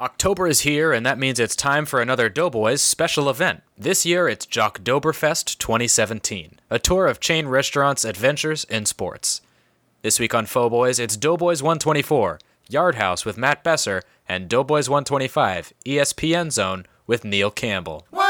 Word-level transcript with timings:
October 0.00 0.46
is 0.46 0.60
here, 0.60 0.92
and 0.92 1.04
that 1.04 1.18
means 1.18 1.40
it's 1.40 1.56
time 1.56 1.84
for 1.84 2.00
another 2.00 2.28
Doughboys 2.28 2.80
special 2.80 3.28
event. 3.28 3.62
This 3.76 4.06
year, 4.06 4.28
it's 4.28 4.46
Jocktoberfest 4.46 5.58
2017, 5.58 6.60
a 6.70 6.78
tour 6.78 7.08
of 7.08 7.18
chain 7.18 7.48
restaurants, 7.48 8.04
adventures, 8.04 8.64
and 8.70 8.86
sports. 8.86 9.40
This 10.02 10.20
week 10.20 10.36
on 10.36 10.46
Faux 10.46 11.00
it's 11.00 11.16
Doughboys 11.16 11.64
124, 11.64 12.38
Yard 12.68 12.94
House 12.94 13.24
with 13.24 13.36
Matt 13.36 13.64
Besser, 13.64 14.04
and 14.28 14.48
Doughboys 14.48 14.88
125, 14.88 15.72
ESPN 15.84 16.52
Zone 16.52 16.86
with 17.08 17.24
Neil 17.24 17.50
Campbell. 17.50 18.06
One, 18.10 18.27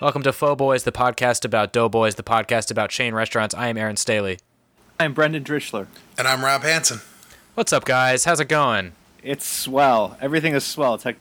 Welcome 0.00 0.22
to 0.22 0.32
Faux 0.32 0.56
Boys, 0.56 0.84
the 0.84 0.92
podcast 0.92 1.44
about 1.44 1.72
Doughboys, 1.72 2.14
the 2.14 2.22
podcast 2.22 2.70
about 2.70 2.90
chain 2.90 3.14
restaurants. 3.14 3.54
I 3.54 3.68
am 3.68 3.76
Aaron 3.76 3.96
Staley. 3.96 4.38
I'm 5.00 5.12
Brendan 5.12 5.42
Drischler. 5.44 5.86
And 6.16 6.28
I'm 6.28 6.44
Rob 6.44 6.62
Hansen. 6.62 7.00
What's 7.54 7.72
up, 7.72 7.84
guys? 7.84 8.24
How's 8.24 8.38
it 8.40 8.48
going? 8.48 8.92
It's 9.22 9.44
swell. 9.46 10.16
Everything 10.20 10.54
is 10.54 10.64
swell. 10.64 10.98
Tech- 10.98 11.16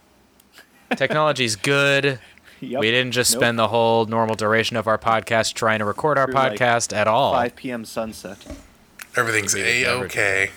Technology's 0.95 1.55
good. 1.55 2.19
Yep. 2.59 2.79
We 2.81 2.91
didn't 2.91 3.11
just 3.13 3.31
Nope. 3.33 3.39
spend 3.41 3.59
the 3.59 3.67
whole 3.67 4.05
normal 4.05 4.35
duration 4.35 4.77
of 4.77 4.87
our 4.87 4.97
podcast 4.97 5.53
trying 5.53 5.79
to 5.79 5.85
record 5.85 6.17
our 6.17 6.25
Through, 6.25 6.35
like, 6.35 6.59
podcast 6.59 6.95
at 6.95 7.07
all. 7.07 7.33
5 7.33 7.55
p.m. 7.55 7.85
sunset. 7.85 8.37
Everything's 9.15 9.55
a 9.55 9.87
okay. 10.03 10.51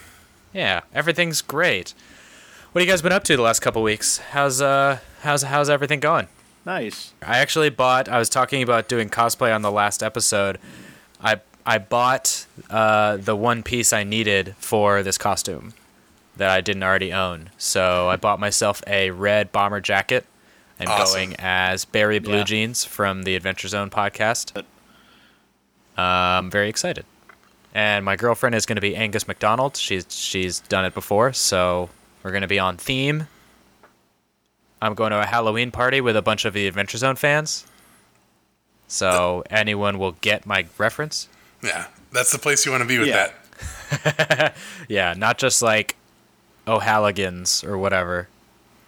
Yeah, 0.53 0.81
everything's 0.95 1.41
great. 1.41 1.95
What 2.73 2.81
have 2.81 2.87
you 2.87 2.93
guys 2.93 3.03
been 3.03 3.13
up 3.13 3.25
to 3.25 3.37
the 3.37 3.43
last 3.43 3.61
couple 3.61 3.83
weeks? 3.83 4.19
How's 4.19 4.61
uh 4.61 4.99
how's 5.23 5.43
how's 5.43 5.71
everything 5.71 6.01
going? 6.01 6.29
Nice. 6.67 7.13
I 7.23 7.39
actually 7.39 7.71
bought. 7.71 8.09
I 8.09 8.19
was 8.19 8.29
talking 8.29 8.63
about 8.63 8.89
doing 8.89 9.09
cosplay 9.09 9.55
on 9.55 9.63
the 9.63 9.71
last 9.71 10.03
episode. 10.03 10.59
I 11.23 11.41
I 11.65 11.79
bought 11.79 12.47
uh, 12.69 13.17
the 13.17 13.37
one 13.37 13.63
piece 13.63 13.93
I 13.93 14.05
needed 14.05 14.55
for 14.59 15.03
this 15.03 15.19
costume 15.19 15.75
that 16.37 16.51
I 16.51 16.61
didn't 16.61 16.83
already 16.83 17.13
own. 17.13 17.51
So 17.59 18.09
I 18.09 18.17
bought 18.17 18.41
myself 18.41 18.83
a 18.87 19.11
red 19.11 19.53
bomber 19.53 19.81
jacket. 19.81 20.27
I'm 20.79 20.89
Awesome. 20.89 21.15
going 21.15 21.37
as 21.39 21.85
Barry 21.85 22.19
Blue 22.19 22.39
Yeah. 22.39 22.45
Jeans 22.45 22.85
from 22.85 23.25
the 23.25 23.37
Adventure 23.37 23.69
Zone 23.69 23.91
podcast. 23.91 24.65
I'm 25.97 26.51
very 26.51 26.69
excited. 26.71 27.05
And 27.75 28.05
my 28.05 28.17
girlfriend 28.17 28.55
is 28.55 28.65
going 28.67 28.77
to 28.77 28.81
be 28.83 28.97
Angus 28.97 29.29
McDonald. 29.29 29.77
She's 29.77 30.07
she's 30.09 30.61
done 30.61 30.85
it 30.85 30.95
before, 30.95 31.33
so 31.33 31.91
we're 32.23 32.31
going 32.33 32.41
to 32.43 32.49
be 32.49 32.59
on 32.59 32.77
theme. 32.77 33.29
I'm 34.83 34.95
going 34.95 35.11
to 35.11 35.21
a 35.21 35.27
Halloween 35.27 35.71
party 35.71 36.01
with 36.01 36.17
a 36.17 36.23
bunch 36.23 36.45
of 36.45 36.55
the 36.55 36.67
Adventure 36.67 36.99
Zone 36.99 37.17
fans. 37.17 37.67
So 38.89 39.45
anyone 39.51 39.99
will 39.99 40.13
get 40.21 40.47
my 40.47 40.67
reference. 40.79 41.29
Yeah, 41.63 41.87
that's 42.13 42.33
the 42.33 42.39
place 42.39 42.65
you 42.65 42.73
want 42.73 42.83
to 42.83 42.89
be 42.89 42.99
with 42.99 43.09
Yeah. 43.09 43.29
that. 44.05 44.55
Yeah, 44.89 45.15
not 45.17 45.37
just 45.39 45.61
like 45.63 45.97
O'Halligans 46.67 47.63
or 47.65 47.77
whatever 47.77 48.29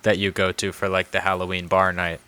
that 0.03 0.19
you 0.19 0.31
go 0.31 0.53
to 0.53 0.73
for 0.73 0.89
like 0.89 1.11
the 1.11 1.21
Halloween 1.21 1.67
bar 1.69 1.93
night. 1.93 2.21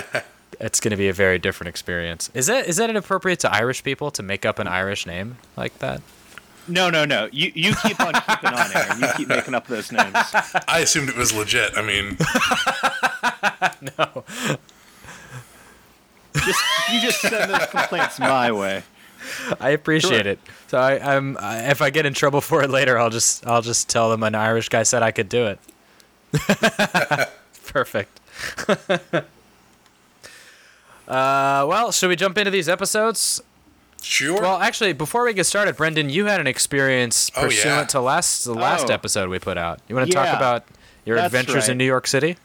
it's 0.60 0.80
going 0.80 0.90
to 0.90 0.96
be 0.96 1.08
a 1.08 1.12
very 1.12 1.38
different 1.38 1.68
experience. 1.68 2.30
Is 2.34 2.46
that 2.46 2.66
is 2.66 2.76
that 2.76 2.94
appropriate 2.94 3.40
to 3.40 3.52
Irish 3.52 3.82
people 3.82 4.10
to 4.12 4.22
make 4.22 4.44
up 4.44 4.58
an 4.58 4.66
Irish 4.68 5.06
name 5.06 5.38
like 5.56 5.78
that? 5.78 6.02
No, 6.68 6.90
no, 6.90 7.04
no. 7.04 7.28
You 7.32 7.50
you 7.54 7.74
keep 7.76 7.98
on 8.00 8.12
keeping 8.14 8.50
on, 8.50 8.70
Aaron. 8.76 9.00
You 9.00 9.08
keep 9.16 9.28
making 9.28 9.54
up 9.54 9.66
those 9.66 9.90
names. 9.92 10.12
I 10.68 10.80
assumed 10.80 11.08
it 11.08 11.16
was 11.16 11.32
legit. 11.34 11.72
I 11.76 11.82
mean, 11.82 12.16
No. 13.98 14.24
Just 16.34 16.60
you 16.92 17.00
just 17.00 17.20
send 17.20 17.50
those 17.50 17.66
complaints 17.66 18.18
my 18.18 18.52
way. 18.52 18.82
I 19.60 19.70
appreciate 19.70 20.22
Sure. 20.24 20.32
it. 20.32 20.38
So 20.68 20.78
I, 20.78 21.16
I'm 21.16 21.36
I, 21.38 21.70
if 21.70 21.82
I 21.82 21.90
get 21.90 22.06
in 22.06 22.14
trouble 22.14 22.40
for 22.40 22.62
it 22.62 22.70
later, 22.70 22.98
I'll 22.98 23.10
just 23.10 23.46
I'll 23.46 23.62
just 23.62 23.88
tell 23.88 24.10
them 24.10 24.22
an 24.22 24.34
Irish 24.34 24.68
guy 24.68 24.82
said 24.84 25.02
I 25.02 25.10
could 25.10 25.28
do 25.28 25.46
it. 25.46 25.58
Perfect. 27.66 28.20
uh, 28.68 29.20
well, 31.08 31.92
should 31.92 32.08
we 32.08 32.16
jump 32.16 32.38
into 32.38 32.50
these 32.50 32.68
episodes? 32.68 33.42
Sure. 34.02 34.40
Well, 34.40 34.58
actually, 34.60 34.92
before 34.92 35.24
we 35.24 35.32
get 35.34 35.44
started, 35.44 35.76
Brendan, 35.76 36.10
you 36.10 36.26
had 36.26 36.40
an 36.40 36.46
experience 36.46 37.30
Oh, 37.36 37.42
pursuant 37.42 37.76
yeah. 37.80 37.84
to 37.86 38.00
last 38.00 38.44
the 38.44 38.54
last 38.54 38.90
Oh. 38.90 38.94
episode 38.94 39.28
we 39.28 39.38
put 39.38 39.58
out. 39.58 39.80
You 39.88 39.94
want 39.94 40.08
to 40.08 40.12
talk 40.14 40.34
about 40.36 40.64
your 41.04 41.16
That's 41.16 41.26
adventures 41.26 41.68
in. 41.68 41.78
New 41.78 41.84
York 41.84 42.06
City? 42.06 42.36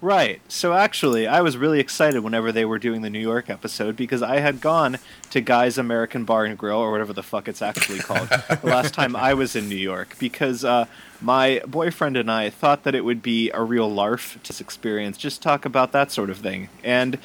Right. 0.00 0.40
So 0.48 0.72
actually, 0.72 1.28
I 1.28 1.42
was 1.42 1.56
really 1.56 1.78
excited 1.78 2.24
whenever 2.24 2.50
they 2.50 2.64
were 2.64 2.80
doing 2.80 3.02
the 3.02 3.10
New 3.10 3.20
York 3.20 3.48
episode 3.48 3.94
because 3.94 4.20
I 4.20 4.40
had 4.40 4.60
gone 4.60 4.98
to 5.30 5.40
Guy's 5.40 5.78
American 5.78 6.24
Bar 6.24 6.44
and 6.46 6.58
Grill 6.58 6.78
or 6.78 6.90
whatever 6.90 7.12
the 7.12 7.22
fuck 7.22 7.46
it's 7.46 7.62
actually 7.62 8.00
called 8.00 8.28
the 8.28 8.58
last 8.64 8.94
time 8.98 9.14
I 9.14 9.32
was 9.34 9.54
in 9.54 9.68
New 9.68 9.76
York 9.76 10.16
because 10.18 10.64
uh, 10.64 10.86
my 11.20 11.62
boyfriend 11.68 12.16
and 12.16 12.28
I 12.32 12.50
thought 12.50 12.82
that 12.82 12.96
it 12.96 13.04
would 13.04 13.22
be 13.22 13.52
a 13.54 13.62
real 13.62 13.88
larf 13.88 14.38
to 14.42 14.60
experience, 14.60 15.16
just 15.16 15.40
talk 15.40 15.64
about 15.64 15.92
that 15.92 16.10
sort 16.10 16.30
of 16.30 16.38
thing. 16.38 16.68
And 16.82 17.18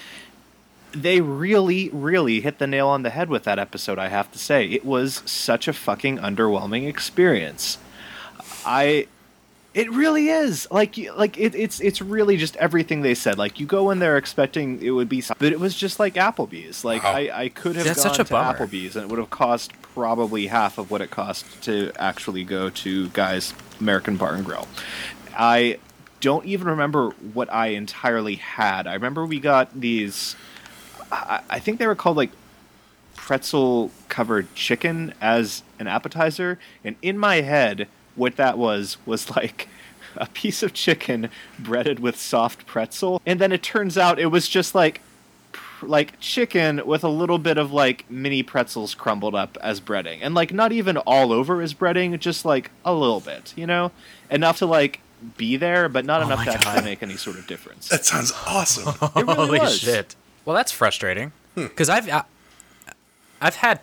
they 1.01 1.21
really, 1.21 1.89
really 1.89 2.41
hit 2.41 2.59
the 2.59 2.67
nail 2.67 2.87
on 2.87 3.03
the 3.03 3.09
head 3.09 3.29
with 3.29 3.43
that 3.43 3.59
episode, 3.59 3.99
I 3.99 4.07
have 4.09 4.31
to 4.31 4.39
say. 4.39 4.65
It 4.67 4.85
was 4.85 5.21
such 5.25 5.67
a 5.67 5.73
fucking 5.73 6.17
underwhelming 6.17 6.87
experience. 6.87 7.77
I 8.65 9.07
it 9.73 9.91
really 9.91 10.29
is 10.29 10.67
like 10.71 10.97
like 11.15 11.37
it, 11.37 11.53
it's 11.53 11.79
it's 11.79 12.01
really 12.01 12.35
just 12.37 12.55
everything 12.55 13.01
they 13.01 13.13
said. 13.13 13.37
Like 13.37 13.59
you 13.59 13.65
go 13.67 13.91
in 13.91 13.99
there 13.99 14.17
expecting 14.17 14.81
it 14.81 14.89
would 14.91 15.07
be, 15.09 15.21
some- 15.21 15.37
but 15.39 15.51
it 15.51 15.59
was 15.59 15.75
just 15.75 15.99
like 15.99 16.15
Applebee's. 16.15 16.83
Like 16.83 17.03
Wow. 17.03 17.11
I, 17.13 17.41
I 17.43 17.49
could 17.49 17.75
have 17.75 17.85
That's 17.85 18.03
gone 18.03 18.13
such 18.13 18.19
a 18.19 18.23
to 18.23 18.31
bummer. 18.31 18.57
Applebee's 18.57 18.95
and 18.95 19.03
it 19.05 19.09
would 19.09 19.19
have 19.19 19.29
cost 19.29 19.71
probably 19.93 20.47
half 20.47 20.77
of 20.77 20.89
what 20.89 21.01
it 21.01 21.11
cost 21.11 21.45
to 21.63 21.91
actually 21.97 22.43
go 22.43 22.69
to 22.71 23.09
Guy's 23.09 23.53
American 23.79 24.17
Bar 24.17 24.33
and 24.35 24.45
Grill. 24.45 24.67
I 25.37 25.77
don't 26.21 26.45
even 26.45 26.67
remember 26.67 27.11
what 27.33 27.51
I 27.53 27.67
entirely 27.67 28.35
had. 28.35 28.87
I 28.87 28.93
remember 28.95 29.25
we 29.25 29.39
got 29.39 29.79
these. 29.79 30.35
I, 31.11 31.41
I 31.49 31.59
think 31.59 31.79
they 31.79 31.87
were 31.87 31.95
called 31.95 32.17
like 32.17 32.31
pretzel 33.15 33.91
covered 34.09 34.53
chicken 34.55 35.13
as 35.19 35.63
an 35.79 35.87
appetizer 35.87 36.59
and 36.83 36.95
in 37.01 37.17
my 37.17 37.41
head 37.41 37.87
what 38.15 38.35
that 38.37 38.57
was 38.57 38.97
was 39.05 39.29
like 39.35 39.67
a 40.15 40.27
piece 40.27 40.63
of 40.63 40.73
chicken 40.73 41.29
breaded 41.59 41.99
with 41.99 42.17
soft 42.17 42.65
pretzel 42.65 43.21
and 43.25 43.39
then 43.41 43.51
it 43.51 43.61
turns 43.63 43.97
out 43.97 44.19
it 44.19 44.27
was 44.27 44.47
just 44.47 44.73
like 44.75 45.01
like 45.83 46.19
chicken 46.19 46.81
with 46.85 47.03
a 47.03 47.09
little 47.09 47.37
bit 47.37 47.57
of 47.57 47.71
like 47.71 48.09
mini 48.09 48.41
pretzels 48.41 48.95
crumbled 48.95 49.35
up 49.35 49.57
as 49.61 49.79
breading 49.81 50.19
and 50.21 50.33
like 50.33 50.53
not 50.53 50.71
even 50.71 50.97
all 50.97 51.31
over 51.31 51.61
as 51.61 51.73
breading 51.73 52.17
just 52.19 52.45
like 52.45 52.71
a 52.85 52.93
little 52.93 53.19
bit 53.19 53.53
you 53.57 53.67
know 53.67 53.91
enough 54.31 54.57
to 54.57 54.65
like 54.65 54.99
be 55.35 55.57
there 55.57 55.89
but 55.89 56.05
not 56.05 56.21
Oh 56.21 56.25
enough 56.25 56.39
my 56.39 56.45
to 56.45 56.51
actually 56.53 56.83
make 56.83 57.03
any 57.03 57.17
sort 57.17 57.37
of 57.37 57.45
difference 57.47 57.89
that 57.89 58.05
sounds 58.05 58.31
awesome. 58.45 58.93
It 59.15 59.25
really 59.25 59.35
Holy 59.35 59.59
was. 59.59 59.79
shit! 59.79 60.15
Well, 60.47 60.55
that's 60.55 60.71
frustrating 60.71 61.33
Hmm. 61.55 61.63
because 61.63 61.89
I've 61.89 62.09
I, 62.09 62.23
I've 63.41 63.57
had 63.57 63.81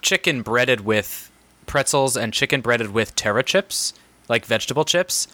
chicken 0.00 0.42
breaded 0.42 0.82
with 0.82 1.28
pretzels 1.66 2.16
and 2.16 2.32
chicken 2.32 2.60
breaded 2.60 2.92
with 2.92 3.16
terra 3.16 3.42
chips, 3.42 3.92
like 4.28 4.46
vegetable 4.46 4.84
chips, 4.84 5.26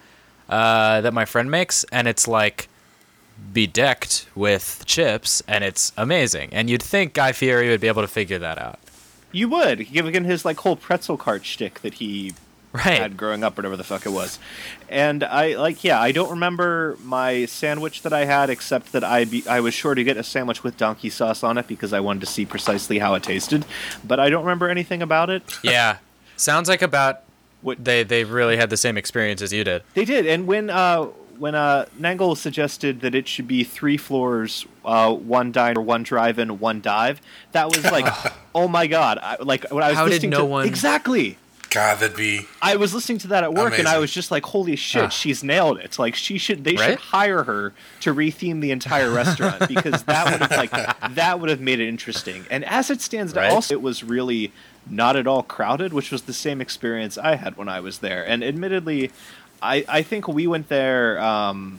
uh, 0.49 1.03
that 1.03 1.13
my 1.13 1.27
friend 1.27 1.51
makes, 1.51 1.85
and 1.93 2.09
it's 2.09 2.27
like 2.27 2.69
bedecked 3.53 4.25
with 4.35 4.83
chips, 4.87 5.43
and 5.47 5.65
it's 5.65 5.93
amazing. 5.99 6.49
And 6.55 6.71
you'd 6.71 6.83
think 6.83 7.13
Guy 7.13 7.33
Fieri 7.33 7.69
would 7.69 7.83
be 7.83 7.89
able 7.89 8.03
to 8.03 8.09
figure 8.09 8.39
that 8.39 8.57
out, 8.57 8.79
You 9.33 9.51
would, 9.51 9.93
given 9.93 10.25
his 10.25 10.47
like 10.47 10.61
whole 10.61 10.77
pretzel 10.77 11.19
cart 11.19 11.45
shtick 11.45 11.81
that 11.81 11.95
he 11.95 12.33
right? 12.73 13.01
had 13.01 13.17
growing 13.17 13.43
up, 13.45 13.57
whatever 13.57 13.77
the 13.77 13.85
fuck 13.85 14.07
it 14.07 14.11
was. 14.11 14.39
And 14.89 15.23
I 15.25 15.55
like, 15.57 15.83
yeah, 15.85 16.01
I 16.01 16.13
don't 16.13 16.31
remember 16.31 16.97
my 17.03 17.47
sandwich 17.47 18.03
that 18.03 18.13
I 18.13 18.25
had, 18.25 18.51
except 18.51 18.93
that 18.93 19.05
I 19.05 19.25
be, 19.25 19.47
I 19.49 19.61
was 19.61 19.75
sure 19.75 19.95
to 19.95 20.05
get 20.05 20.17
a 20.17 20.23
sandwich 20.23 20.63
with 20.63 20.77
donkey 20.77 21.11
sauce 21.11 21.43
on 21.43 21.59
it 21.59 21.67
because 21.67 21.93
I 21.93 22.01
wanted 22.01 22.21
to 22.21 22.27
see 22.27 22.45
precisely 22.47 22.99
how 22.99 23.15
it 23.15 23.23
tasted. 23.23 23.65
But 24.05 24.21
I 24.21 24.31
don't 24.31 24.43
remember 24.45 24.69
anything 24.69 25.03
about 25.03 25.31
it. 25.31 25.43
yeah, 25.63 25.99
sounds 26.37 26.69
like 26.69 26.83
about 26.83 27.23
What 27.63 27.85
they 27.85 28.03
they 28.05 28.25
really 28.25 28.57
had 28.57 28.71
the 28.71 28.77
same 28.77 28.97
experience 28.97 29.43
as 29.43 29.53
you 29.53 29.65
did. 29.65 29.83
they 29.95 30.05
did, 30.05 30.27
and 30.27 30.47
when 30.47 30.71
uh 30.71 31.07
when 31.39 31.55
uh 31.55 31.87
Nangle 31.99 32.37
suggested 32.37 33.01
that 33.01 33.15
it 33.15 33.27
should 33.27 33.47
be 33.49 33.65
three 33.65 33.97
floors, 33.97 34.67
uh 34.85 35.13
one 35.15 35.53
diner, 35.53 35.81
one 35.81 36.03
drive-in, 36.03 36.59
one 36.59 36.81
dive, 36.83 37.21
that 37.53 37.69
was 37.69 37.83
like, 37.91 38.07
oh 38.55 38.69
my 38.69 38.87
god! 38.87 39.19
I, 39.23 39.37
like 39.41 39.65
when 39.71 39.83
I 39.83 39.89
was 39.91 39.97
How 39.97 40.05
did 40.05 40.11
listening 40.13 40.31
no 40.31 40.39
to 40.41 40.45
one- 40.45 40.67
exactly. 40.67 41.37
God, 41.71 42.01
that'd 42.01 42.17
be. 42.17 42.47
I 42.61 42.77
was 42.77 42.93
listening 42.93 43.19
to 43.19 43.29
that 43.29 43.45
at 43.45 43.55
work, 43.55 43.79
and 43.79 43.87
I 43.87 43.99
was 43.99 44.13
just 44.13 44.31
like, 44.33 44.45
"Holy 44.45 44.75
shit, 44.77 45.05
Ah. 45.05 45.09
she's 45.09 45.45
nailed 45.45 45.79
it!" 45.79 45.99
Like 45.99 46.15
she 46.17 46.37
should, 46.37 46.65
they 46.65 46.75
Right? 46.75 46.91
should 46.91 46.99
hire 46.99 47.45
her 47.45 47.73
to 48.01 48.13
retheme 48.15 48.61
the 48.61 48.73
entire 48.73 49.11
restaurant 49.23 49.69
because 49.69 50.03
that 50.05 50.31
would 50.33 50.41
have 50.41 50.59
like 50.59 51.15
that 51.15 51.39
would 51.41 51.49
have 51.49 51.61
made 51.61 51.79
it 51.81 51.89
interesting. 51.89 52.45
And 52.51 52.65
as 52.65 52.91
it 52.91 53.01
stands 53.01 53.35
now, 53.35 53.43
Right? 53.43 53.53
also 53.53 53.75
it 53.75 53.83
was 53.83 54.03
really 54.03 54.53
not 54.89 55.15
at 55.15 55.27
all 55.29 55.43
crowded, 55.45 55.93
which 55.93 56.11
was 56.11 56.23
the 56.23 56.33
same 56.33 56.61
experience 56.61 57.17
I 57.17 57.37
had 57.37 57.57
when 57.57 57.69
I 57.69 57.79
was 57.81 57.99
there. 57.99 58.27
And 58.27 58.43
admittedly, 58.43 59.11
I 59.63 59.85
I 59.89 60.03
think 60.03 60.27
we 60.27 60.47
went 60.49 60.69
there. 60.69 61.21
Um, 61.21 61.79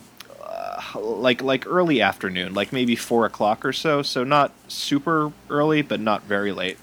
like 0.96 1.42
like 1.42 1.66
early 1.68 2.02
afternoon, 2.02 2.54
like 2.54 2.72
maybe 2.74 2.96
four 2.96 3.26
o'clock 3.26 3.64
or 3.66 3.74
so. 3.74 4.02
So 4.02 4.24
not 4.24 4.52
super 4.68 5.32
early, 5.50 5.82
but 5.82 6.00
not 6.00 6.24
very 6.24 6.52
late. 6.52 6.78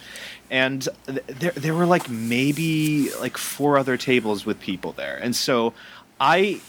And 0.51 0.89
th- 1.07 1.27
there 1.27 1.51
there 1.51 1.75
were 1.75 1.87
like 1.87 2.09
maybe 2.09 3.11
like 3.21 3.37
four 3.37 3.79
other 3.79 3.97
tables 3.97 4.47
with 4.47 4.61
people 4.61 4.93
there, 4.93 5.17
and 5.17 5.37
so 5.37 5.75
I 6.21 6.61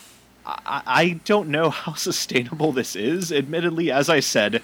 I, 0.66 0.82
I 0.86 1.10
don't 1.26 1.50
know 1.50 1.70
how 1.82 1.94
sustainable 1.94 2.72
this 2.72 2.96
is. 2.96 3.32
Admittedly, 3.32 3.92
as 3.92 4.10
I 4.10 4.20
said, 4.20 4.62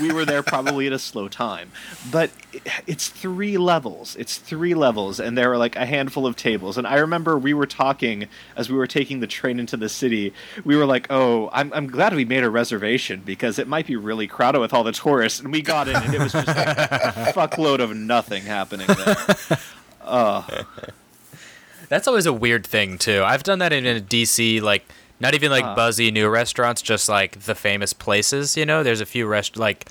we 0.00 0.12
were 0.12 0.24
there 0.24 0.42
probably 0.42 0.86
at 0.86 0.92
a 0.92 0.98
slow 0.98 1.28
time, 1.28 1.70
but 2.10 2.30
it- 2.52 2.62
it's 2.86 3.08
three 3.08 3.56
levels. 3.58 4.14
It's 4.16 4.36
three 4.38 4.74
levels, 4.74 5.18
and 5.20 5.36
there 5.36 5.48
were 5.48 5.56
like 5.58 5.76
a 5.76 5.86
handful 5.86 6.26
of 6.26 6.36
tables. 6.36 6.78
And 6.78 6.86
I 6.86 6.96
remember 6.96 7.36
we 7.38 7.52
were 7.54 7.66
talking 7.66 8.28
as 8.56 8.70
we 8.70 8.76
were 8.76 8.86
taking 8.86 9.20
the 9.20 9.26
train 9.26 9.58
into 9.58 9.76
the 9.76 9.88
city. 9.88 10.32
We 10.64 10.76
were 10.76 10.86
like, 10.86 11.06
"Oh, 11.10 11.50
I'm, 11.52 11.72
I'm 11.72 11.86
glad 11.88 12.14
we 12.14 12.24
made 12.24 12.44
a 12.44 12.50
reservation 12.50 13.22
because 13.24 13.58
it 13.58 13.66
might 13.68 13.86
be 13.86 13.96
really 13.96 14.26
crowded 14.26 14.60
with 14.60 14.72
all 14.72 14.84
the 14.84 14.92
tourists." 14.92 15.40
And 15.40 15.50
we 15.52 15.62
got 15.62 15.88
in, 15.88 15.96
and 15.96 16.14
it 16.14 16.20
was 16.20 16.32
just 16.32 16.46
like 16.46 16.56
a 16.58 17.32
fuckload 17.34 17.80
of 17.80 17.94
nothing 17.96 18.44
happening 18.44 18.86
there. 18.86 19.58
That's 21.88 22.08
always 22.08 22.26
a 22.26 22.32
weird 22.32 22.66
thing 22.66 22.98
too. 22.98 23.22
I've 23.24 23.42
done 23.42 23.58
that 23.58 23.72
in, 23.72 23.84
in 23.86 24.04
DC, 24.04 24.60
like 24.62 24.86
not 25.24 25.34
even 25.34 25.50
like 25.50 25.64
Huh. 25.64 25.74
buzzy 25.74 26.10
new 26.10 26.28
restaurants, 26.28 26.80
just 26.82 27.08
like 27.08 27.32
the 27.40 27.54
famous 27.54 27.92
places. 27.92 28.56
You 28.56 28.66
know, 28.66 28.82
there's 28.82 29.00
a 29.00 29.06
few 29.06 29.26
rest 29.26 29.56
like 29.56 29.86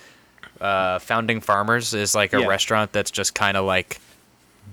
uh, 0.61 0.99
Founding 0.99 1.41
Farmers 1.41 1.93
is 1.93 2.13
like 2.15 2.31
a 2.33 2.39
Yeah. 2.41 2.47
restaurant 2.47 2.93
that's 2.93 3.11
just 3.11 3.33
kind 3.35 3.57
of 3.57 3.65
like 3.65 3.99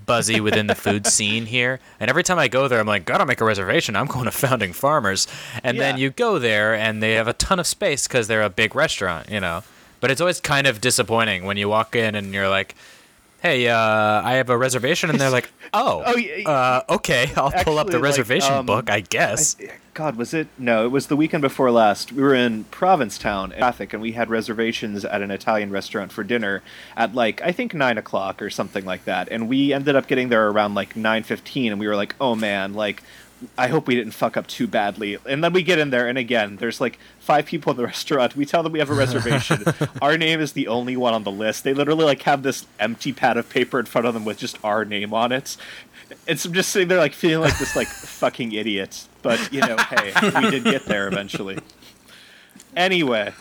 buzzy 0.07 0.41
within 0.41 0.67
the 0.67 0.75
food 0.75 1.07
scene 1.17 1.47
here. 1.47 1.81
And 1.99 2.09
every 2.09 2.23
time 2.23 2.39
I 2.39 2.47
go 2.49 2.69
there, 2.69 2.79
I'm 2.81 2.87
like, 2.87 3.05
gotta 3.05 3.27
make 3.27 3.41
a 3.41 3.45
reservation. 3.45 3.97
I'm 3.97 4.07
going 4.07 4.27
to 4.27 4.31
Founding 4.31 4.73
Farmers. 4.73 5.27
And 5.65 5.81
then 5.81 5.99
you 5.99 6.11
go 6.11 6.39
there, 6.39 6.75
and 6.75 7.03
they 7.03 7.12
have 7.15 7.27
a 7.29 7.33
ton 7.33 7.59
of 7.59 7.67
space 7.67 8.07
because 8.07 8.29
they're 8.29 8.43
a 8.43 8.51
big 8.51 8.75
restaurant. 8.77 9.31
You 9.31 9.41
know, 9.41 9.62
but 10.01 10.11
it's 10.11 10.21
always 10.21 10.41
kind 10.41 10.67
of 10.67 10.81
disappointing 10.81 11.45
when 11.45 11.57
you 11.57 11.69
walk 11.69 11.97
in 11.97 12.15
and 12.15 12.33
you're 12.35 12.49
like. 12.49 12.75
Hey, 13.42 13.69
uh, 13.69 13.76
I 13.76 14.34
have 14.34 14.50
a 14.50 14.56
reservation, 14.58 15.08
and 15.08 15.19
they're 15.19 15.31
like, 15.31 15.50
"Oh, 15.72 16.02
Oh, 16.04 16.16
yeah, 16.16 16.48
uh, 16.48 16.82
okay, 16.96 17.31
I'll 17.37 17.50
pull 17.50 17.78
up 17.78 17.87
the 17.87 17.92
Actually, 17.92 17.94
like, 17.94 18.02
reservation 18.02 18.52
um, 18.54 18.66
book, 18.66 18.90
I 18.90 19.00
guess." 19.00 19.56
I- 19.60 19.70
God, 19.92 20.16
was 20.16 20.32
it? 20.32 20.46
No, 20.56 20.84
it 20.87 20.88
was 20.90 21.08
the 21.08 21.16
weekend 21.16 21.42
before 21.42 21.70
last. 21.70 22.12
We 22.12 22.22
were 22.22 22.34
in 22.34 22.64
Provincetown, 22.64 23.50
traffic, 23.50 23.92
and 23.92 24.00
we 24.00 24.12
had 24.12 24.31
reservations 24.31 25.04
at 25.04 25.20
an 25.20 25.31
Italian 25.31 25.70
restaurant 25.70 26.12
for 26.12 26.22
dinner 26.22 26.62
at 26.96 27.14
like 27.14 27.42
I 27.42 27.50
think 27.52 27.75
nine 27.75 27.98
o'clock 27.98 28.40
or 28.40 28.50
something 28.50 28.84
like 28.84 29.04
that. 29.04 29.28
And 29.31 29.48
we 29.48 29.72
ended 29.72 29.96
up 29.96 30.06
getting 30.06 30.28
there 30.28 30.48
around 30.48 30.75
like 30.75 30.94
nine 30.94 31.22
fifteen, 31.25 31.72
and 31.72 31.81
we 31.81 31.88
were 31.88 31.96
like, 31.96 32.14
"Oh 32.20 32.34
man, 32.34 32.72
like." 32.75 33.02
I 33.56 33.69
hope 33.69 33.87
we 33.87 33.94
didn't 33.94 34.12
fuck 34.12 34.37
up 34.37 34.46
too 34.46 34.66
badly. 34.66 35.16
And 35.26 35.42
then 35.42 35.52
we 35.52 35.62
get 35.62 35.78
in 35.78 35.90
there, 35.90 36.06
and 36.06 36.19
again, 36.19 36.56
there's 36.56 36.81
like 36.81 36.98
five 37.19 37.46
people 37.46 37.70
in 37.70 37.76
the 37.76 37.84
restaurant. 37.87 38.37
We 38.37 38.44
tell 38.44 38.62
them 38.62 38.72
we 38.72 38.78
have 38.78 38.90
a 38.90 38.94
reservation. 38.94 39.64
our 40.02 40.19
name 40.19 40.40
is 40.40 40.52
the 40.52 40.69
only 40.69 40.96
one 40.96 41.14
on 41.14 41.25
the 41.25 41.31
list. 41.31 41.64
They 41.64 41.72
literally 41.75 42.04
like 42.04 42.22
have 42.22 42.42
this 42.42 42.66
empty 42.78 43.12
pad 43.12 43.37
of 43.37 43.48
paper 43.48 43.78
in 43.81 43.87
front 43.87 44.06
of 44.06 44.14
them 44.14 44.25
with 44.25 44.38
just 44.38 44.58
our 44.64 44.84
name 44.84 45.14
on 45.14 45.32
it. 45.32 45.56
And 46.26 46.38
so 46.38 46.48
I'm 46.48 46.54
just 46.54 46.70
sitting 46.70 46.88
there 46.88 46.98
like 46.98 47.14
feeling 47.14 47.48
like 47.48 47.58
this 47.58 47.76
like 47.76 47.88
fucking 47.88 48.52
idiot. 48.52 49.06
But 49.22 49.52
you 49.52 49.60
know, 49.60 49.76
hey, 49.76 50.12
we 50.42 50.50
did 50.50 50.64
get 50.64 50.84
there 50.87 51.08
eventually. 51.08 51.58
Anyway. 52.76 53.32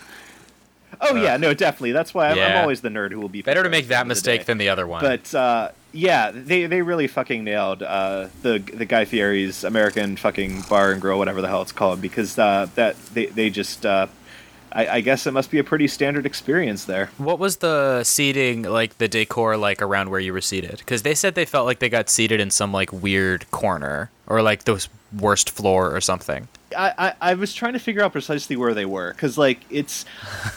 Oh 1.00 1.14
yeah, 1.16 1.36
no, 1.36 1.54
definitely. 1.54 1.92
That's 1.92 2.12
why 2.12 2.30
I'm, 2.30 2.36
Yeah. 2.36 2.46
I'm 2.58 2.62
always 2.62 2.80
the 2.80 2.88
nerd 2.88 3.12
who 3.12 3.20
will 3.20 3.28
be 3.28 3.42
Better 3.42 3.62
to 3.62 3.70
make 3.70 3.88
that 3.88 4.06
mistake 4.06 4.44
than 4.44 4.58
the 4.58 4.68
other 4.68 4.86
one. 4.86 5.00
But 5.02 5.34
uh, 5.34 5.70
yeah, 5.92 6.30
they 6.32 6.66
they 6.66 6.82
really 6.82 7.06
fucking 7.06 7.44
nailed 7.44 7.82
uh, 7.82 8.28
the 8.42 8.58
the 8.58 8.84
Guy 8.84 9.04
Fieri's 9.04 9.64
American 9.64 10.16
fucking 10.16 10.62
bar 10.62 10.92
and 10.92 11.00
grill, 11.00 11.18
whatever 11.18 11.40
the 11.40 11.48
hell 11.48 11.62
it's 11.62 11.72
called, 11.72 12.00
because 12.00 12.38
uh, 12.38 12.68
that 12.74 12.96
they 13.14 13.26
they 13.26 13.50
just. 13.50 13.84
Uh, 13.84 14.06
I, 14.72 14.86
I 14.86 15.00
guess 15.00 15.26
it 15.26 15.32
must 15.32 15.50
be 15.50 15.58
a 15.58 15.64
pretty 15.64 15.88
standard 15.88 16.26
experience 16.26 16.84
there. 16.84 17.10
what 17.18 17.40
was 17.40 17.56
the 17.56 18.04
seating 18.04 18.62
like 18.62 18.98
the 18.98 19.08
decor 19.08 19.56
like 19.56 19.82
around 19.82 20.10
where 20.10 20.20
you 20.20 20.32
were 20.32 20.40
seated? 20.40 20.78
Because 20.78 21.02
they 21.02 21.16
said 21.16 21.34
they 21.34 21.44
felt 21.44 21.66
like 21.66 21.80
they 21.80 21.88
got 21.88 22.08
seated 22.08 22.38
in 22.38 22.50
some 22.50 22.72
like 22.72 22.92
weird 22.92 23.50
corner 23.50 24.10
or 24.28 24.42
like 24.42 24.64
the 24.64 24.86
worst 25.18 25.50
floor 25.50 25.92
or 25.92 26.00
something. 26.00 26.46
I, 26.76 26.94
I, 26.96 27.14
I 27.20 27.34
was 27.34 27.52
trying 27.52 27.72
to 27.72 27.80
figure 27.80 28.02
out 28.02 28.12
precisely 28.12 28.54
where 28.54 28.74
they 28.74 28.84
were 28.84 29.12
because 29.12 29.36
like 29.36 29.58
it's 29.70 30.04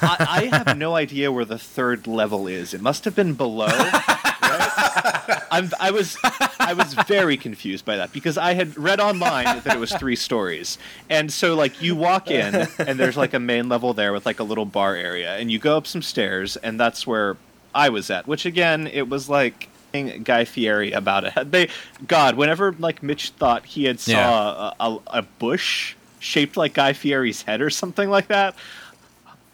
I, 0.01 0.49
I 0.51 0.57
have 0.57 0.77
no 0.77 0.95
idea 1.05 1.31
where 1.31 1.45
the 1.45 1.57
third 1.57 2.05
level 2.05 2.47
is. 2.47 2.75
It 2.75 2.81
must 2.81 3.05
have 3.05 3.15
been 3.15 3.33
below. 3.33 3.65
I'm, 5.51 5.69
I 5.79 5.91
was 5.91 6.17
I 6.59 6.73
was 6.73 6.93
very 6.93 7.37
confused 7.37 7.85
by 7.85 7.97
that 7.97 8.11
because 8.13 8.37
I 8.37 8.53
had 8.53 8.77
read 8.77 8.99
online 8.99 9.45
that 9.45 9.75
it 9.75 9.79
was 9.79 9.91
three 9.93 10.15
stories, 10.15 10.77
and 11.09 11.31
so 11.31 11.55
like 11.55 11.81
you 11.81 11.95
walk 11.95 12.29
in 12.31 12.67
and 12.79 12.99
there's 12.99 13.17
like 13.17 13.33
a 13.33 13.39
main 13.39 13.69
level 13.69 13.93
there 13.93 14.13
with 14.13 14.25
like 14.25 14.39
a 14.39 14.43
little 14.43 14.65
bar 14.65 14.95
area, 14.95 15.35
and 15.37 15.51
you 15.51 15.59
go 15.59 15.77
up 15.77 15.87
some 15.87 16.01
stairs, 16.01 16.55
and 16.57 16.79
that's 16.79 17.05
where 17.07 17.37
I 17.73 17.89
was 17.89 18.09
at. 18.09 18.27
Which 18.27 18.45
again, 18.45 18.87
it 18.87 19.07
was 19.09 19.29
like 19.29 19.69
Guy 20.23 20.45
Fieri 20.45 20.91
about 20.91 21.23
it. 21.25 21.51
They 21.51 21.69
God, 22.07 22.35
whenever 22.35 22.71
like 22.73 23.03
Mitch 23.03 23.29
thought 23.31 23.65
he 23.65 23.85
had 23.85 23.99
saw 23.99 24.11
Yeah. 24.11 24.71
a, 24.79 24.91
a, 24.91 24.99
a 25.19 25.21
bush 25.21 25.95
shaped 26.19 26.57
like 26.57 26.73
Guy 26.73 26.93
Fieri's 26.93 27.41
head 27.43 27.61
or 27.61 27.69
something 27.69 28.09
like 28.09 28.27
that. 28.27 28.55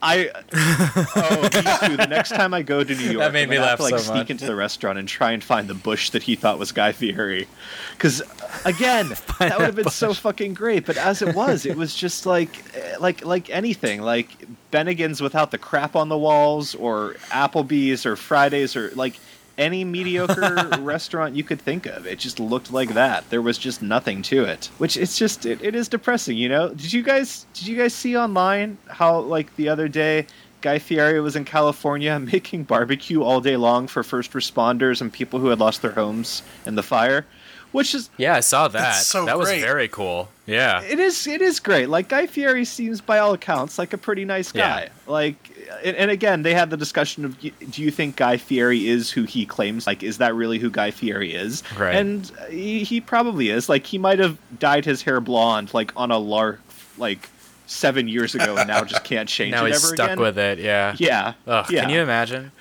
I 0.01 0.30
oh 0.54 1.50
too. 1.88 1.98
The 1.98 2.07
next 2.10 2.30
time 2.30 2.54
I 2.54 2.62
go 2.62 2.84
to 2.84 2.96
New 2.96 3.04
York, 3.04 3.18
That 3.19 3.34
made 3.34 3.44
I'm 3.44 3.50
me 3.50 3.60
laugh 3.60 3.69
have 3.72 3.78
to, 3.80 3.84
like 3.84 3.92
so 3.96 3.98
sneak 4.00 4.16
much. 4.16 4.30
into 4.31 4.46
the 4.46 4.56
restaurant 4.56 4.98
and 4.98 5.07
try 5.07 5.31
and 5.34 5.44
find 5.44 5.68
the 5.68 5.74
bush 5.74 6.12
that 6.12 6.24
he 6.24 6.36
thought 6.36 6.57
was 6.57 6.72
Guy 6.72 6.92
Fieri. 6.94 7.48
Because 7.92 8.22
again, 8.66 9.10
that 9.40 9.57
would 9.57 9.66
have 9.66 9.75
been 9.75 9.90
so 9.90 10.13
fucking 10.13 10.54
great. 10.54 10.86
But 10.86 10.98
as 10.98 11.22
it 11.22 11.36
was, 11.36 11.66
it 11.66 11.75
was 11.75 11.94
just 11.96 12.25
like 12.25 12.63
eh, 12.75 12.96
like 13.00 13.25
like 13.25 13.50
anything, 13.50 14.01
like 14.01 14.30
Bennigan's 14.72 15.22
without 15.22 15.51
the 15.51 15.57
crap 15.57 15.96
on 15.96 16.07
the 16.10 16.18
walls, 16.18 16.75
or 16.75 17.16
Applebee's, 17.30 18.06
or 18.06 18.16
Fridays, 18.16 18.75
or 18.75 18.92
like 18.96 19.19
any 19.60 19.84
mediocre 19.84 20.70
restaurant 20.80 21.36
you 21.36 21.44
could 21.44 21.62
think 21.62 21.86
of. 21.86 22.08
It 22.08 22.18
just 22.18 22.40
looked 22.40 22.72
like 22.72 22.94
that. 22.94 23.30
There 23.30 23.42
was 23.42 23.58
just 23.58 23.82
nothing 23.82 24.24
to 24.24 24.46
it, 24.46 24.72
which 24.80 24.98
it's 24.98 25.18
just 25.18 25.46
it, 25.46 25.62
it 25.62 25.76
is 25.76 25.88
depressing. 25.88 26.38
You 26.38 26.50
know? 26.50 26.70
Did 26.70 26.94
you 26.94 27.04
guys 27.04 27.46
did 27.54 27.68
you 27.68 27.78
guys 27.78 27.94
see 27.94 28.18
online 28.18 28.78
how 28.88 29.20
like 29.20 29.56
the 29.56 29.70
other 29.70 29.88
day? 29.88 30.26
Guy 30.62 30.78
Fieri 30.78 31.22
was 31.22 31.38
in 31.38 31.46
California 31.46 32.20
making 32.34 32.64
barbecue 32.66 33.24
all 33.24 33.40
day 33.40 33.56
long 33.56 33.88
for 33.88 34.04
first 34.04 34.34
responders 34.34 35.00
and 35.00 35.12
people 35.12 35.40
who 35.40 35.48
had 35.48 35.60
lost 35.60 35.82
their 35.82 35.92
homes 35.92 36.42
in 36.66 36.76
the 36.76 36.84
fire, 36.84 37.26
which 37.71 37.94
is 37.95 38.10
Yeah, 38.18 38.36
I 38.36 38.39
saw 38.42 38.68
that. 38.69 38.95
So 38.95 39.25
that 39.25 39.38
was 39.38 39.50
very 39.50 39.88
cool. 39.88 40.30
Yeah. 40.45 40.81
it 40.81 41.00
is 41.00 41.27
it 41.27 41.42
is 41.42 41.60
great. 41.60 41.89
Like 41.89 42.10
Guy 42.10 42.25
Fieri 42.27 42.66
seems 42.66 43.01
by 43.01 43.19
all 43.19 43.33
accounts 43.33 43.77
like 43.77 43.94
a 43.94 43.98
pretty 43.98 44.25
nice 44.25 44.54
Yeah. 44.54 44.86
guy. 44.86 44.89
Like 45.07 45.36
and, 45.84 45.96
and 45.96 46.12
again, 46.12 46.41
they 46.41 46.53
had 46.55 46.70
the 46.72 46.77
discussion 46.77 47.24
of 47.25 47.39
do 47.39 47.51
you 47.82 47.91
think 47.91 48.15
Guy 48.15 48.38
Fieri 48.38 48.88
is 48.88 49.12
who 49.12 49.24
he 49.24 49.46
claims? 49.46 49.86
Like 49.86 50.01
is 50.03 50.17
that 50.17 50.34
really 50.36 50.58
who 50.60 50.70
Guy 50.72 50.91
Fieri 50.91 51.34
is? 51.34 51.62
Right. 51.77 51.96
And 51.96 52.32
uh, 52.41 52.46
he, 52.46 52.84
he 52.84 53.00
probably 53.01 53.50
is. 53.50 53.70
Like 53.70 53.86
he 53.86 53.98
might 53.98 54.20
have 54.20 54.38
dyed 54.60 54.86
his 54.86 55.01
hair 55.03 55.22
blonde 55.22 55.74
like 55.74 55.91
on 55.96 56.10
a 56.12 56.17
lark 56.17 56.60
like 56.98 57.29
7 57.67 58.08
years 58.08 58.34
ago 58.34 58.58
and 58.58 58.67
now 58.67 58.84
just 58.84 59.03
can't 59.03 59.29
change 59.29 59.51
now 59.51 59.63
it 59.65 59.74
he's 59.74 59.86
ever 59.86 59.96
stuck 59.96 60.10
again. 60.12 60.20
with 60.20 60.38
it. 60.39 60.58
Yeah. 60.58 60.96
Yeah. 60.98 61.34
Ugh, 61.46 61.70
yeah. 61.72 61.82
Can 61.82 61.91
you 61.91 62.01
imagine? 62.01 62.51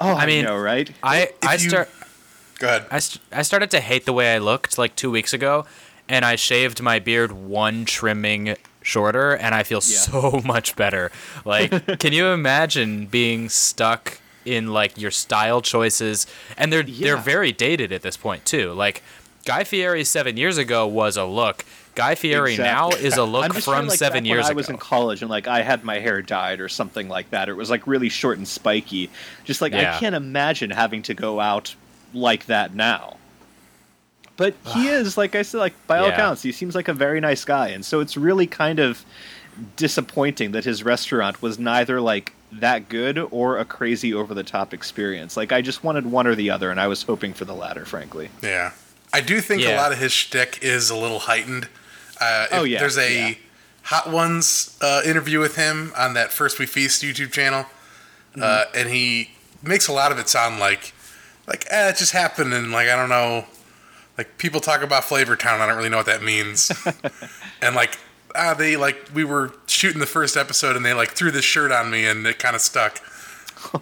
Oh, 0.00 0.08
I 0.14 0.22
I 0.22 0.26
mean, 0.26 0.44
know, 0.46 0.56
right? 0.58 0.90
I 1.02 1.30
I 1.42 1.52
you- 1.54 1.68
start 1.68 1.88
Go 2.58 2.66
ahead. 2.68 2.86
I, 2.90 2.98
st- 2.98 3.22
I 3.32 3.42
started 3.42 3.70
to 3.72 3.80
hate 3.80 4.04
the 4.04 4.12
way 4.12 4.34
I 4.34 4.38
looked 4.38 4.78
like 4.78 4.96
two 4.96 5.10
weeks 5.10 5.32
ago, 5.32 5.64
and 6.08 6.24
I 6.24 6.36
shaved 6.36 6.82
my 6.82 6.98
beard 6.98 7.32
one 7.32 7.84
trimming 7.84 8.56
shorter, 8.82 9.32
and 9.36 9.54
I 9.54 9.62
feel 9.62 9.78
Yeah. 9.84 9.98
so 9.98 10.40
much 10.44 10.74
better. 10.76 11.10
Like, 11.44 11.70
can 12.00 12.12
you 12.12 12.26
imagine 12.28 13.06
being 13.06 13.48
stuck 13.48 14.20
in 14.44 14.68
like 14.72 14.98
your 14.98 15.10
style 15.10 15.60
choices? 15.62 16.26
And 16.56 16.72
they're 16.72 16.82
they're 16.82 17.16
very 17.16 17.52
dated 17.52 17.92
at 17.92 18.02
this 18.02 18.16
point 18.16 18.44
too. 18.44 18.72
Like, 18.72 19.02
Guy 19.44 19.64
Fieri 19.64 20.04
seven 20.04 20.36
years 20.36 20.58
ago 20.58 20.86
was 20.86 21.16
a 21.16 21.24
look. 21.24 21.64
Guy 21.94 22.14
Fieri 22.14 22.56
now 22.56 22.90
is 22.90 23.16
a 23.16 23.24
look 23.24 23.44
I'm 23.44 23.52
just 23.52 23.64
trying 23.64 23.80
from 23.80 23.88
like, 23.88 23.98
seven 23.98 24.24
years 24.24 24.44
when 24.44 24.46
I 24.46 24.50
ago. 24.50 24.56
was 24.56 24.68
in 24.68 24.76
college 24.78 25.20
and 25.22 25.28
like 25.30 25.48
I 25.48 25.62
had 25.62 25.82
my 25.84 25.98
hair 25.98 26.22
dyed 26.22 26.60
or 26.60 26.68
something 26.68 27.08
like 27.08 27.30
that. 27.30 27.48
It 27.48 27.54
was 27.56 27.70
like 27.70 27.86
really 27.88 28.08
short 28.08 28.38
and 28.38 28.46
spiky. 28.46 29.10
Just 29.44 29.60
like 29.60 29.72
Yeah. 29.72 29.96
I 29.96 29.98
can't 29.98 30.14
imagine 30.14 30.70
having 30.70 31.02
to 31.02 31.14
go 31.14 31.40
out 31.40 31.74
like 32.14 32.46
that 32.46 32.74
now. 32.74 33.16
But 34.36 34.54
he 34.66 34.86
is, 34.88 35.16
like 35.18 35.34
I 35.34 35.42
said, 35.42 35.58
like 35.58 35.74
by 35.88 35.98
all 35.98 36.06
Yeah. 36.06 36.12
accounts, 36.14 36.42
he 36.42 36.52
seems 36.52 36.74
like 36.76 36.86
a 36.88 36.94
very 36.94 37.20
nice 37.20 37.44
guy, 37.44 37.68
and 37.68 37.84
so 37.84 37.98
it's 38.00 38.16
really 38.16 38.46
kind 38.46 38.78
of 38.78 39.04
disappointing 39.76 40.52
that 40.52 40.64
his 40.64 40.82
restaurant 40.84 41.42
was 41.42 41.58
neither 41.58 42.00
like 42.00 42.32
that 42.52 42.88
good 42.88 43.18
or 43.30 43.58
a 43.58 43.64
crazy 43.64 44.14
over 44.14 44.32
the 44.34 44.44
top 44.44 44.72
experience. 44.72 45.36
Like 45.36 45.52
I 45.52 45.60
just 45.60 45.82
wanted 45.84 46.06
one 46.06 46.26
or 46.26 46.34
the 46.34 46.50
other, 46.50 46.70
and 46.70 46.80
I 46.80 46.86
was 46.86 47.02
hoping 47.02 47.34
for 47.34 47.44
the 47.44 47.54
latter, 47.54 47.84
frankly. 47.84 48.30
Yeah, 48.42 48.70
I 49.12 49.20
do 49.20 49.40
think 49.40 49.62
Yeah. 49.62 49.74
a 49.74 49.76
lot 49.76 49.92
of 49.92 49.98
his 49.98 50.12
shtick 50.12 50.60
is 50.62 50.88
a 50.90 50.96
little 50.96 51.18
heightened. 51.20 51.68
Uh, 52.20 52.46
Oh, 52.52 52.64
yeah, 52.64 52.78
there's 52.78 52.96
a 52.98 53.30
yeah. 53.30 53.34
Hot 53.84 54.10
Ones 54.10 54.76
uh, 54.80 55.02
interview 55.04 55.40
with 55.40 55.56
him 55.56 55.92
on 55.96 56.14
that 56.14 56.30
First 56.32 56.58
We 56.58 56.66
Feast 56.66 57.02
YouTube 57.02 57.32
channel, 57.32 57.66
uh, 58.36 58.40
Mm-hmm. 58.40 58.78
and 58.78 58.88
he 58.90 59.30
makes 59.62 59.88
a 59.88 59.92
lot 59.92 60.12
of 60.12 60.18
it 60.18 60.28
sound 60.28 60.60
like 60.60 60.92
like 61.48 61.66
eh, 61.70 61.88
it 61.88 61.96
just 61.96 62.12
happened, 62.12 62.52
and 62.54 62.70
like 62.70 62.88
I 62.88 62.94
don't 62.96 63.08
know, 63.08 63.44
like 64.16 64.38
people 64.38 64.60
talk 64.60 64.82
about 64.82 65.02
Flavor 65.04 65.34
Town, 65.34 65.60
I 65.60 65.66
don't 65.66 65.76
really 65.76 65.88
know 65.88 65.96
what 65.96 66.06
that 66.06 66.22
means, 66.22 66.70
and 67.62 67.74
like 67.74 67.98
ah, 68.36 68.54
they 68.54 68.76
like 68.76 69.08
we 69.14 69.24
were 69.24 69.52
shooting 69.66 69.98
the 70.00 70.06
first 70.06 70.36
episode 70.36 70.76
and 70.76 70.84
they 70.84 70.94
like 70.94 71.10
threw 71.10 71.30
this 71.30 71.44
shirt 71.44 71.72
on 71.72 71.90
me 71.90 72.06
and 72.06 72.26
it 72.26 72.38
kind 72.38 72.54
of 72.54 72.62
stuck. 72.62 73.00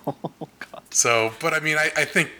Oh 0.07 0.17
God. 0.59 0.83
So, 0.89 1.33
but 1.39 1.53
I 1.53 1.61
mean, 1.61 1.77
I, 1.77 1.91
I 1.95 2.05
think 2.07 2.31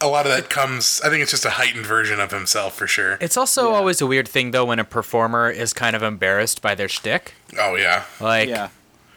a 0.00 0.06
lot 0.06 0.24
of 0.24 0.30
that 0.32 0.48
comes. 0.50 1.00
I 1.04 1.08
think 1.08 1.20
it's 1.20 1.32
just 1.32 1.44
a 1.44 1.50
heightened 1.50 1.84
version 1.84 2.20
of 2.20 2.30
himself 2.30 2.76
for 2.76 2.86
sure. 2.86 3.18
It's 3.20 3.36
also 3.36 3.72
always 3.72 4.00
a 4.00 4.06
weird 4.06 4.28
thing 4.28 4.52
though 4.52 4.66
when 4.66 4.78
a 4.78 4.84
performer 4.84 5.50
is 5.50 5.72
kind 5.72 5.96
of 5.96 6.02
embarrassed 6.04 6.62
by 6.62 6.76
their 6.76 6.88
shtick. 6.88 7.34
Oh 7.58 7.74
yeah, 7.74 8.04
Like, 8.20 8.48
yeah. 8.48 8.68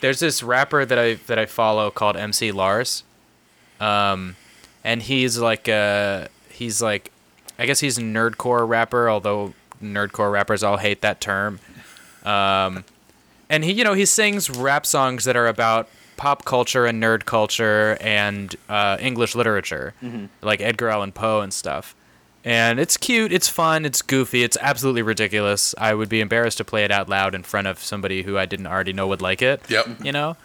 there's 0.02 0.20
this 0.20 0.42
rapper 0.42 0.84
that 0.84 0.98
I 0.98 1.14
that 1.28 1.38
I 1.38 1.46
follow 1.46 1.92
called 1.92 2.18
MC 2.18 2.52
Lars, 2.52 3.04
um, 3.80 4.36
and 4.84 5.02
he's 5.02 5.38
like 5.38 5.68
a 5.68 6.30
he's 6.50 6.82
like, 6.82 7.12
I 7.58 7.66
guess 7.66 7.80
he's 7.80 7.98
a 7.98 8.02
nerdcore 8.02 8.68
rapper, 8.68 9.10
although 9.10 9.54
nerdcore 9.82 10.32
rappers 10.32 10.63
all 10.63 10.78
hate 10.78 11.02
that 11.02 11.22
term. 11.22 11.60
Um, 12.24 12.86
and 13.50 13.63
he, 13.63 13.74
you 13.74 13.84
know, 13.84 13.94
he 13.94 14.06
sings 14.06 14.50
rap 14.50 14.86
songs 14.86 15.25
that 15.25 15.36
are 15.36 15.48
about 15.48 15.90
pop 16.16 16.46
culture 16.46 16.86
and 16.86 17.02
nerd 17.02 17.25
culture 17.25 17.98
and 18.00 18.56
uh, 18.70 18.98
English 19.00 19.36
literature, 19.36 19.94
like 20.42 20.62
Edgar 20.62 20.90
Allan 20.90 21.12
Poe 21.12 21.42
and 21.42 21.54
stuff. 21.54 21.96
And 22.46 22.80
it's 22.80 22.98
cute, 22.98 23.32
it's 23.32 23.48
fun, 23.48 23.86
it's 23.86 24.02
goofy, 24.02 24.44
it's 24.44 24.58
absolutely 24.60 25.02
ridiculous. 25.02 25.74
I 25.78 25.94
would 25.94 26.10
be 26.10 26.20
embarrassed 26.20 26.58
to 26.58 26.66
play 26.66 26.84
it 26.84 26.92
out 26.92 27.08
loud 27.08 27.36
in 27.36 27.44
front 27.44 27.68
of 27.68 27.80
somebody 27.80 28.24
who 28.24 28.38
I 28.38 28.46
didn't 28.46 28.68
already 28.68 28.92
know 28.92 29.08
would 29.08 29.22
like 29.22 29.42
it. 29.42 29.62
Yep. 29.70 30.04
You 30.04 30.12
know? 30.12 30.36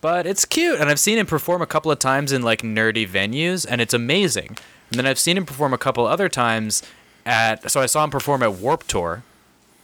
But 0.00 0.26
it's 0.26 0.44
cute, 0.44 0.80
and 0.80 0.88
I've 0.88 1.00
seen 1.00 1.18
him 1.18 1.26
perform 1.26 1.60
a 1.60 1.66
couple 1.66 1.90
of 1.90 1.98
times 1.98 2.30
in 2.32 2.42
like 2.42 2.62
nerdy 2.62 3.08
venues, 3.08 3.66
and 3.68 3.80
it's 3.80 3.94
amazing. 3.94 4.56
And 4.90 4.98
then 4.98 5.06
I've 5.06 5.18
seen 5.18 5.36
him 5.36 5.44
perform 5.44 5.72
a 5.74 5.78
couple 5.78 6.06
other 6.06 6.28
times 6.28 6.82
at. 7.26 7.70
So 7.70 7.80
I 7.80 7.86
saw 7.86 8.04
him 8.04 8.10
perform 8.10 8.42
at 8.42 8.54
Warped 8.54 8.88
Tour, 8.88 9.22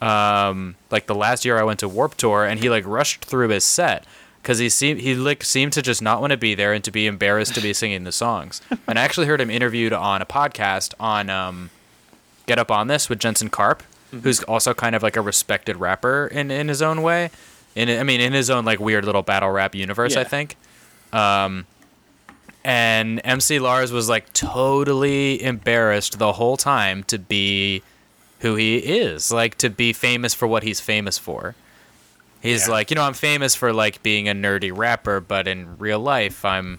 um, 0.00 0.76
like 0.90 1.06
the 1.06 1.14
last 1.14 1.44
year 1.44 1.59
I 1.59 1.64
went 1.64 1.80
to 1.80 1.88
Warped 1.88 2.18
Tour, 2.18 2.44
and 2.44 2.61
he 2.61 2.71
like 2.71 2.87
rushed 2.87 3.25
through 3.25 3.49
his 3.49 3.64
set 3.64 4.04
because 4.42 4.59
he 4.59 4.68
seemed 4.68 5.00
he 5.00 5.14
like 5.14 5.42
seemed 5.42 5.73
to 5.73 5.83
just 5.83 6.02
not 6.02 6.21
want 6.21 6.30
to 6.30 6.37
be 6.37 6.54
there 6.54 6.73
and 6.73 6.85
to 6.85 6.90
be 6.90 7.06
embarrassed 7.06 7.54
to 7.54 7.61
be 7.61 7.73
singing 7.73 8.04
the 8.04 8.12
songs. 8.12 8.61
And 8.87 8.99
I 8.99 9.02
actually 9.02 9.26
heard 9.26 9.40
him 9.40 9.50
interviewed 9.50 9.92
on 9.92 10.23
a 10.23 10.26
podcast 10.26 10.94
on 11.00 11.30
um, 11.30 11.71
Get 12.47 12.59
Up 12.59 12.71
on 12.71 12.87
This 12.87 13.09
with 13.09 13.18
Jensen 13.18 13.49
Karp, 13.49 13.83
who's 14.11 14.42
also 14.44 14.75
kind 14.75 14.94
of 14.94 15.02
like 15.02 15.16
a 15.16 15.21
respected 15.21 15.76
rapper 15.76 16.28
in 16.28 16.50
in 16.50 16.68
his 16.68 16.83
own 16.83 17.02
way. 17.02 17.30
In 17.75 17.88
I 17.88 18.02
mean, 18.04 18.21
in 18.21 18.33
his 18.33 18.50
own 18.50 18.64
like 18.64 18.78
weird 18.81 19.04
little 19.04 19.23
battle 19.23 19.50
rap 19.50 19.75
universe, 19.75 20.16
I 20.16 20.25
think. 20.25 20.57
Um, 21.12 21.66
and 22.64 23.21
MC 23.25 23.59
Lars 23.59 23.93
was 23.93 24.09
like 24.09 24.33
totally 24.33 25.43
embarrassed 25.43 26.19
the 26.19 26.33
whole 26.33 26.57
time 26.57 27.02
to 27.04 27.19
be 27.19 27.83
who 28.40 28.54
he 28.57 28.76
is, 28.76 29.31
like 29.33 29.57
to 29.59 29.71
be 29.71 29.93
famous 29.93 30.35
for 30.35 30.47
what 30.47 30.62
he's 30.62 30.81
famous 30.81 31.19
for. 31.19 31.54
He's 32.40 32.66
Yeah. 32.66 32.73
like, 32.75 32.90
you 32.90 32.95
know, 32.95 33.02
I'm 33.02 33.14
famous 33.14 33.54
for 33.54 33.73
like 33.73 34.02
being 34.02 34.28
a 34.28 34.35
nerdy 34.35 34.71
rapper, 34.75 35.21
but 35.21 35.49
in 35.49 35.76
real 35.78 35.99
life, 36.00 36.45
I'm 36.45 36.78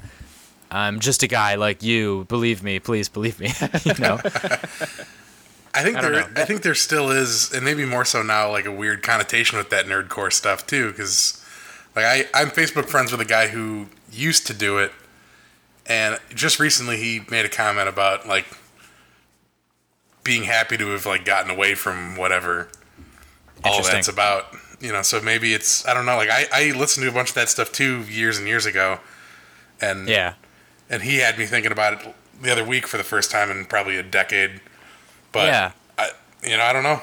I'm 0.72 1.00
just 1.00 1.24
a 1.24 1.28
guy 1.28 1.56
like 1.56 1.84
you. 1.84 2.26
Believe 2.30 2.64
me, 2.64 2.80
please 2.80 3.08
believe 3.10 3.40
me. 3.40 3.52
you 3.84 3.94
know, 4.00 4.20
I 5.76 5.84
think 5.84 5.98
I 5.98 6.02
there. 6.02 6.12
know. 6.12 6.28
I 6.36 6.46
think 6.46 6.62
there 6.62 6.76
still 6.76 7.12
is, 7.12 7.52
and 7.52 7.66
maybe 7.66 7.86
more 7.86 8.06
so 8.06 8.24
now, 8.24 8.50
like 8.50 8.66
a 8.66 8.72
weird 8.72 9.04
connotation 9.04 9.58
with 9.58 9.70
that 9.72 9.86
nerdcore 9.86 10.32
stuff 10.32 10.66
too. 10.66 10.92
Because, 10.92 11.44
like, 11.96 12.06
I 12.06 12.26
I'm 12.34 12.50
Facebook 12.50 12.86
friends 12.86 13.12
with 13.12 13.22
a 13.22 13.26
guy 13.26 13.48
who 13.48 13.88
used 14.12 14.48
to 14.48 14.54
do 14.54 14.78
it, 14.78 14.92
and 15.86 16.18
just 16.34 16.60
recently 16.60 16.98
he 16.98 17.22
made 17.30 17.46
a 17.46 17.50
comment 17.50 17.90
about 17.90 18.28
like 18.28 18.46
being 20.24 20.44
happy 20.44 20.78
to 20.78 20.88
have 20.88 21.06
like 21.06 21.26
gotten 21.26 21.52
away 21.52 21.76
from 21.76 22.16
whatever 22.16 22.70
all 23.64 23.84
that's 23.84 24.08
about. 24.08 24.46
You 24.80 24.92
know, 24.92 25.02
so 25.02 25.22
maybe 25.22 25.54
it's 25.54 25.86
I 25.88 25.94
don't 25.94 26.06
know. 26.06 26.18
Like 26.18 26.30
I 26.30 26.48
I 26.52 26.72
listened 26.72 27.04
to 27.04 27.10
a 27.10 27.14
bunch 27.14 27.30
of 27.30 27.36
that 27.36 27.50
stuff 27.50 27.72
too 27.72 28.02
years 28.04 28.38
and 28.38 28.48
years 28.48 28.66
ago, 28.66 29.00
and 29.82 30.08
yeah. 30.08 30.34
and 30.90 31.02
he 31.02 31.18
had 31.18 31.38
me 31.38 31.46
thinking 31.46 31.72
about 31.72 31.94
it 31.94 32.16
the 32.42 32.52
other 32.52 32.64
week 32.64 32.88
for 32.88 32.98
the 32.98 33.04
first 33.04 33.32
time 33.32 33.50
in 33.52 33.66
probably 33.66 33.98
a 33.98 34.04
decade. 34.04 34.62
But 35.36 35.46
Yeah. 35.48 35.72
I, 35.98 36.10
you 36.44 36.56
know, 36.58 36.64
I 36.64 36.74
don't 36.74 36.84
know. 36.84 37.02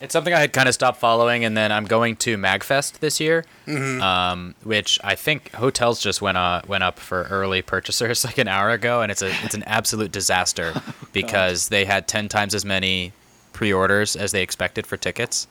It's 0.00 0.12
something 0.12 0.32
I 0.32 0.38
had 0.38 0.52
kind 0.52 0.68
of 0.68 0.74
stopped 0.74 0.98
following, 1.00 1.44
and 1.44 1.56
then 1.56 1.72
I'm 1.72 1.84
going 1.84 2.14
to 2.16 2.36
Magfest 2.36 3.00
this 3.00 3.18
year, 3.18 3.44
um, 3.66 4.54
which 4.62 4.98
I 5.02 5.16
think 5.16 5.52
hotels 5.54 6.00
just 6.00 6.22
went 6.22 6.36
uh, 6.38 6.62
went 6.68 6.84
up 6.84 7.00
for 7.00 7.24
early 7.24 7.62
purchasers 7.62 8.24
like 8.28 8.38
an 8.38 8.46
hour 8.46 8.70
ago, 8.70 9.02
and 9.02 9.10
it's 9.10 9.22
a 9.22 9.30
it's 9.44 9.54
an 9.54 9.64
absolute 9.64 10.12
disaster 10.12 10.72
because 11.12 11.68
they 11.68 11.84
had 11.84 12.06
ten 12.06 12.28
times 12.28 12.54
as 12.54 12.64
many 12.64 13.12
pre-orders 13.52 14.14
as 14.14 14.30
they 14.30 14.42
expected 14.42 14.86
for 14.86 14.96
tickets, 14.96 15.48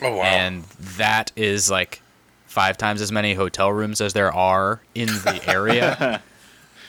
Oh 0.00 0.16
wow! 0.18 0.22
and 0.22 0.62
that 0.98 1.32
is 1.34 1.68
like 1.68 2.00
five 2.46 2.78
times 2.78 3.00
as 3.00 3.10
many 3.10 3.34
hotel 3.34 3.72
rooms 3.72 4.00
as 4.00 4.12
there 4.12 4.32
are 4.32 4.80
in 4.94 5.08
the 5.08 5.42
area. 5.48 6.22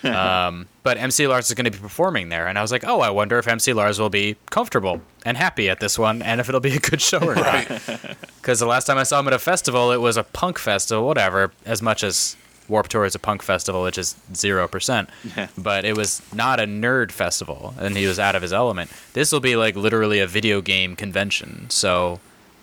um, 0.05 0.67
but 0.83 0.97
MC 0.97 1.27
Lars 1.27 1.47
is 1.47 1.53
going 1.53 1.65
to 1.65 1.71
be 1.71 1.77
performing 1.77 2.29
there, 2.29 2.47
and 2.47 2.57
I 2.57 2.61
was 2.61 2.71
like, 2.71 2.83
oh, 2.85 3.01
I 3.01 3.09
wonder 3.09 3.37
if 3.39 3.47
MC 3.47 3.73
Lars 3.73 3.99
will 3.99 4.09
be 4.09 4.35
comfortable 4.49 5.01
and 5.25 5.37
happy 5.37 5.69
at 5.69 5.79
this 5.79 5.97
one, 5.97 6.21
and 6.21 6.39
if 6.39 6.49
it'll 6.49 6.61
be 6.61 6.75
a 6.75 6.79
good 6.79 7.01
show 7.01 7.19
or 7.19 7.35
not. 7.35 7.45
right. 7.45 8.17
Because 8.45 8.59
the 8.59 8.67
last 8.67 8.85
time 8.85 8.99
I 8.99 9.03
saw 9.03 9.19
him 9.19 9.27
at 9.27 9.33
a 9.33 9.39
festival, 9.39 9.91
it 9.91 9.97
was 9.97 10.17
a 10.17 10.23
punk 10.23 10.59
festival, 10.59 11.07
whatever. 11.07 11.51
As 11.65 11.81
much 11.81 12.03
as 12.03 12.37
Warped 12.67 12.91
Tour 12.91 13.03
is 13.05 13.15
a 13.15 13.19
punk 13.19 13.41
festival, 13.41 13.81
which 13.81 13.97
is 13.97 14.15
zero 14.35 14.67
percent, 14.67 15.09
but 15.57 15.83
it 15.83 15.97
was 15.97 16.21
not 16.31 16.59
a 16.59 16.65
nerd 16.65 17.11
festival, 17.11 17.73
and 17.79 17.97
he 17.97 18.05
was 18.05 18.19
out 18.19 18.35
of 18.35 18.43
his 18.43 18.53
element. 18.53 18.91
This 19.13 19.31
will 19.31 19.39
be 19.39 19.55
like 19.55 19.75
literally 19.75 20.19
a 20.19 20.27
video 20.27 20.61
game 20.61 20.95
convention, 20.95 21.67
so 21.71 22.19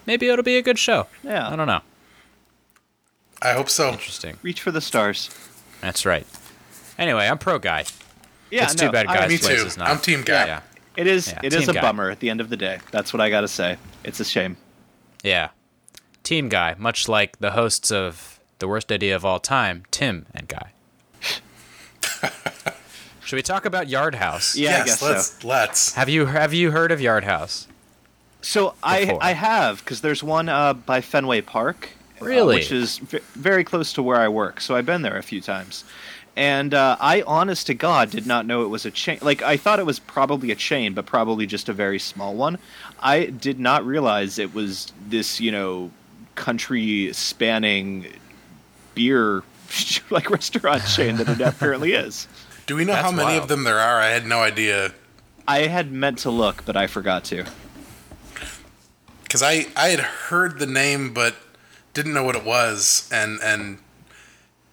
maybe 0.06 0.28
it'll 0.28 0.44
be 0.44 0.56
a 0.56 0.62
good 0.62 0.78
show. 0.78 1.08
Yeah. 1.24 1.48
I 1.50 1.56
don't 1.56 1.66
know. 1.66 1.80
I 3.40 3.54
hope 3.54 3.68
so. 3.68 3.90
Interesting. 3.90 4.38
Reach 4.42 4.60
for 4.60 4.70
the 4.70 4.80
stars. 4.80 5.28
That's 5.80 6.06
right. 6.06 6.24
Anyway, 7.02 7.26
I'm 7.26 7.38
pro 7.38 7.58
guy. 7.58 7.84
Yeah, 8.50 8.64
it's 8.64 8.76
no, 8.80 8.86
too 8.86 8.92
bad 8.92 9.06
I- 9.06 9.14
guys 9.16 9.28
me 9.30 9.38
Place 9.38 9.60
too. 9.60 9.66
is 9.66 9.76
not. 9.76 9.88
I'm 9.88 9.98
team 9.98 10.22
guy. 10.22 10.46
Yeah. 10.46 10.60
It 10.96 11.06
is. 11.06 11.28
Yeah, 11.28 11.40
it 11.42 11.54
is 11.54 11.68
a 11.68 11.72
guy. 11.72 11.80
bummer 11.80 12.10
at 12.10 12.20
the 12.20 12.28
end 12.30 12.40
of 12.40 12.48
the 12.50 12.56
day. 12.56 12.78
That's 12.90 13.12
what 13.12 13.20
I 13.20 13.30
gotta 13.30 13.48
say. 13.48 13.76
It's 14.04 14.20
a 14.20 14.24
shame. 14.24 14.56
Yeah. 15.22 15.48
Team 16.22 16.48
Guy, 16.48 16.76
much 16.78 17.08
like 17.08 17.38
the 17.40 17.52
hosts 17.52 17.90
of 17.90 18.38
The 18.60 18.68
Worst 18.68 18.92
Idea 18.92 19.16
of 19.16 19.24
All 19.24 19.40
Time, 19.40 19.84
Tim 19.90 20.26
and 20.32 20.46
Guy. 20.46 20.72
Should 23.24 23.36
we 23.36 23.42
talk 23.42 23.64
about 23.64 23.88
Yard 23.88 24.16
House? 24.16 24.56
Yeah, 24.56 24.70
I 24.70 24.72
yes, 24.72 24.86
guess 24.86 25.02
let's 25.02 25.26
so. 25.40 25.48
let's. 25.48 25.94
Have 25.94 26.08
you 26.08 26.26
have 26.26 26.52
you 26.54 26.70
heard 26.70 26.92
of 26.92 27.00
Yard 27.00 27.24
House? 27.24 27.66
So 28.40 28.74
I 28.82 29.16
I 29.20 29.32
have 29.32 29.78
because 29.84 30.00
there's 30.00 30.22
one 30.22 30.48
uh, 30.48 30.74
by 30.74 31.00
Fenway 31.00 31.40
Park, 31.40 31.90
uh, 32.22 32.26
Really? 32.26 32.56
which 32.56 32.72
is 32.72 32.98
v- 32.98 33.18
very 33.34 33.64
close 33.64 33.92
to 33.94 34.02
where 34.02 34.18
I 34.20 34.28
work. 34.28 34.60
So 34.60 34.74
I've 34.76 34.86
been 34.86 35.02
there 35.02 35.16
a 35.16 35.22
few 35.22 35.40
times, 35.40 35.84
and 36.36 36.72
uh, 36.74 36.96
I, 37.00 37.22
honest 37.22 37.66
to 37.68 37.74
God, 37.74 38.10
did 38.10 38.26
not 38.26 38.46
know 38.46 38.62
it 38.64 38.68
was 38.68 38.86
a 38.86 38.90
chain. 38.90 39.18
Like 39.22 39.42
I 39.42 39.56
thought 39.56 39.78
it 39.78 39.86
was 39.86 39.98
probably 39.98 40.50
a 40.50 40.54
chain, 40.56 40.94
but 40.94 41.06
probably 41.06 41.46
just 41.46 41.68
a 41.68 41.72
very 41.72 41.98
small 41.98 42.34
one. 42.34 42.58
I 43.00 43.26
did 43.26 43.58
not 43.60 43.84
realize 43.84 44.38
it 44.38 44.54
was 44.54 44.92
this, 45.08 45.40
you 45.40 45.50
know, 45.52 45.90
country 46.34 47.12
spanning 47.12 48.06
beer 48.94 49.42
like 50.10 50.30
restaurant 50.30 50.84
chain 50.86 51.16
that 51.16 51.28
it 51.28 51.40
apparently 51.46 51.92
is. 51.92 52.26
Do 52.66 52.76
we 52.76 52.84
know 52.84 52.92
That's 52.92 53.04
how 53.04 53.10
many 53.12 53.30
wild. 53.32 53.42
of 53.42 53.48
them 53.48 53.64
there 53.64 53.78
are? 53.80 54.00
I 54.00 54.08
had 54.08 54.24
no 54.26 54.40
idea 54.40 54.92
I 55.48 55.62
had 55.66 55.90
meant 55.90 56.18
to 56.18 56.30
look, 56.30 56.64
but 56.64 56.76
I 56.76 56.86
forgot 56.86 57.24
to. 57.24 57.44
because 59.24 59.42
I 59.42 59.66
I 59.76 59.88
had 59.88 60.00
heard 60.00 60.58
the 60.58 60.66
name 60.66 61.12
but 61.12 61.34
didn't 61.94 62.14
know 62.14 62.24
what 62.24 62.36
it 62.36 62.44
was, 62.44 63.08
and 63.12 63.40
and 63.42 63.78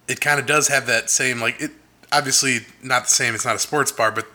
it 0.07 0.21
kind 0.21 0.39
of 0.39 0.45
does 0.45 0.67
have 0.69 0.85
that 0.87 1.09
same 1.09 1.39
like 1.41 1.61
it. 1.61 1.71
Obviously, 2.11 2.59
not 2.81 3.03
the 3.05 3.11
same. 3.11 3.35
It's 3.35 3.45
not 3.45 3.55
a 3.55 3.59
sports 3.59 3.91
bar, 3.91 4.11
but 4.11 4.25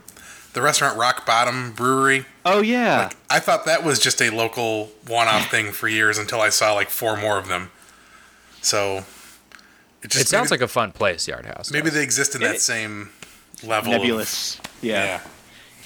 the 0.53 0.63
restaurant 0.63 0.97
Rock 0.97 1.27
Bottom 1.27 1.73
Brewery. 1.73 2.25
Oh 2.45 2.61
yeah. 2.63 3.05
Like 3.05 3.17
I 3.31 3.41
thought 3.41 3.65
that 3.67 3.83
was 3.83 3.99
just 3.99 4.23
a 4.23 4.31
local 4.31 4.91
one-off 5.09 5.51
thing 5.51 5.73
for 5.73 5.89
years 5.89 6.17
until 6.19 6.41
I 6.41 6.51
saw 6.51 6.73
like 6.75 6.89
four 6.91 7.17
more 7.17 7.37
of 7.39 7.49
them. 7.49 7.73
So 8.63 9.05
it 10.03 10.11
just 10.11 10.27
It 10.27 10.29
sounds 10.29 10.51
maybe, 10.51 10.61
like 10.61 10.65
a 10.65 10.73
fun 10.73 10.93
place, 10.93 11.27
Yard 11.27 11.47
House. 11.47 11.73
maybe 11.73 11.87
does. 11.87 11.95
they 11.95 12.03
exist 12.05 12.35
in 12.37 12.43
that 12.43 12.57
It- 12.57 12.61
same 12.61 13.11
level. 13.65 13.93
of- 13.93 13.99
nebulous. 14.01 14.59
yeah. 14.83 15.05
yeah. 15.05 15.21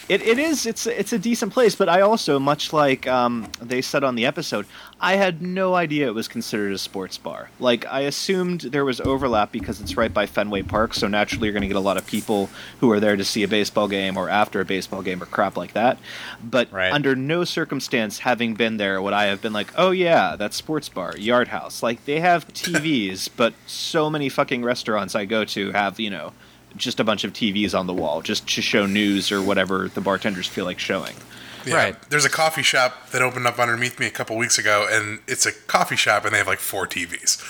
It, 0.09 0.23
it 0.27 0.39
is 0.39 0.65
it's 0.65 0.87
it's 0.87 1.13
a 1.13 1.19
decent 1.19 1.53
place, 1.53 1.75
but 1.75 1.89
I 1.89 2.01
also 2.01 2.39
much 2.39 2.73
like 2.73 3.07
um, 3.07 3.47
they 3.61 3.83
said 3.83 4.03
on 4.05 4.15
the 4.15 4.25
episode, 4.25 4.65
I 5.01 5.17
had 5.17 5.43
no 5.43 5.75
idea 5.75 6.07
it 6.07 6.15
was 6.15 6.29
considered 6.29 6.73
a 6.73 6.79
sports 6.79 7.19
bar. 7.19 7.51
Like 7.61 7.85
I 7.87 8.01
assumed 8.01 8.63
there 8.63 8.87
was 8.87 9.01
overlap 9.03 9.53
because 9.53 9.83
it's 9.83 9.99
right 9.99 10.13
by 10.13 10.25
Fenway 10.25 10.63
Park, 10.63 10.95
so 10.95 11.09
naturally 11.09 11.47
you're 11.47 11.53
going 11.53 11.61
to 11.63 11.69
get 11.69 11.77
a 11.77 11.81
lot 11.81 11.99
of 11.99 12.07
people 12.07 12.49
who 12.81 12.91
are 12.91 13.01
there 13.01 13.17
to 13.17 13.25
see 13.25 13.43
a 13.43 13.49
baseball 13.49 13.87
game 13.87 14.17
or 14.17 14.31
after 14.31 14.61
a 14.61 14.65
baseball 14.65 15.03
game 15.03 15.23
or 15.23 15.27
crap 15.27 15.57
like 15.59 15.75
that. 15.75 15.99
But 16.43 16.73
Right. 16.73 16.93
under 16.93 17.15
no 17.15 17.45
circumstance, 17.45 18.21
having 18.21 18.55
been 18.55 18.79
there, 18.79 19.03
would 19.03 19.13
I 19.13 19.25
have 19.25 19.43
been 19.43 19.53
like, 19.53 19.73
oh 19.77 19.91
yeah, 19.91 20.37
that 20.37 20.55
sports 20.55 20.89
bar, 20.89 21.17
Yard 21.19 21.49
House. 21.49 21.83
Like 21.83 22.05
they 22.07 22.21
have 22.21 22.49
TVs, 22.55 23.29
but 23.37 23.53
so 23.67 24.09
many 24.09 24.31
fucking 24.31 24.63
restaurants 24.65 25.15
I 25.15 25.27
go 25.27 25.45
to 25.45 25.73
have 25.73 26.01
you 26.01 26.09
know 26.09 26.33
just 26.77 27.01
a 27.01 27.05
bunch 27.05 27.25
of 27.25 27.33
TVs 27.33 27.79
on 27.79 27.87
the 27.87 27.95
wall 27.95 28.23
just 28.23 28.49
to 28.55 28.63
show 28.63 28.87
news 28.87 29.33
or 29.33 29.43
whatever 29.43 29.89
the 29.89 30.01
bartenders 30.01 30.47
feel 30.47 30.65
like 30.65 30.79
showing. 30.79 31.15
Yeah, 31.67 31.75
Right. 31.75 32.11
There's 32.11 32.25
a 32.25 32.31
coffee 32.31 32.63
shop 32.63 33.11
that 33.11 33.21
opened 33.23 33.47
up 33.47 33.59
underneath 33.59 33.99
me 33.99 34.07
a 34.07 34.11
couple 34.11 34.37
weeks 34.37 34.59
ago, 34.59 34.87
and 34.91 35.21
it's 35.27 35.45
a 35.45 35.53
coffee 35.53 35.97
shop, 35.97 36.25
and 36.25 36.33
they 36.33 36.39
have 36.39 36.47
like 36.47 36.61
four 36.61 36.87
TVs. 36.87 37.43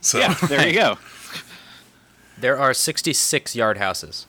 So 0.00 0.18
Yeah, 0.18 0.34
there 0.48 0.66
you 0.66 0.74
go. 0.74 0.98
There 2.36 2.58
are 2.58 2.74
66 2.74 3.54
yard 3.54 3.78
houses. 3.78 4.26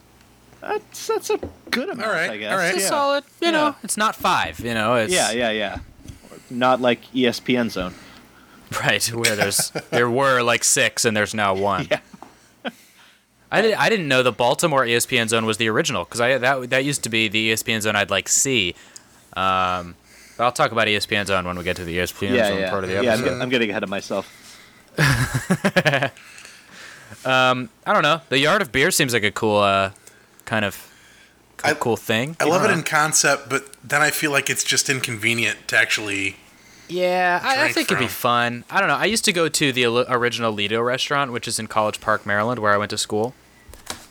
That's 0.60 1.06
that's 1.06 1.28
a 1.28 1.38
good 1.70 1.90
amount, 1.90 2.08
All 2.08 2.14
right, 2.14 2.30
I 2.30 2.36
guess. 2.36 2.52
all 2.52 2.58
right. 2.58 2.74
It's 2.74 2.84
yeah. 2.84 2.88
solid, 2.88 3.24
you 3.40 3.52
know. 3.52 3.74
It's 3.82 3.96
not 3.96 4.16
five, 4.16 4.60
you 4.60 4.74
know. 4.74 4.94
It's, 4.94 5.12
Yeah, 5.12 5.32
yeah, 5.32 5.50
yeah. 5.50 5.78
Not 6.48 6.80
like 6.80 7.02
ESPN 7.12 7.70
Zone. 7.70 7.94
Right, 8.80 9.04
where 9.12 9.36
there's 9.36 9.70
there 9.90 10.10
were 10.10 10.42
like 10.42 10.64
six 10.64 11.04
and 11.04 11.16
there's 11.16 11.34
now 11.34 11.54
one. 11.54 11.86
Yeah. 11.90 12.00
I 13.56 13.62
did 13.62 13.74
I 13.74 13.88
didn't 13.88 14.08
know 14.08 14.22
the 14.22 14.32
Baltimore 14.32 14.84
ESPN 14.84 15.28
zone 15.28 15.44
was 15.46 15.56
the 15.56 15.68
original 15.68 16.04
because 16.04 16.20
I 16.20 16.38
that 16.38 16.70
that 16.70 16.84
used 16.84 17.02
to 17.04 17.08
be 17.08 17.28
the 17.28 17.52
ESPN 17.52 17.80
zone 17.82 17.96
I'd 17.96 18.10
like 18.10 18.28
see. 18.28 18.74
Um, 19.34 19.94
but 20.36 20.44
I'll 20.44 20.52
talk 20.52 20.72
about 20.72 20.86
ESPN 20.88 21.26
zone 21.26 21.44
when 21.46 21.56
we 21.58 21.64
get 21.64 21.76
to 21.76 21.84
the 21.84 21.96
ESPN 21.98 22.30
Yeah, 22.34 22.48
zone 22.48 22.58
yeah. 22.60 22.70
part 22.70 22.84
of 22.84 22.88
the 22.90 22.94
yeah, 22.96 23.00
I'm, 23.00 23.06
episode. 23.08 23.24
get- 23.24 23.42
I'm 23.42 23.48
getting 23.48 23.70
ahead 23.70 23.82
of 23.82 23.88
myself. 23.88 24.32
I 27.24 27.70
don't 27.86 28.02
know. 28.02 28.20
The 28.28 28.38
yard 28.38 28.62
of 28.62 28.72
beer 28.72 28.90
seems 28.90 29.12
like 29.12 29.24
a 29.24 29.30
cool 29.30 29.58
uh, 29.58 29.90
kind 30.44 30.64
of 30.64 30.90
cool, 31.56 31.70
I- 31.70 31.74
cool 31.74 31.96
thing. 31.96 32.36
I 32.40 32.44
love 32.44 32.64
it 32.64 32.70
in 32.72 32.82
concept, 32.82 33.48
but 33.48 33.74
then 33.82 34.02
I 34.02 34.10
feel 34.10 34.30
like 34.30 34.50
it's 34.50 34.64
just 34.64 34.88
inconvenient 34.88 35.68
to 35.68 35.76
actually. 35.76 36.36
Yeah, 36.88 37.40
I, 37.42 37.52
I 37.54 37.56
drink 37.62 37.74
think 37.74 37.90
it'd 37.90 37.98
be 37.98 38.06
fun. 38.06 38.64
I 38.70 38.78
don't 38.78 38.88
know. 38.88 38.94
I 38.94 39.06
used 39.06 39.24
to 39.24 39.32
go 39.32 39.48
to 39.48 39.72
the 39.72 39.86
original 39.86 40.54
Ledo 40.54 40.84
restaurant, 40.84 41.32
which 41.32 41.48
is 41.48 41.58
in 41.58 41.66
College 41.66 42.00
Park, 42.00 42.24
Maryland, 42.24 42.60
where 42.60 42.72
I 42.72 42.76
went 42.76 42.90
to 42.90 42.98
school, 42.98 43.34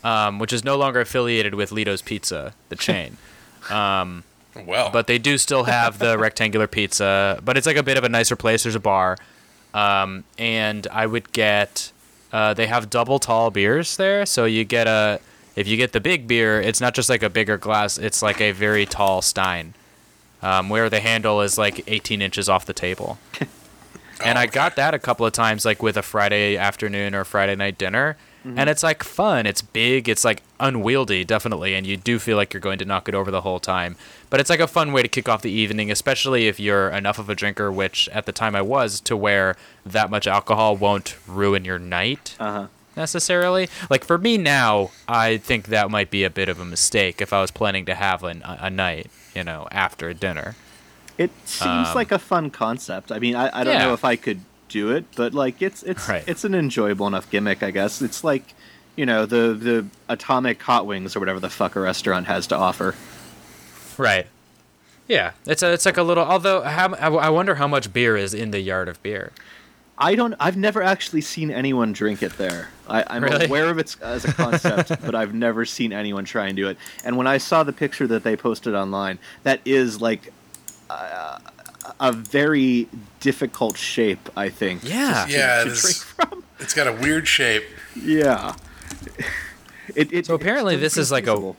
um, 0.04 0.38
which 0.38 0.52
is 0.52 0.64
no 0.64 0.76
longer 0.76 1.00
affiliated 1.00 1.54
with 1.54 1.72
Ledo's 1.72 2.02
Pizza, 2.02 2.54
the 2.68 2.76
chain. 2.76 3.16
Well, 4.64 4.90
but 4.90 5.06
they 5.06 5.18
do 5.18 5.38
still 5.38 5.64
have 5.64 5.98
the 5.98 6.16
rectangular 6.26 6.66
pizza. 6.66 7.40
But 7.44 7.56
it's 7.56 7.66
like 7.66 7.76
a 7.76 7.82
bit 7.82 7.98
of 7.98 8.04
a 8.04 8.08
nicer 8.08 8.36
place. 8.36 8.62
There's 8.62 8.74
a 8.74 8.80
bar, 8.80 9.18
um, 9.74 10.24
and 10.38 10.86
I 10.92 11.06
would 11.06 11.32
get. 11.32 11.92
Uh, 12.32 12.54
they 12.54 12.66
have 12.66 12.90
double 12.90 13.18
tall 13.18 13.50
beers 13.50 13.96
there, 13.96 14.24
so 14.26 14.44
you 14.44 14.64
get 14.64 14.86
a. 14.86 15.20
If 15.54 15.66
you 15.66 15.76
get 15.76 15.92
the 15.92 16.00
big 16.00 16.26
beer, 16.28 16.60
it's 16.60 16.80
not 16.80 16.94
just 16.94 17.08
like 17.08 17.22
a 17.22 17.30
bigger 17.30 17.56
glass. 17.56 17.98
It's 17.98 18.22
like 18.22 18.40
a 18.40 18.52
very 18.52 18.84
tall 18.86 19.22
stein, 19.22 19.74
um, 20.42 20.68
where 20.68 20.90
the 20.90 21.00
handle 21.00 21.40
is 21.40 21.56
like 21.56 21.82
18 21.86 22.20
inches 22.20 22.48
off 22.48 22.66
the 22.66 22.74
table. 22.74 23.18
and 24.24 24.38
Oh, 24.38 24.40
I 24.40 24.46
got 24.46 24.76
that 24.76 24.92
a 24.94 24.98
couple 24.98 25.24
of 25.24 25.32
times, 25.32 25.64
like 25.64 25.82
with 25.82 25.96
a 25.96 26.02
Friday 26.02 26.56
afternoon 26.56 27.14
or 27.14 27.24
Friday 27.24 27.56
night 27.56 27.78
dinner. 27.78 28.16
And 28.56 28.70
it's 28.70 28.82
like 28.84 29.02
fun. 29.02 29.44
It's 29.44 29.60
big. 29.60 30.08
It's 30.08 30.24
like 30.24 30.42
unwieldy, 30.60 31.24
definitely. 31.24 31.74
And 31.74 31.84
you 31.84 31.96
do 31.96 32.20
feel 32.20 32.36
like 32.36 32.54
you're 32.54 32.60
going 32.60 32.78
to 32.78 32.84
knock 32.84 33.08
it 33.08 33.14
over 33.14 33.30
the 33.32 33.40
whole 33.40 33.58
time. 33.58 33.96
But 34.30 34.38
it's 34.38 34.48
like 34.50 34.60
a 34.60 34.68
fun 34.68 34.92
way 34.92 35.02
to 35.02 35.08
kick 35.08 35.28
off 35.28 35.42
the 35.42 35.50
evening, 35.50 35.90
especially 35.90 36.46
if 36.46 36.60
you're 36.60 36.88
enough 36.90 37.18
of 37.18 37.28
a 37.28 37.34
drinker, 37.34 37.72
which 37.72 38.08
at 38.10 38.24
the 38.24 38.30
time 38.32 38.54
I 38.54 38.62
was, 38.62 39.00
to 39.00 39.16
where 39.16 39.56
that 39.84 40.10
much 40.10 40.28
alcohol 40.28 40.76
won't 40.76 41.16
ruin 41.26 41.64
your 41.64 41.80
night 41.80 42.36
Uh 42.38 42.52
huh. 42.52 42.66
necessarily. 42.96 43.68
Like 43.90 44.04
for 44.04 44.16
me 44.18 44.38
now, 44.38 44.90
I 45.08 45.38
think 45.38 45.66
that 45.68 45.90
might 45.90 46.10
be 46.10 46.22
a 46.22 46.30
bit 46.30 46.48
of 46.48 46.60
a 46.60 46.64
mistake 46.64 47.20
if 47.20 47.32
I 47.32 47.40
was 47.40 47.50
planning 47.50 47.84
to 47.86 47.94
have 47.96 48.22
an, 48.22 48.42
a 48.44 48.70
night, 48.70 49.10
you 49.34 49.42
know, 49.42 49.66
after 49.72 50.14
dinner. 50.14 50.54
It 51.18 51.30
seems 51.46 51.88
Um, 51.88 51.94
like 51.94 52.12
a 52.12 52.18
fun 52.18 52.50
concept. 52.50 53.10
I 53.10 53.18
mean, 53.18 53.34
I, 53.34 53.50
I 53.60 53.64
don't 53.64 53.74
Yeah. 53.74 53.86
know 53.86 53.92
if 53.94 54.04
I 54.04 54.14
could 54.16 54.40
do 54.68 54.90
it, 54.90 55.04
but 55.16 55.34
like 55.34 55.60
it's 55.62 55.82
it's 55.82 56.08
Right. 56.08 56.24
it's 56.26 56.44
an 56.44 56.54
enjoyable 56.54 57.06
enough 57.06 57.30
gimmick, 57.30 57.62
I 57.62 57.70
guess. 57.70 58.00
It's 58.02 58.22
like, 58.24 58.54
you 58.96 59.06
know, 59.06 59.26
the 59.26 59.54
the 59.54 59.86
atomic 60.08 60.62
hot 60.62 60.86
wings 60.86 61.14
or 61.16 61.20
whatever 61.20 61.40
the 61.40 61.50
fuck 61.50 61.76
a 61.76 61.80
restaurant 61.80 62.26
has 62.26 62.46
to 62.48 62.56
offer. 62.56 62.94
Right. 63.98 64.26
Yeah, 65.08 65.32
it's 65.46 65.62
a, 65.62 65.72
it's 65.72 65.86
like 65.86 65.96
a 65.96 66.02
little. 66.02 66.24
Although, 66.24 66.62
how, 66.62 66.92
I 66.94 67.06
I 67.08 67.28
wonder 67.28 67.54
how 67.54 67.68
much 67.68 67.92
beer 67.92 68.16
is 68.16 68.34
in 68.34 68.50
the 68.50 68.60
yard 68.60 68.88
of 68.88 69.00
beer. 69.02 69.30
I 69.98 70.14
don't. 70.14 70.34
I've 70.40 70.56
never 70.56 70.82
actually 70.82 71.20
seen 71.22 71.50
anyone 71.50 71.92
drink 71.92 72.22
it 72.22 72.36
there. 72.36 72.68
I, 72.88 73.04
I'm 73.08 73.22
Really? 73.24 73.46
aware 73.46 73.70
of 73.70 73.78
it 73.78 73.96
as 74.02 74.24
a 74.24 74.32
concept, 74.32 74.88
but 75.06 75.14
I've 75.14 75.32
never 75.32 75.64
seen 75.64 75.92
anyone 75.92 76.24
try 76.24 76.48
and 76.48 76.56
do 76.56 76.68
it. 76.68 76.76
And 77.04 77.16
when 77.16 77.26
I 77.26 77.38
saw 77.38 77.62
the 77.62 77.72
picture 77.72 78.06
that 78.08 78.24
they 78.24 78.36
posted 78.36 78.74
online, 78.74 79.18
that 79.44 79.60
is 79.64 80.00
like 80.00 80.32
uh, 80.90 81.38
a 82.00 82.12
very 82.12 82.88
difficult 83.20 83.76
shape. 83.76 84.28
I 84.36 84.48
think. 84.48 84.82
Yeah. 84.84 85.24
to- 85.26 85.32
Yeah, 85.32 85.54
to 85.64 85.70
it 85.70 85.72
is- 85.72 85.82
drink 85.82 85.96
from. 86.30 86.44
it's 86.60 86.74
got 86.74 86.86
a 86.86 86.92
weird 86.92 87.26
shape. 87.28 87.64
Yeah. 87.94 88.54
It, 89.94 90.12
it, 90.12 90.26
So 90.26 90.34
apparently 90.34 90.74
it 90.74 90.78
this 90.78 90.96
is 90.96 91.10
like 91.10 91.24
a- 91.26 91.30
feasible. 91.32 91.56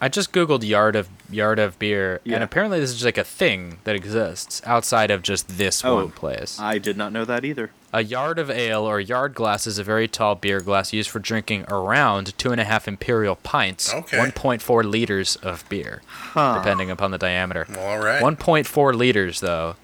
I 0.00 0.08
just 0.08 0.32
googled 0.32 0.66
yard 0.66 0.94
of 0.96 1.08
yard 1.28 1.58
of 1.58 1.76
beer, 1.78 2.20
Yeah. 2.24 2.36
and 2.36 2.44
apparently 2.44 2.78
this 2.78 2.90
is 2.90 2.96
just 2.96 3.04
like 3.04 3.18
a 3.18 3.24
thing 3.24 3.78
that 3.84 3.96
exists 3.96 4.62
outside 4.64 5.10
of 5.10 5.22
just 5.22 5.58
this 5.58 5.84
Oh, 5.84 5.96
one 5.96 6.10
place. 6.12 6.58
I 6.60 6.78
did 6.78 6.96
not 6.96 7.12
know 7.12 7.24
that 7.24 7.44
either. 7.44 7.72
A 7.92 8.02
yard 8.02 8.38
of 8.38 8.50
ale 8.50 8.82
or 8.82 9.00
yard 9.00 9.34
glass 9.34 9.66
is 9.66 9.78
a 9.78 9.84
very 9.84 10.06
tall 10.06 10.34
beer 10.34 10.60
glass 10.60 10.92
used 10.92 11.08
for 11.08 11.18
drinking 11.20 11.64
around 11.68 12.36
two 12.36 12.52
and 12.52 12.60
a 12.60 12.64
half 12.64 12.86
imperial 12.86 13.36
pints, 13.36 13.94
Okay. 13.94 14.18
1.4 14.18 14.84
liters 14.84 15.36
of 15.36 15.66
beer, 15.70 16.02
Huh. 16.06 16.58
depending 16.58 16.90
upon 16.90 17.12
the 17.12 17.18
diameter. 17.18 17.66
Well, 17.70 17.80
all 17.80 17.98
right. 17.98 18.22
1.4 18.22 18.92
liters, 18.94 19.40
though, 19.40 19.76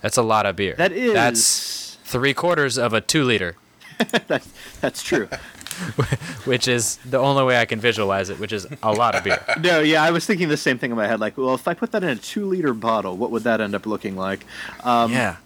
that's 0.00 0.16
a 0.16 0.22
lot 0.22 0.46
of 0.46 0.56
beer. 0.56 0.74
That 0.78 0.92
is. 0.92 1.12
That's 1.12 1.98
three 2.04 2.32
quarters 2.32 2.78
of 2.78 2.94
a 2.94 3.02
two 3.02 3.22
liter, 3.24 3.56
that's, 4.28 4.48
that's 4.80 5.02
true. 5.02 5.28
which 6.46 6.66
is 6.68 6.96
the 7.04 7.18
only 7.18 7.44
way 7.44 7.60
I 7.60 7.66
can 7.66 7.80
visualize 7.80 8.30
it, 8.30 8.38
which 8.38 8.52
is 8.52 8.66
a 8.82 8.92
lot 8.92 9.14
of 9.14 9.24
beer. 9.24 9.44
no, 9.60 9.80
yeah, 9.80 10.02
I 10.02 10.10
was 10.10 10.24
thinking 10.24 10.48
the 10.48 10.56
same 10.56 10.78
thing 10.78 10.90
in 10.90 10.96
my 10.96 11.06
head. 11.06 11.20
Like, 11.20 11.36
well, 11.36 11.54
if 11.54 11.68
I 11.68 11.74
put 11.74 11.92
that 11.92 12.02
in 12.02 12.08
a 12.08 12.16
two-liter 12.16 12.72
bottle, 12.72 13.14
what 13.18 13.30
would 13.30 13.42
that 13.44 13.60
end 13.60 13.74
up 13.74 13.84
looking 13.84 14.16
like? 14.16 14.46
Um, 14.84 15.12
yeah. 15.12 15.36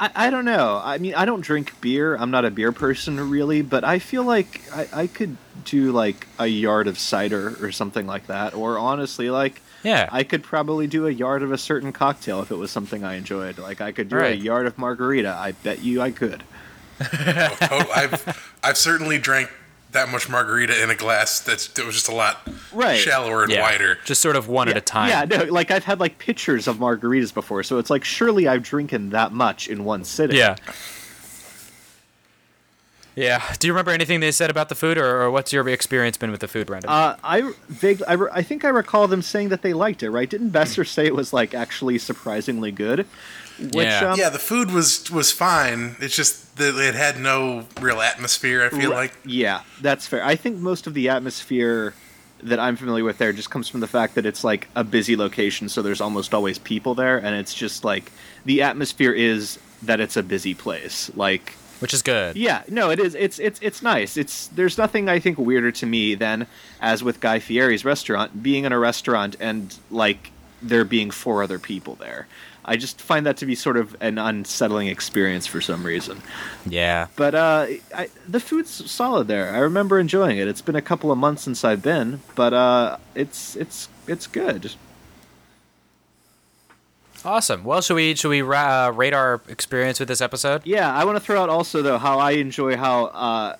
I, 0.00 0.10
I 0.14 0.30
don't 0.30 0.44
know. 0.46 0.80
I 0.82 0.98
mean, 0.98 1.14
I 1.14 1.24
don't 1.26 1.42
drink 1.42 1.80
beer. 1.80 2.16
I'm 2.16 2.30
not 2.30 2.44
a 2.44 2.50
beer 2.50 2.72
person 2.72 3.30
really, 3.30 3.60
but 3.62 3.84
I 3.84 3.98
feel 4.00 4.24
like 4.24 4.62
I, 4.74 4.88
I 4.92 5.06
could 5.06 5.36
do 5.64 5.92
like 5.92 6.26
a 6.38 6.46
yard 6.46 6.86
of 6.88 6.98
cider 6.98 7.56
or 7.62 7.70
something 7.70 8.06
like 8.06 8.26
that. 8.28 8.54
Or 8.54 8.78
honestly, 8.78 9.28
like 9.30 9.60
Yeah. 9.84 10.08
I 10.10 10.24
could 10.24 10.42
probably 10.42 10.86
do 10.86 11.06
a 11.06 11.10
yard 11.10 11.42
of 11.42 11.52
a 11.52 11.58
certain 11.58 11.92
cocktail 11.92 12.40
if 12.40 12.50
it 12.50 12.56
was 12.56 12.70
something 12.70 13.04
I 13.04 13.14
enjoyed. 13.14 13.58
Like 13.58 13.80
I 13.82 13.92
could 13.92 14.08
do 14.08 14.16
a 14.18 14.32
yard 14.32 14.66
of 14.66 14.78
margarita. 14.78 15.36
I 15.38 15.52
bet 15.52 15.80
you 15.82 16.00
I 16.00 16.10
could. 16.10 16.42
Oh, 17.02 17.90
I've 17.94 18.52
I've 18.62 18.76
certainly 18.76 19.18
drank 19.18 19.50
that 19.92 20.08
much 20.08 20.28
margarita 20.28 20.82
in 20.82 20.90
a 20.90 20.94
glass 20.94 21.40
that's 21.40 21.68
that 21.68 21.84
was 21.84 21.94
just 21.94 22.08
a 22.08 22.14
lot 22.14 22.48
Right. 22.72 22.96
shallower 22.98 23.42
and 23.42 23.52
yeah. 23.52 23.62
wider. 23.62 23.98
Just 24.04 24.20
sort 24.20 24.36
of 24.36 24.48
one 24.48 24.68
at 24.68 24.76
a 24.76 24.80
time. 24.80 25.08
Yeah, 25.08 25.24
no, 25.24 25.44
like 25.44 25.70
I've 25.70 25.84
had 25.84 25.98
like 26.00 26.18
pictures 26.18 26.68
of 26.68 26.76
margaritas 26.76 27.34
before, 27.34 27.62
so 27.62 27.78
it's 27.78 27.90
like 27.90 28.04
surely 28.04 28.46
I've 28.46 28.62
drinking 28.62 29.10
that 29.10 29.32
much 29.32 29.68
in 29.68 29.84
one 29.84 30.04
sitting. 30.04 30.36
Yeah. 30.36 30.56
Yeah. 33.16 33.42
Do 33.58 33.66
you 33.66 33.72
remember 33.72 33.90
anything 33.90 34.20
they 34.20 34.30
said 34.30 34.50
about 34.50 34.68
the 34.68 34.74
food, 34.74 34.96
or, 34.96 35.22
or 35.22 35.30
what's 35.30 35.52
your 35.52 35.68
experience 35.68 36.16
been 36.16 36.30
with 36.30 36.40
the 36.40 36.48
food, 36.48 36.68
Brandon? 36.68 36.88
Uh, 36.90 37.16
I 37.24 37.52
vague, 37.68 38.02
I, 38.06 38.12
re- 38.14 38.30
I 38.32 38.42
think 38.42 38.64
I 38.64 38.68
recall 38.68 39.08
them 39.08 39.20
saying 39.20 39.48
that 39.48 39.62
they 39.62 39.72
liked 39.74 40.02
it. 40.02 40.10
Right? 40.10 40.30
Didn't 40.30 40.50
Besser 40.50 40.84
say 40.84 41.06
it 41.06 41.14
was 41.14 41.32
like 41.32 41.52
actually 41.52 41.98
surprisingly 41.98 42.70
good? 42.70 43.06
Which, 43.60 43.86
Yeah. 43.86 44.12
um, 44.12 44.18
yeah, 44.18 44.30
the 44.30 44.38
food 44.38 44.70
was 44.70 45.10
was 45.10 45.30
fine. 45.32 45.96
It's 46.00 46.16
just 46.16 46.56
that 46.56 46.76
it 46.76 46.94
had 46.94 47.18
no 47.20 47.66
real 47.80 48.00
atmosphere. 48.00 48.64
I 48.64 48.68
feel 48.70 48.90
Ri- 48.90 48.96
like 48.96 49.12
Yeah, 49.24 49.60
that's 49.80 50.06
fair. 50.06 50.24
I 50.24 50.36
think 50.36 50.58
most 50.58 50.86
of 50.86 50.94
the 50.94 51.08
atmosphere 51.10 51.94
that 52.42 52.58
I'm 52.58 52.76
familiar 52.76 53.04
with 53.04 53.18
there 53.18 53.32
just 53.34 53.50
comes 53.50 53.68
from 53.68 53.80
the 53.80 53.86
fact 53.86 54.14
that 54.14 54.24
it's 54.24 54.42
like 54.42 54.68
a 54.74 54.82
busy 54.82 55.14
location, 55.14 55.68
so 55.68 55.82
there's 55.82 56.00
almost 56.00 56.32
always 56.32 56.58
people 56.58 56.94
there, 56.94 57.18
and 57.18 57.36
it's 57.36 57.52
just 57.54 57.84
like 57.84 58.10
the 58.46 58.62
atmosphere 58.62 59.12
is 59.12 59.58
that 59.82 60.00
it's 60.00 60.16
a 60.16 60.22
busy 60.22 60.54
place. 60.54 61.10
Like, 61.14 61.52
Which 61.80 61.92
is 61.92 62.00
good. 62.02 62.36
yeah, 62.36 62.62
no, 62.68 62.88
it 62.90 62.98
is. 62.98 63.14
It's 63.14 63.38
it's 63.38 63.58
it's 63.62 63.82
nice. 63.82 64.16
It's 64.16 64.46
there's 64.48 64.78
nothing 64.78 65.08
I 65.08 65.18
think 65.18 65.36
weirder 65.38 65.70
to 65.72 65.86
me 65.86 66.14
than 66.14 66.46
as 66.80 67.02
with 67.04 67.20
Guy 67.20 67.40
Fieri's 67.40 67.84
restaurant 67.84 68.42
being 68.42 68.64
in 68.64 68.72
a 68.72 68.78
restaurant 68.78 69.36
and 69.38 69.74
like 69.90 70.30
there 70.62 70.84
being 70.84 71.10
four 71.10 71.42
other 71.42 71.58
people 71.58 71.94
there. 71.96 72.26
I 72.70 72.76
just 72.76 73.00
find 73.00 73.26
that 73.26 73.36
to 73.38 73.46
be 73.46 73.56
sort 73.56 73.76
of 73.76 73.96
an 74.00 74.16
unsettling 74.16 74.86
experience 74.86 75.44
for 75.44 75.60
some 75.60 75.82
reason. 75.84 76.22
Yeah. 76.64 77.08
But 77.16 77.34
uh, 77.34 77.66
I, 77.92 78.10
the 78.28 78.38
food's 78.38 78.88
solid 78.88 79.26
there. 79.26 79.52
I 79.52 79.58
remember 79.58 79.98
enjoying 79.98 80.38
it. 80.38 80.46
It's 80.46 80.62
been 80.62 80.76
a 80.76 80.80
couple 80.80 81.10
of 81.10 81.18
months 81.18 81.42
since 81.42 81.64
I've 81.64 81.82
been, 81.82 82.20
but 82.36 82.54
uh, 82.54 82.98
it's 83.16 83.56
it's 83.56 83.88
it's 84.06 84.28
good. 84.28 84.70
Awesome. 87.24 87.64
Well, 87.64 87.80
should 87.80 87.96
we 87.96 88.14
should 88.14 88.28
we 88.28 88.40
ra- 88.40 88.86
uh, 88.86 88.90
rate 88.92 89.14
our 89.14 89.40
experience 89.48 89.98
with 89.98 90.06
this 90.06 90.20
episode? 90.20 90.62
Yeah, 90.64 90.94
I 90.94 91.04
want 91.04 91.16
to 91.16 91.20
throw 91.20 91.42
out 91.42 91.48
also 91.48 91.82
though 91.82 91.98
how 91.98 92.20
I 92.20 92.32
enjoy 92.32 92.76
how 92.76 93.06
uh, 93.06 93.56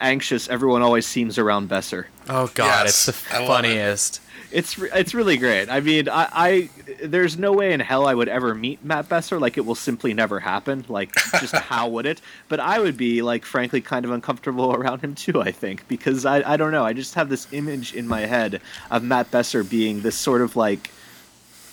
anxious 0.00 0.48
everyone 0.48 0.82
always 0.82 1.06
seems 1.06 1.38
around 1.38 1.68
Besser. 1.68 2.06
Oh 2.28 2.50
God, 2.54 2.86
Yes, 2.86 3.08
it's 3.08 3.22
the 3.28 3.36
I 3.36 3.42
it. 3.42 3.46
funniest. 3.46 4.20
It's 4.52 4.76
re- 4.76 4.90
it's 4.92 5.14
really 5.14 5.36
great. 5.36 5.68
I 5.68 5.78
mean, 5.78 6.08
I, 6.08 6.28
I 6.32 6.70
there's 7.04 7.38
no 7.38 7.52
way 7.52 7.72
in 7.72 7.78
hell 7.78 8.06
I 8.08 8.14
would 8.14 8.28
ever 8.28 8.52
meet 8.52 8.84
Matt 8.84 9.08
Besser. 9.08 9.38
Like 9.38 9.56
it 9.56 9.64
will 9.64 9.76
simply 9.76 10.12
never 10.12 10.40
happen. 10.40 10.84
Like 10.88 11.14
just 11.38 11.54
how 11.70 11.86
would 11.88 12.04
it? 12.04 12.20
But 12.48 12.58
I 12.58 12.80
would 12.80 12.96
be 12.96 13.22
like 13.22 13.44
frankly 13.44 13.80
kind 13.80 14.04
of 14.04 14.10
uncomfortable 14.10 14.72
around 14.74 15.02
him 15.02 15.14
too. 15.14 15.40
I 15.40 15.52
think 15.52 15.86
because 15.86 16.24
I 16.26 16.42
I 16.54 16.56
don't 16.56 16.72
know. 16.72 16.84
I 16.84 16.92
just 16.94 17.14
have 17.14 17.28
this 17.28 17.46
image 17.52 17.94
in 17.94 18.08
my 18.08 18.22
head 18.22 18.60
of 18.90 19.04
Matt 19.04 19.30
Besser 19.30 19.62
being 19.62 20.00
this 20.00 20.16
sort 20.16 20.42
of 20.42 20.56
like 20.56 20.90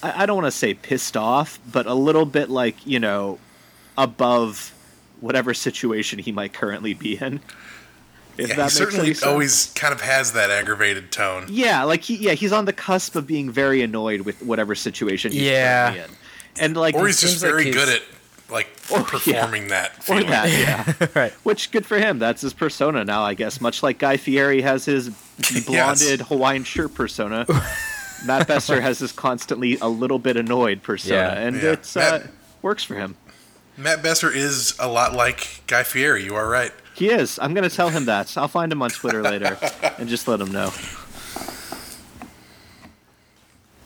I, 0.04 0.24
I 0.24 0.26
don't 0.28 0.36
want 0.38 0.46
to 0.48 0.52
say 0.52 0.76
pissed 0.76 1.18
off, 1.18 1.60
but 1.72 1.88
a 1.88 1.96
little 1.96 2.26
bit 2.26 2.48
like 2.52 2.86
you 2.86 3.00
know, 3.00 3.40
above 3.98 4.72
whatever 5.20 5.52
situation 5.56 6.20
he 6.20 6.32
might 6.32 6.54
currently 6.54 6.94
be 6.94 7.18
in. 7.18 7.40
If 8.38 8.50
Yeah, 8.50 8.56
that 8.56 8.56
he 8.56 8.62
makes 8.62 8.74
certainly 8.74 9.06
any 9.08 9.14
sense. 9.16 9.24
always 9.24 9.72
kind 9.76 9.94
of 9.94 10.02
has 10.02 10.34
that 10.34 10.50
aggravated 10.52 11.12
tone. 11.12 11.46
Yeah, 11.50 11.84
like 11.84 12.02
he 12.04 12.16
yeah 12.18 12.34
he's 12.34 12.52
on 12.54 12.66
the 12.66 12.74
cusp 12.74 13.16
of 13.16 13.26
being 13.28 13.50
very 13.52 13.82
annoyed 13.82 14.22
with 14.22 14.42
whatever 14.44 14.76
situation 14.76 15.32
he's 15.32 15.42
Yeah. 15.42 15.94
in, 15.94 16.10
and 16.60 16.78
like 16.78 16.96
Or 16.96 17.08
he's 17.08 17.20
just 17.22 17.40
seems 17.40 17.44
like 17.44 17.52
very 17.52 17.72
good 17.72 17.90
at 17.90 18.02
like 18.50 18.68
Or- 18.92 19.00
yeah. 19.00 19.04
performing 19.06 19.68
that. 19.70 19.92
or 20.08 20.24
that 20.24 20.50
yeah. 20.50 21.08
right. 21.20 21.34
Which 21.44 21.72
good 21.72 21.86
for 21.86 21.98
him. 21.98 22.20
That's 22.20 22.42
his 22.42 22.54
persona 22.54 23.04
now, 23.04 23.24
I 23.24 23.34
guess. 23.34 23.60
Much 23.60 23.84
like 23.84 23.98
Guy 24.00 24.18
Fieri 24.18 24.62
has 24.62 24.86
his 24.86 25.10
blonded 25.66 26.22
Hawaiian 26.22 26.64
shirt 26.64 26.94
persona. 26.94 27.46
Matt 28.26 28.48
Besser 28.48 28.80
has 28.82 29.00
this 29.00 29.12
constantly 29.12 29.78
a 29.80 29.88
little 29.88 30.18
bit 30.20 30.38
annoyed 30.38 30.82
persona, 30.84 31.16
Yeah. 31.16 31.40
and 31.48 31.56
Yeah. 31.62 31.72
it's 31.74 31.98
uh, 31.98 32.26
works 32.62 32.84
for 32.84 32.96
him. 32.96 33.16
Matt 33.78 34.02
Besser 34.02 34.32
is 34.32 34.74
a 34.80 34.88
lot 34.88 35.14
like 35.14 35.62
Guy 35.68 35.84
Fieri. 35.84 36.24
You 36.24 36.34
are 36.36 36.48
right. 36.50 36.72
He 36.98 37.10
is. 37.10 37.38
I'm 37.40 37.54
gonna 37.54 37.70
tell 37.70 37.90
him 37.90 38.06
that. 38.06 38.36
I'll 38.38 38.48
find 38.48 38.72
him 38.72 38.82
on 38.82 38.90
Twitter 38.90 39.22
later 39.22 39.58
and 40.00 40.10
just 40.10 40.28
let 40.28 40.42
him 40.42 40.52
know. 40.52 40.72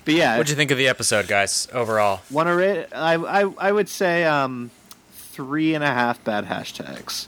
But 0.04 0.14
yeah, 0.16 0.38
What'd 0.38 0.50
you 0.50 0.56
think 0.56 0.72
of 0.72 0.78
the 0.78 0.88
episode, 0.88 1.28
guys? 1.28 1.68
Overall, 1.74 2.22
one 2.30 2.48
to 2.48 2.56
rate? 2.56 2.88
I, 2.92 3.14
I 3.16 3.42
I 3.58 3.72
would 3.72 3.88
say 3.88 4.24
um, 4.24 4.72
three 5.14 5.76
and 5.76 5.84
a 5.84 5.88
half 5.88 6.24
bad 6.24 6.46
hashtags. 6.46 7.28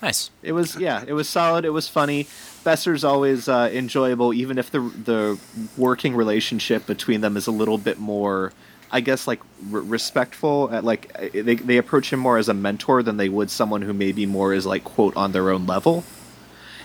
nice. 0.00 0.30
It 0.42 0.52
was 0.52 0.76
yeah, 0.76 1.02
it 1.06 1.12
was 1.14 1.28
solid. 1.28 1.64
It 1.64 1.70
was 1.70 1.88
funny. 1.88 2.28
Besser's 2.62 3.02
always 3.02 3.48
uh, 3.48 3.68
enjoyable, 3.72 4.32
even 4.32 4.58
if 4.58 4.70
the 4.70 4.78
the 4.80 5.38
working 5.76 6.14
relationship 6.14 6.86
between 6.86 7.20
them 7.20 7.36
is 7.36 7.48
a 7.48 7.52
little 7.52 7.78
bit 7.78 7.98
more, 7.98 8.52
I 8.92 9.00
guess, 9.00 9.26
like 9.26 9.40
r- 9.72 9.80
respectful. 9.80 10.68
At 10.70 10.84
like 10.84 11.10
uh, 11.18 11.28
they 11.32 11.54
they 11.56 11.78
approach 11.78 12.12
him 12.12 12.20
more 12.20 12.38
as 12.38 12.48
a 12.48 12.54
mentor 12.54 13.02
than 13.02 13.16
they 13.16 13.28
would 13.28 13.50
someone 13.50 13.82
who 13.82 13.92
maybe 13.92 14.26
more 14.26 14.52
is 14.52 14.66
like 14.66 14.84
quote 14.84 15.16
on 15.16 15.32
their 15.32 15.50
own 15.50 15.66
level. 15.66 16.04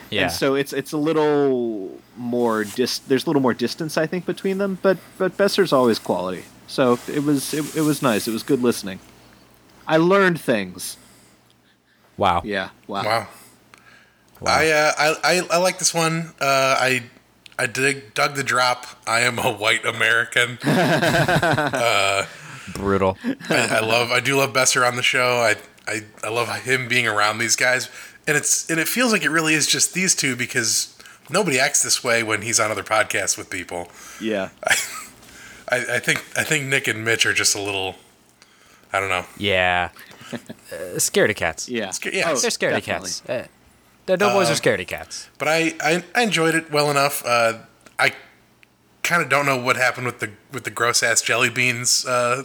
Yeah. 0.10 0.24
And 0.24 0.32
so 0.32 0.56
it's 0.56 0.72
it's 0.74 0.94
a 0.94 0.98
little 0.98 2.00
more 2.16 2.64
dis. 2.64 3.00
There's 3.00 3.26
a 3.26 3.30
little 3.30 3.42
more 3.42 3.54
distance, 3.54 3.98
I 3.98 4.08
think, 4.08 4.26
between 4.26 4.58
them. 4.58 4.80
But 4.82 4.98
but 5.18 5.36
Besser's 5.36 5.74
always 5.74 6.00
quality. 6.00 6.44
So 6.68 6.98
it 7.08 7.24
was 7.24 7.54
it, 7.54 7.76
it 7.76 7.82
was 7.82 8.02
nice. 8.02 8.28
It 8.28 8.32
was 8.32 8.44
good 8.44 8.62
listening. 8.62 9.00
I 9.86 9.98
learned 9.98 10.40
things. 10.40 10.98
wow. 12.18 12.42
Yeah. 12.44 12.70
Wow. 12.88 13.04
Wow. 13.04 13.28
I, 14.46 14.70
uh, 14.70 14.92
I 14.98 15.16
I 15.24 15.48
I 15.52 15.58
like 15.58 15.80
this 15.80 15.94
one. 15.94 16.34
Uh, 16.40 16.76
I 16.80 17.04
I 17.60 17.66
dig 17.66 18.14
dug 18.14 18.36
the 18.36 18.44
drop. 18.44 18.86
I 19.08 19.22
am 19.22 19.40
a 19.40 19.52
white 19.52 19.84
American. 19.86 20.60
Brutal. 22.74 23.18
I, 23.50 23.78
I 23.78 23.80
love 23.80 24.12
I 24.12 24.20
do 24.20 24.38
love 24.38 24.54
Besser 24.54 24.86
on 24.86 24.96
the 24.96 25.04
show. 25.04 25.38
I, 25.38 25.56
I 25.88 26.02
I 26.24 26.30
love 26.30 26.50
him 26.64 26.88
being 26.88 27.08
around 27.08 27.38
these 27.40 27.56
guys, 27.56 27.90
and 28.28 28.38
it's 28.38 28.70
and 28.70 28.80
it 28.80 28.88
feels 28.88 29.12
like 29.12 29.24
it 29.24 29.30
really 29.30 29.54
is 29.54 29.68
just 29.68 29.94
these 29.94 30.16
two 30.16 30.36
because 30.36 30.96
nobody 31.30 31.60
acts 31.60 31.82
this 31.82 32.04
way 32.04 32.24
when 32.24 32.42
he's 32.42 32.60
on 32.60 32.70
other 32.70 32.84
podcasts 32.84 33.38
with 33.38 33.50
people. 33.50 33.90
Yeah. 34.22 34.50
I, 35.70 35.96
I 35.96 36.00
think 36.00 36.20
I 36.38 36.44
think 36.44 36.66
Nick 36.66 36.88
and 36.88 37.04
Mitch 37.04 37.26
are 37.26 37.34
just 37.34 37.56
a 37.56 37.62
little. 37.62 37.96
I 38.94 39.00
don't 39.00 39.10
know. 39.10 39.26
Yeah. 39.38 39.90
uh, 40.34 40.38
scaredy 40.96 41.36
cats. 41.36 41.68
Yeah. 41.70 41.90
Sca- 41.92 42.16
yeah, 42.16 42.26
They're 42.28 42.36
scaredy 42.52 42.86
definitely. 42.86 43.10
cats. 43.10 43.30
Uh, 43.30 43.48
the 44.08 44.18
doughboys 44.18 44.50
are 44.50 44.54
scaredy 44.54 44.88
cats. 44.88 45.30
But 45.38 45.48
I, 45.48 45.76
I, 45.80 46.04
I 46.16 46.24
enjoyed 46.24 46.56
it 46.56 46.72
well 46.72 46.90
enough. 46.90 47.24
Uh, 47.26 47.60
I 48.00 48.14
kind 49.04 49.22
of 49.22 49.30
don't 49.30 49.46
know 49.46 49.58
what 49.62 49.76
happened 49.78 50.06
with 50.08 50.20
the 50.20 50.32
with 50.52 50.64
the 50.64 50.72
gross 50.72 51.04
ass 51.04 51.22
jelly 51.22 51.50
beans. 51.50 52.06
Uh, 52.06 52.44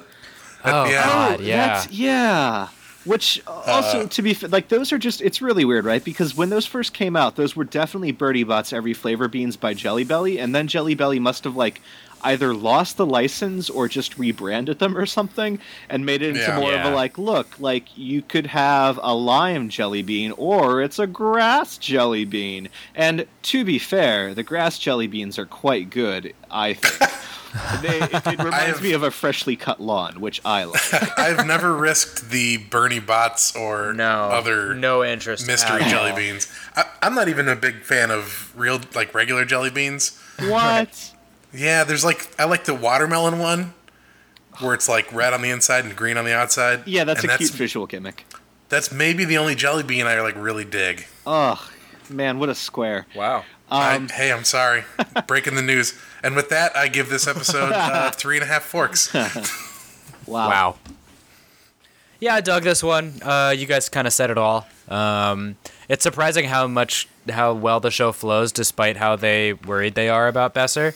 Oh, 0.64 0.85
yeah. 0.85 1.03
God, 1.05 1.40
Oh, 1.40 1.42
yeah. 1.42 1.57
that's- 1.57 1.90
yeah. 1.90 2.68
Which 3.05 3.42
also, 3.48 4.07
to 4.07 4.22
be 4.22 4.33
fa- 4.33 4.46
like, 4.46 4.68
those 4.68 4.92
are 4.92 4.98
just, 4.98 5.20
it's 5.20 5.42
really 5.42 5.64
weird, 5.64 5.85
right? 5.85 6.05
Because 6.05 6.37
when 6.37 6.51
those 6.51 6.66
first 6.66 6.94
came 6.94 7.16
out, 7.16 7.35
those 7.35 7.57
were 7.57 7.64
definitely 7.64 8.12
Bertie 8.12 8.44
Bott's 8.44 8.72
Every 8.72 8.94
Flavor 8.94 9.27
Beans 9.27 9.57
by 9.57 9.75
Jelly 9.75 10.05
Belly, 10.05 10.38
and 10.38 10.55
then 10.55 10.68
Jelly 10.68 10.94
Belly 10.94 11.18
must 11.18 11.42
have, 11.42 11.57
like, 11.57 11.81
either 12.25 12.55
lost 12.55 12.97
the 12.97 13.07
license 13.07 13.69
or 13.71 13.89
just 13.89 14.19
rebranded 14.19 14.79
them 14.79 14.97
or 14.97 15.07
something 15.07 15.59
and 15.89 16.07
made 16.07 16.23
it 16.23 16.29
into 16.31 16.41
Yeah. 16.41 16.59
more 16.59 16.73
of 16.73 16.85
a, 16.85 16.91
like, 16.95 17.19
look, 17.19 17.59
like, 17.59 17.87
you 17.97 18.23
could 18.23 18.47
have 18.49 18.99
a 19.03 19.15
lime 19.15 19.69
jelly 19.69 20.03
bean 20.03 20.33
or 20.37 20.81
it's 20.83 20.99
a 20.99 21.07
grass 21.07 21.79
jelly 21.79 22.25
bean. 22.25 22.69
And 22.95 23.27
to 23.43 23.65
be 23.65 23.79
fair, 23.79 24.35
the 24.35 24.43
grass 24.43 24.79
jelly 24.79 25.07
beans 25.07 25.39
are 25.39 25.47
quite 25.47 25.91
good, 25.91 26.35
I 26.51 26.75
think. 26.75 27.11
they, 27.83 28.01
it, 28.01 28.27
it 28.27 28.39
reminds 28.39 28.55
have- 28.77 28.83
me 28.83 28.93
of 28.93 29.03
a 29.03 29.11
freshly 29.11 29.57
cut 29.57 29.81
lawn, 29.81 30.21
which 30.21 30.41
I 30.45 30.65
like. 30.65 31.19
I've 31.19 31.47
never 31.47 31.75
risked 31.77 32.31
the 32.31 32.57
Bernie 32.57 32.99
bots 33.01 33.55
or 33.55 33.93
No. 33.93 34.07
other 34.31 34.75
no 34.75 35.05
interest. 35.05 35.47
mystery 35.47 35.83
jelly 35.85 36.11
all. 36.13 36.17
beans. 36.17 36.51
I, 36.77 36.85
I'm 37.03 37.15
not 37.15 37.29
even 37.29 37.49
a 37.49 37.57
big 37.57 37.83
fan 37.83 38.11
of 38.11 38.53
real 38.59 38.81
like 38.95 39.15
regular 39.15 39.45
jelly 39.45 39.71
beans. 39.71 40.19
what? 40.41 41.13
Yeah, 41.55 41.85
there's 41.85 42.05
like 42.05 42.29
I 42.38 42.45
like 42.45 42.65
the 42.65 42.75
watermelon 42.75 43.38
one, 43.38 43.75
where 44.61 44.75
it's 44.75 44.88
like 44.88 45.12
red 45.12 45.33
on 45.33 45.43
the 45.43 45.51
inside 45.51 45.85
and 45.85 45.95
green 45.95 46.17
on 46.17 46.25
the 46.25 46.35
outside. 46.35 46.87
Yeah, 46.87 47.05
that's 47.05 47.23
And 47.23 47.33
a 47.33 47.38
cute 47.38 47.51
visual 47.51 47.87
gimmick. 47.87 48.27
That's 48.69 48.91
maybe 48.91 49.25
the 49.25 49.37
only 49.37 49.55
jelly 49.55 49.83
bean 49.83 50.07
I 50.07 50.21
like 50.21 50.35
really 50.37 50.65
dig. 50.65 51.07
Ugh, 51.27 51.59
man, 52.09 52.38
what 52.38 52.49
a 52.49 52.55
square. 52.55 53.07
Wow. 53.15 53.45
Um, 53.71 54.09
I, 54.11 54.12
hey, 54.12 54.33
I'm 54.33 54.45
sorry, 54.45 54.85
breaking 55.27 55.55
the 55.55 55.62
news. 55.62 55.99
And 56.23 56.37
with 56.37 56.49
that, 56.51 56.77
I 56.77 56.88
give 56.88 57.09
this 57.09 57.27
episode 57.27 57.73
uh, 57.73 58.11
three 58.15 58.37
and 58.37 58.45
a 58.45 58.47
half 58.47 58.62
forks. 58.62 59.12
wow. 60.27 60.49
Wow. 60.49 60.77
Yeah, 62.21 62.35
I 62.35 62.41
dug 62.41 62.62
this 62.62 62.83
one. 62.83 63.15
Uh, 63.23 63.53
you 63.57 63.67
guys 63.67 63.88
kind 63.88 64.07
of 64.07 64.12
said 64.12 64.31
it 64.31 64.38
all. 64.38 64.67
Um, 64.88 65.57
it's 65.88 66.03
surprising 66.03 66.45
how 66.45 66.67
much, 66.67 67.09
how 67.29 67.53
well 67.55 67.81
the 67.81 67.91
show 67.91 68.12
flows, 68.12 68.53
despite 68.53 68.97
how 68.97 69.17
they 69.17 69.55
worried 69.55 69.95
they 69.95 70.09
are 70.09 70.29
about 70.29 70.55
Besser. 70.55 70.95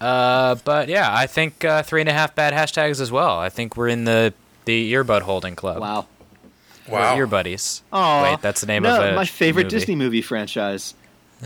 Uh, 0.00 0.56
but 0.64 0.88
yeah, 0.88 1.08
I 1.14 1.26
think 1.26 1.64
uh, 1.64 1.82
three 1.82 2.00
and 2.00 2.08
a 2.08 2.12
half 2.12 2.34
bad 2.34 2.52
hashtags 2.52 3.00
as 3.00 3.10
well. 3.10 3.38
I 3.38 3.48
think 3.48 3.76
we're 3.76 3.88
in 3.88 4.04
the 4.04 4.34
the 4.66 4.92
earbud 4.92 5.22
holding 5.22 5.56
club. 5.56 5.80
Wow. 5.80 6.06
We're 6.88 7.00
Wow. 7.00 7.16
ear 7.16 7.26
buddies. 7.26 7.82
Aw. 7.92 8.22
Wait, 8.22 8.40
that's 8.42 8.60
the 8.60 8.66
name 8.66 8.82
no, 8.84 8.96
of 9.00 9.12
a 9.12 9.16
my 9.16 9.24
favorite 9.24 9.64
movie. 9.64 9.76
Disney 9.76 9.94
movie 9.96 10.22
franchise. 10.22 10.94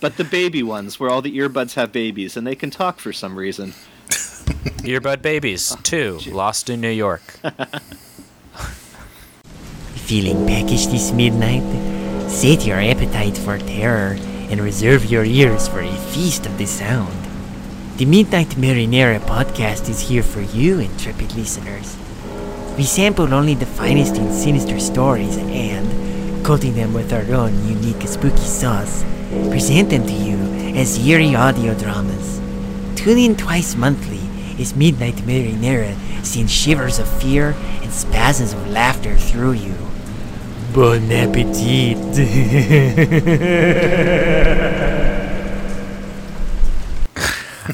but 0.00 0.16
the 0.16 0.24
baby 0.30 0.62
ones, 0.62 1.00
where 1.00 1.10
all 1.10 1.22
the 1.22 1.36
earbuds 1.36 1.74
have 1.74 1.90
babies 1.92 2.36
and 2.36 2.46
they 2.46 2.54
can 2.54 2.70
talk 2.70 3.00
for 3.00 3.12
some 3.12 3.36
reason. 3.36 3.74
Earbud 4.82 5.22
Babies 5.22 5.76
two, 5.82 6.18
Lost 6.30 6.68
in 6.70 6.80
New 6.80 6.90
York. 6.90 7.22
Feeling 9.94 10.46
peckish 10.46 10.86
this 10.86 11.12
midnight? 11.12 11.62
Set 12.28 12.66
your 12.66 12.80
appetite 12.80 13.36
for 13.36 13.58
terror 13.58 14.16
and 14.50 14.60
reserve 14.60 15.06
your 15.06 15.24
ears 15.24 15.68
for 15.68 15.80
a 15.80 15.96
feast 16.12 16.44
of 16.44 16.58
the 16.58 16.66
sound. 16.66 17.16
The 17.96 18.04
Midnight 18.04 18.48
Marinara 18.50 19.20
podcast 19.20 19.88
is 19.88 20.00
here 20.00 20.22
for 20.22 20.40
you, 20.40 20.80
intrepid 20.80 21.34
listeners. 21.34 21.96
We 22.76 22.84
sample 22.84 23.32
only 23.32 23.54
the 23.54 23.66
finest 23.66 24.16
in 24.16 24.32
sinister 24.32 24.80
stories 24.80 25.36
and, 25.36 26.44
coating 26.44 26.74
them 26.74 26.94
with 26.94 27.12
our 27.12 27.32
own 27.34 27.52
unique 27.68 28.06
spooky 28.08 28.38
sauce, 28.38 29.04
present 29.50 29.90
them 29.90 30.06
to 30.06 30.12
you 30.12 30.38
as 30.76 30.98
eerie 31.06 31.34
audio 31.34 31.74
dramas. 31.74 32.40
Tune 32.96 33.18
in 33.18 33.36
twice 33.36 33.76
monthly 33.76 34.20
as 34.58 34.74
Midnight 34.74 35.16
Marinara 35.26 35.94
sends 36.24 36.52
shivers 36.52 36.98
of 36.98 37.08
fear 37.20 37.54
and 37.82 37.92
spasms 37.92 38.52
of 38.52 38.70
laughter 38.70 39.16
through 39.16 39.52
you. 39.52 39.89
Bon 40.74 41.10
appetit! 41.10 41.96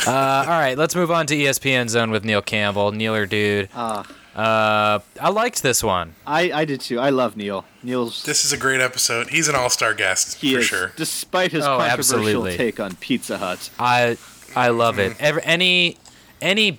Uh, 0.06 0.44
all 0.46 0.60
right, 0.60 0.76
let's 0.76 0.94
move 0.94 1.10
on 1.10 1.26
to 1.26 1.34
ESPN 1.34 1.88
Zone 1.88 2.10
with 2.10 2.22
Neil 2.22 2.42
Campbell. 2.42 2.92
Nealer 2.92 3.24
dude. 3.24 3.70
Ah. 3.74 4.06
Uh, 4.34 4.98
I 5.20 5.30
liked 5.30 5.62
this 5.62 5.82
one. 5.82 6.14
I, 6.26 6.52
I 6.52 6.64
did 6.66 6.82
too. 6.82 7.00
I 7.00 7.08
love 7.08 7.34
Neil. 7.36 7.64
Neil's 7.82 8.22
This 8.24 8.44
is 8.44 8.52
a 8.52 8.58
great 8.58 8.82
episode. 8.82 9.30
He's 9.30 9.48
an 9.48 9.54
all-star 9.54 9.94
guest 9.94 10.36
he 10.36 10.52
for 10.52 10.58
is, 10.60 10.66
sure. 10.66 10.92
despite 10.96 11.52
his 11.52 11.64
Oh, 11.64 11.78
controversial 11.78 12.18
absolutely. 12.18 12.56
take 12.58 12.78
on 12.78 12.94
Pizza 12.96 13.38
Hut. 13.38 13.70
I 13.78 14.18
I 14.54 14.68
love 14.68 14.98
it. 14.98 15.16
Every, 15.18 15.42
any 15.44 15.96
any 16.42 16.78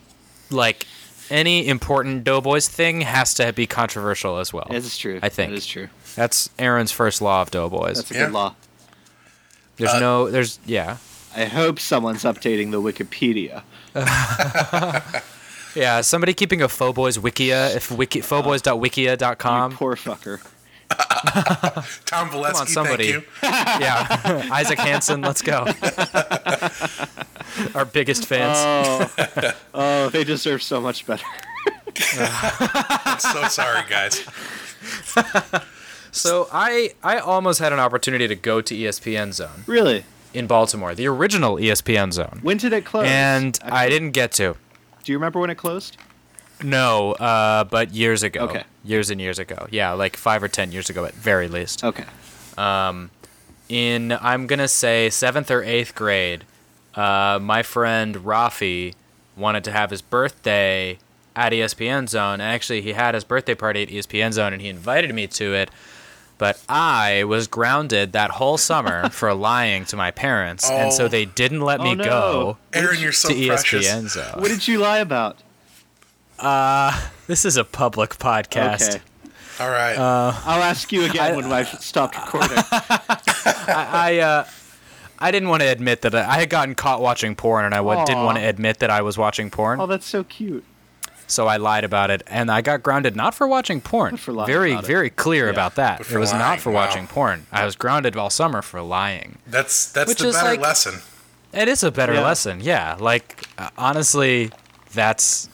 like 0.51 0.86
any 1.32 1.67
important 1.67 2.23
Doughboys 2.23 2.67
thing 2.69 3.01
has 3.01 3.34
to 3.36 3.51
be 3.51 3.65
controversial 3.65 4.38
as 4.38 4.53
well. 4.53 4.67
This 4.69 4.86
is 4.86 4.95
true. 4.97 5.19
I 5.23 5.30
think. 5.30 5.49
that 5.49 5.58
is 5.58 5.65
true. 5.65 5.88
That's 6.17 6.49
Aaron's 6.58 6.91
first 6.91 7.21
law 7.21 7.43
of 7.43 7.51
Doughboys. 7.51 7.97
That's 7.97 8.10
a 8.12 8.13
Yeah. 8.15 8.25
good 8.25 8.34
law. 8.34 8.56
there's 9.77 9.91
uh, 9.91 9.99
no 9.99 10.30
there's 10.32 10.58
yeah. 10.65 10.97
I 11.36 11.45
hope 11.45 11.80
someone's 11.80 12.23
updating 12.23 12.71
the 12.71 12.82
Wikipedia. 12.82 13.62
Yeah, 15.75 16.01
somebody 16.01 16.34
keeping 16.34 16.63
a 16.63 16.67
Faux 16.67 16.95
Boys 16.95 17.19
Wikia 17.19 17.75
if 17.75 17.91
wiki 17.91 18.21
fauxboys.wikia.com. 18.21 19.71
you 19.71 19.77
poor 19.77 19.95
fucker. 19.95 20.39
Tom 22.06 22.30
Valesky, 22.32 22.67
somebody. 22.67 23.12
thank 23.12 23.23
you. 23.23 23.30
yeah. 23.43 24.49
Isaac 24.51 24.80
Hansen, 24.80 25.21
let's 25.21 25.43
go. 25.43 25.67
our 27.75 27.86
biggest 27.86 28.25
fans. 28.25 28.58
Oh, 28.58 29.53
oh, 29.75 30.10
they 30.10 30.23
deserve 30.23 30.63
so 30.63 30.82
much 30.82 31.06
better. 31.06 31.25
I'm 32.17 33.19
so 33.19 33.43
sorry, 33.49 33.84
guys. 33.88 34.25
So 36.12 36.48
I 36.52 36.91
I 37.04 37.17
almost 37.20 37.60
had 37.60 37.74
an 37.74 37.80
opportunity 37.80 38.28
to 38.28 38.36
go 38.36 38.62
to 38.62 38.76
ESPN 38.76 39.34
Zone 39.34 39.63
Really? 39.67 40.04
in 40.34 40.48
Baltimore, 40.48 40.93
the 40.96 41.08
original 41.08 41.56
ESPN 41.58 42.12
Zone, 42.13 42.39
When 42.41 42.58
did 42.58 42.74
it 42.74 42.86
close? 42.86 43.08
and 43.08 43.58
I 43.63 43.89
didn't 43.89 44.12
get 44.12 44.32
to. 44.34 44.56
Do 45.04 45.12
you 45.12 45.17
remember 45.17 45.39
when 45.39 45.50
it 45.50 45.56
closed? 45.56 45.98
No, 46.63 47.12
uh, 47.13 47.63
but 47.65 47.93
years 47.93 48.24
ago. 48.24 48.41
Okay. 48.46 48.63
Years 48.84 49.10
and 49.10 49.22
years 49.22 49.38
ago. 49.39 49.67
Yeah, 49.70 49.91
like 49.91 50.17
five 50.17 50.41
or 50.41 50.48
ten 50.48 50.72
years 50.72 50.89
ago 50.89 51.06
at 51.06 51.13
very 51.13 51.48
least. 51.48 51.84
Okay. 51.84 52.06
Um, 52.58 53.12
in 53.70 54.12
I'm 54.13 54.48
gonna 54.48 54.67
say 54.67 55.10
seventh 55.10 55.52
or 55.52 55.63
eighth 55.63 55.93
grade, 55.93 56.46
uh, 56.96 57.38
my 57.41 57.62
friend 57.63 58.15
Rafi 58.15 58.96
wanted 59.36 59.63
to 59.65 59.72
have 59.72 59.91
his 59.91 60.02
birthday 60.02 60.98
at 61.36 61.52
ESPN 61.54 62.10
Zone. 62.10 62.34
And 62.41 62.41
actually, 62.41 62.82
he 62.82 62.93
had 62.93 63.13
his 63.13 63.24
birthday 63.24 63.54
party 63.54 63.84
at 63.84 63.89
ESPN 63.89 64.32
Zone, 64.34 64.52
and 64.54 64.62
he 64.62 64.70
invited 64.70 65.13
me 65.13 65.28
to 65.28 65.54
it. 65.54 65.70
But 66.38 66.62
I 66.69 67.23
was 67.23 67.47
grounded 67.47 68.12
that 68.12 68.30
whole 68.32 68.58
summer 68.58 69.10
for 69.12 69.34
lying 69.34 69.86
to 69.86 69.95
my 69.95 70.12
parents, 70.12 70.69
and 70.69 70.93
so 70.93 71.06
Oh. 71.06 71.08
they 71.08 71.26
didn't 71.26 71.62
let 71.62 71.82
me 71.82 71.91
Oh, 71.91 71.95
no. 71.95 72.04
go 72.04 72.58
Aaron, 72.73 73.00
you're 73.00 73.12
so 73.12 73.30
to 73.30 73.47
precious. 73.47 73.88
ESPN 73.88 74.08
Zone. 74.10 74.39
What 74.41 74.50
did 74.50 74.67
you 74.67 74.78
lie 74.80 75.00
about? 75.00 75.38
This 77.28 77.43
is 77.45 77.58
a 77.58 77.63
public 77.63 78.12
podcast. 78.17 78.95
Okay. 78.95 79.02
All 79.60 79.69
right. 79.69 79.97
I'll 79.97 80.62
ask 80.63 80.91
you 80.91 81.06
again 81.06 81.36
when 81.36 81.52
I 81.52 81.63
stopped 81.63 82.15
recording. 82.15 82.58
I 82.71 83.88
I, 83.91 84.17
uh, 84.19 84.45
I 85.19 85.32
didn't 85.32 85.50
want 85.50 85.63
to 85.63 85.67
admit 85.67 86.02
that 86.04 86.13
I, 86.13 86.19
I 86.36 86.39
had 86.41 86.50
gotten 86.52 86.76
caught 86.76 87.02
watching 87.02 87.36
porn, 87.36 87.65
and 87.65 87.73
I 87.73 87.82
wa- 87.82 88.06
didn't 88.06 88.23
want 88.23 88.38
to 88.38 88.43
admit 88.47 88.78
that 88.80 88.91
I 88.91 89.02
was 89.02 89.17
watching 89.17 89.50
porn. 89.50 89.82
oh, 89.82 89.88
that's 89.88 90.06
so 90.06 90.23
cute. 90.23 90.63
So 91.30 91.48
I 91.48 91.58
lied 91.58 91.84
about 91.84 92.10
it, 92.10 92.24
and 92.28 92.50
I 92.50 92.62
got 92.62 92.82
grounded 92.82 93.16
not 93.16 93.36
for 93.36 93.48
watching 93.48 93.82
porn. 93.82 94.12
But 94.12 94.20
for 94.22 94.32
lying 94.32 94.48
very, 94.48 94.72
about 94.72 94.84
it. 94.86 94.88
very 94.88 95.10
clear 95.10 95.46
Yeah. 95.46 95.52
about 95.52 95.76
that. 95.76 96.00
It 96.02 96.18
was 96.18 96.32
lying, 96.32 96.40
not 96.40 96.60
for 96.62 96.72
wow. 96.72 96.86
watching 96.86 97.06
porn. 97.06 97.46
I 97.52 97.66
was 97.66 97.76
grounded 97.76 98.16
all 98.16 98.30
summer 98.30 98.62
for 98.62 98.82
lying. 98.82 99.38
that's 99.46 99.92
that's 99.92 100.08
which 100.10 100.20
the 100.20 100.32
better 100.32 100.46
like- 100.52 100.62
lesson. 100.62 101.02
It 101.54 101.68
is 101.68 101.82
a 101.84 101.92
better 101.92 102.13
Yeah. 102.13 102.22
lesson, 102.24 102.60
yeah. 102.62 102.96
Like 103.00 103.44
uh, 103.58 103.70
honestly, 103.78 104.52
that's 104.94 105.50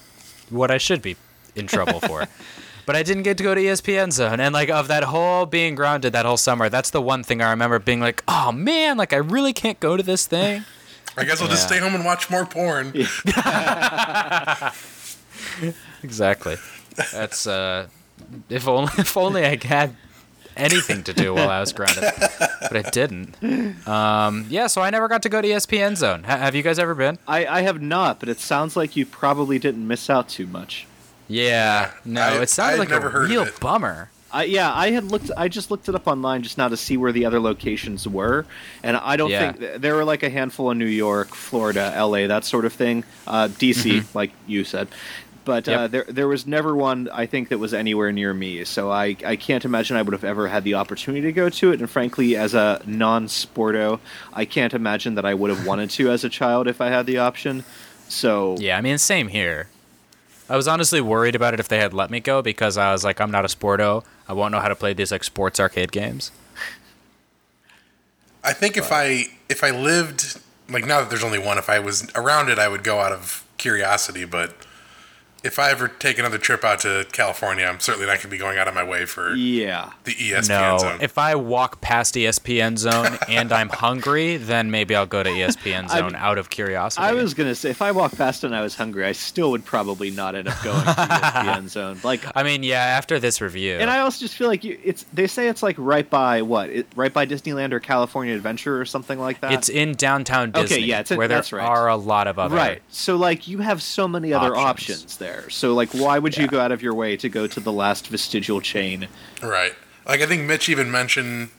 what 0.49 0.69
I 0.71 0.77
should 0.77 1.01
be 1.01 1.15
in 1.55 1.65
trouble 1.67 1.99
for. 2.01 2.27
but 2.85 2.95
I 2.95 3.01
didn't 3.03 3.23
get 3.23 3.37
to 3.37 3.43
go 3.43 3.55
to 3.55 3.61
ESPN 3.61 4.11
Zone, 4.11 4.39
and 4.39 4.53
like 4.53 4.69
of 4.69 4.87
that 4.89 5.03
whole 5.05 5.45
being 5.45 5.73
grounded 5.75 6.13
that 6.13 6.25
whole 6.25 6.37
summer, 6.37 6.69
that's 6.69 6.89
the 6.91 7.01
one 7.01 7.23
thing 7.23 7.41
I 7.41 7.49
remember 7.49 7.79
being 7.79 7.99
like, 7.99 8.23
oh 8.27 8.51
man, 8.51 8.97
like 8.97 9.13
I 9.13 9.17
really 9.17 9.53
can't 9.53 9.79
go 9.79 9.95
to 9.97 10.03
this 10.03 10.27
thing. 10.27 10.65
I 11.17 11.23
guess 11.25 11.41
I'll 11.41 11.47
just 11.47 11.65
stay 11.67 11.77
home 11.79 11.93
and 11.95 12.03
watch 12.05 12.29
more 12.31 12.45
porn. 12.45 12.91
Exactly. 16.03 16.55
That's 17.11 17.47
uh, 17.47 17.87
if 18.49 18.67
only 18.67 18.91
if 18.97 19.15
only 19.17 19.45
I 19.45 19.57
had 19.63 19.95
anything 20.55 21.01
to 21.03 21.13
do 21.13 21.33
while 21.33 21.49
I 21.49 21.59
was 21.59 21.73
grounded, 21.73 22.03
but 22.61 22.75
I 22.75 22.81
didn't. 22.91 23.35
Um, 23.87 24.45
yeah, 24.49 24.67
so 24.67 24.81
I 24.81 24.89
never 24.89 25.07
got 25.07 25.23
to 25.23 25.29
go 25.29 25.41
to 25.41 25.47
E 25.47 25.51
ESPN 25.51 25.95
Zone. 25.97 26.23
Ha- 26.23 26.37
have 26.37 26.55
you 26.55 26.61
guys 26.61 26.77
ever 26.79 26.93
been? 26.93 27.17
I, 27.27 27.45
I 27.47 27.61
have 27.61 27.81
not, 27.81 28.19
but 28.19 28.29
it 28.29 28.39
sounds 28.39 28.75
like 28.75 28.95
you 28.95 29.05
probably 29.05 29.57
didn't 29.59 29.87
miss 29.87 30.09
out 30.09 30.29
too 30.29 30.45
much. 30.45 30.85
Yeah, 31.27 31.91
no, 32.05 32.21
I- 32.21 32.41
it 32.43 32.49
sounded 32.49 32.79
like 32.79 32.89
never 32.89 33.07
a 33.07 33.11
heard 33.11 33.29
real 33.29 33.47
bummer. 33.59 34.09
I, 34.31 34.45
yeah, 34.45 34.73
I 34.73 34.89
had 34.89 35.03
looked. 35.05 35.29
I 35.37 35.47
just 35.47 35.69
looked 35.69 35.87
it 35.89 35.93
up 35.93 36.07
online 36.07 36.41
just 36.41 36.57
now 36.57 36.67
to 36.67 36.75
see 36.75 36.97
where 36.97 37.11
the 37.11 37.23
other 37.25 37.39
locations 37.39 38.07
were, 38.07 38.47
and 38.81 38.97
I 38.97 39.15
don't 39.15 39.29
Yeah. 39.29 39.51
think 39.51 39.79
there 39.81 39.93
were 39.95 40.03
like 40.05 40.23
a 40.23 40.29
handful 40.29 40.71
in 40.71 40.79
New 40.79 40.87
York, 40.87 41.27
Florida, 41.35 41.91
L.A., 41.95 42.25
that 42.25 42.43
sort 42.43 42.65
of 42.65 42.73
thing. 42.73 43.03
Uh, 43.27 43.47
D.C., 43.59 44.01
like 44.15 44.31
you 44.47 44.63
said, 44.63 44.87
but 45.45 45.67
uh, 45.67 45.73
Mm-hmm. 45.73 45.91
There 45.91 46.05
there 46.07 46.27
was 46.27 46.45
never 46.45 46.75
one 46.75 47.09
I 47.11 47.25
think 47.25 47.49
that 47.49 47.57
was 47.57 47.73
anywhere 47.73 48.11
near 48.11 48.33
me. 48.33 48.63
So 48.63 48.91
I 48.91 49.15
I 49.25 49.35
can't 49.35 49.65
imagine 49.65 49.97
I 49.97 50.01
would 50.01 50.13
have 50.13 50.23
ever 50.23 50.47
had 50.47 50.63
the 50.63 50.75
opportunity 50.75 51.21
to 51.21 51.31
go 51.31 51.49
to 51.49 51.71
it. 51.71 51.79
And 51.79 51.89
frankly, 51.89 52.35
as 52.35 52.53
a 52.53 52.81
non-sporto, 52.85 53.99
I 54.33 54.45
can't 54.45 54.73
imagine 54.73 55.15
that 55.15 55.25
I 55.25 55.33
would 55.33 55.49
have 55.49 55.65
wanted 55.71 55.89
to 55.91 56.11
as 56.11 56.23
a 56.23 56.29
child 56.29 56.67
if 56.67 56.81
I 56.81 56.87
had 56.89 57.05
the 57.05 57.17
option. 57.17 57.63
So 58.07 58.55
Yeah, 58.59 58.77
I 58.77 58.81
mean, 58.81 58.97
same 58.97 59.29
here. 59.29 59.67
I 60.49 60.55
was 60.55 60.67
honestly 60.67 61.01
worried 61.01 61.35
about 61.35 61.53
it 61.53 61.59
if 61.59 61.67
they 61.67 61.79
had 61.79 61.93
let 61.93 62.11
me 62.11 62.19
go 62.19 62.41
because 62.41 62.77
I 62.77 62.91
was 62.91 63.03
like, 63.03 63.21
I'm 63.21 63.31
not 63.31 63.45
a 63.45 63.47
sporto. 63.47 64.03
I 64.27 64.33
won't 64.33 64.51
know 64.51 64.59
how 64.59 64.67
to 64.67 64.75
play 64.75 64.93
these 64.93 65.11
like 65.11 65.23
sports 65.23 65.59
arcade 65.59 65.91
games. 65.91 66.31
I 68.43 68.53
think 68.53 68.75
if 68.75 68.91
I 68.91 69.25
if 69.47 69.63
I 69.63 69.71
lived 69.71 70.39
like 70.69 70.85
now 70.85 70.99
that 70.99 71.09
there's 71.09 71.23
only 71.23 71.39
one, 71.39 71.57
if 71.57 71.69
I 71.69 71.79
was 71.79 72.09
around 72.13 72.49
it, 72.49 72.59
I 72.59 72.67
would 72.67 72.83
go 72.83 72.99
out 72.99 73.11
of 73.11 73.45
curiosity. 73.57 74.25
But 74.25 74.53
if 75.43 75.59
I 75.59 75.71
ever 75.71 75.89
take 75.89 76.17
another 76.17 76.37
trip 76.37 76.63
out 76.63 76.79
to 76.81 77.05
California, 77.11 77.65
I'm 77.65 77.81
certainly 77.81 78.07
not 78.07 78.13
going 78.13 78.21
to 78.21 78.27
be 78.29 78.37
going 78.37 78.57
out 78.57 78.69
of 78.69 78.73
my 78.73 78.83
way 78.83 79.05
for 79.05 79.33
yeah. 79.35 79.91
the 80.05 80.13
ESPN 80.13 80.47
no, 80.49 80.77
zone. 80.77 80.99
if 81.01 81.17
I 81.17 81.35
walk 81.35 81.81
past 81.81 82.15
ESPN 82.15 82.77
Zone 82.77 83.17
and 83.27 83.51
I'm 83.51 83.67
hungry, 83.67 84.37
then 84.37 84.71
maybe 84.71 84.95
I'll 84.95 85.05
go 85.05 85.21
to 85.21 85.29
ESPN 85.29 85.89
Zone 85.89 86.15
out 86.15 86.37
of 86.37 86.49
curiosity. 86.49 87.05
I 87.05 87.11
was 87.11 87.33
gonna 87.33 87.55
say 87.55 87.69
if 87.71 87.81
I 87.81 87.91
walked 87.91 88.17
past 88.17 88.45
and 88.45 88.55
I 88.55 88.61
was 88.61 88.75
hungry, 88.75 89.05
I 89.05 89.11
still 89.11 89.51
would 89.51 89.65
probably 89.65 90.11
not 90.11 90.33
end 90.35 90.47
up 90.47 90.63
going 90.63 90.79
to 90.79 90.85
the 90.85 90.91
ESPN 90.93 91.67
zone. 91.69 91.99
Like, 92.05 92.23
I 92.35 92.43
mean, 92.43 92.63
yeah, 92.63 92.77
after 92.79 93.19
this 93.19 93.41
review. 93.41 93.75
and 93.79 93.89
I 93.89 93.99
also 93.99 94.19
just 94.19 94.35
feel 94.35 94.47
like 94.47 94.63
you, 94.63 94.79
it's. 94.83 95.03
They 95.13 95.27
say 95.27 95.49
it's 95.49 95.61
like 95.61 95.75
right 95.77 96.09
by 96.09 96.41
what? 96.41 96.69
It, 96.69 96.87
right 96.95 97.11
by 97.11 97.25
Disneyland 97.25 97.73
or 97.73 97.81
California 97.81 98.33
Adventure 98.33 98.79
or 98.79 98.85
something 98.85 99.19
like 99.19 99.41
that. 99.41 99.51
it's 99.51 99.67
in 99.67 99.93
downtown 99.93 100.49
Okay, 100.49 100.61
Disney, 100.61 100.83
yeah, 100.85 101.01
it's 101.01 101.11
in- 101.11 101.17
where 101.17 101.27
there 101.27 101.39
that's 101.39 101.51
right. 101.51 101.67
are 101.67 101.89
a 101.89 101.97
lot 101.97 102.27
of 102.27 102.39
other. 102.39 102.55
right. 102.55 102.81
So 102.89 103.17
like 103.17 103.47
you 103.49 103.57
have 103.59 103.81
so 103.83 104.07
many 104.07 104.31
other 104.31 104.55
Options. 104.55 104.99
options, 104.99 105.17
there. 105.17 105.32
So 105.49 105.73
like, 105.73 105.89
why 105.93 106.19
would 106.19 106.37
you 106.37 106.47
go 106.47 106.59
out 106.59 106.71
of 106.71 106.81
your 106.81 106.93
way 106.93 107.17
to 107.17 107.29
go 107.29 107.47
to 107.47 107.59
the 107.59 107.71
last 107.71 108.07
vestigial 108.07 108.61
chain? 108.61 109.07
right. 109.41 109.73
Like 110.05 110.21
I 110.21 110.25
think 110.25 110.43
Mitch 110.43 110.67
even 110.69 110.91
mentioned 110.91 111.49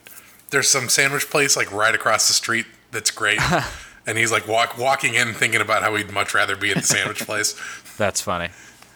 there's 0.50 0.68
some 0.68 0.88
sandwich 0.88 1.30
place 1.30 1.56
like 1.56 1.72
right 1.72 1.94
across 1.94 2.28
the 2.28 2.34
street 2.34 2.66
that's 2.90 3.10
great. 3.10 3.40
and 4.06 4.18
he's 4.18 4.30
like 4.30 4.46
walk, 4.46 4.76
walking 4.78 5.14
in 5.14 5.32
thinking 5.32 5.60
about 5.62 5.82
how 5.82 5.94
he'd 5.96 6.10
much 6.12 6.34
rather 6.34 6.54
be 6.56 6.70
at 6.70 6.76
the 6.76 6.82
sandwich 6.82 7.20
place. 7.26 7.58
That's 7.96 8.20
funny. 8.20 8.50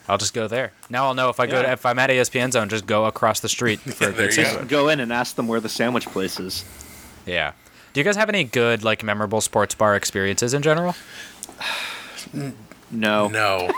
I'll 0.07 0.17
just 0.17 0.33
go 0.33 0.47
there. 0.47 0.71
Now 0.89 1.05
I'll 1.05 1.13
know 1.13 1.29
if 1.29 1.39
I 1.39 1.45
go 1.47 1.61
to, 1.61 1.67
Yeah. 1.67 1.73
if 1.73 1.85
I'm 1.85 1.99
at 1.99 2.09
ESPN 2.09 2.51
Zone, 2.51 2.69
just 2.69 2.85
go 2.87 3.05
across 3.05 3.39
the 3.41 3.49
street 3.49 3.79
for 3.81 4.05
Yeah, 4.05 4.09
a 4.09 4.13
good 4.13 4.37
you 4.37 4.43
go. 4.43 4.65
Go 4.65 4.89
in 4.89 4.99
and 4.99 5.11
ask 5.13 5.35
them 5.35 5.47
where 5.47 5.59
the 5.59 5.69
sandwich 5.69 6.05
place 6.07 6.39
is. 6.39 6.63
Yeah. 7.25 7.53
Do 7.93 7.99
you 7.99 8.03
guys 8.03 8.15
have 8.15 8.29
any 8.29 8.43
good, 8.43 8.83
like, 8.83 9.03
memorable 9.03 9.41
sports 9.41 9.73
bar 9.75 9.95
experiences 9.95 10.53
in 10.53 10.61
general? 10.61 10.95
No. 12.91 13.27
No. 13.27 13.71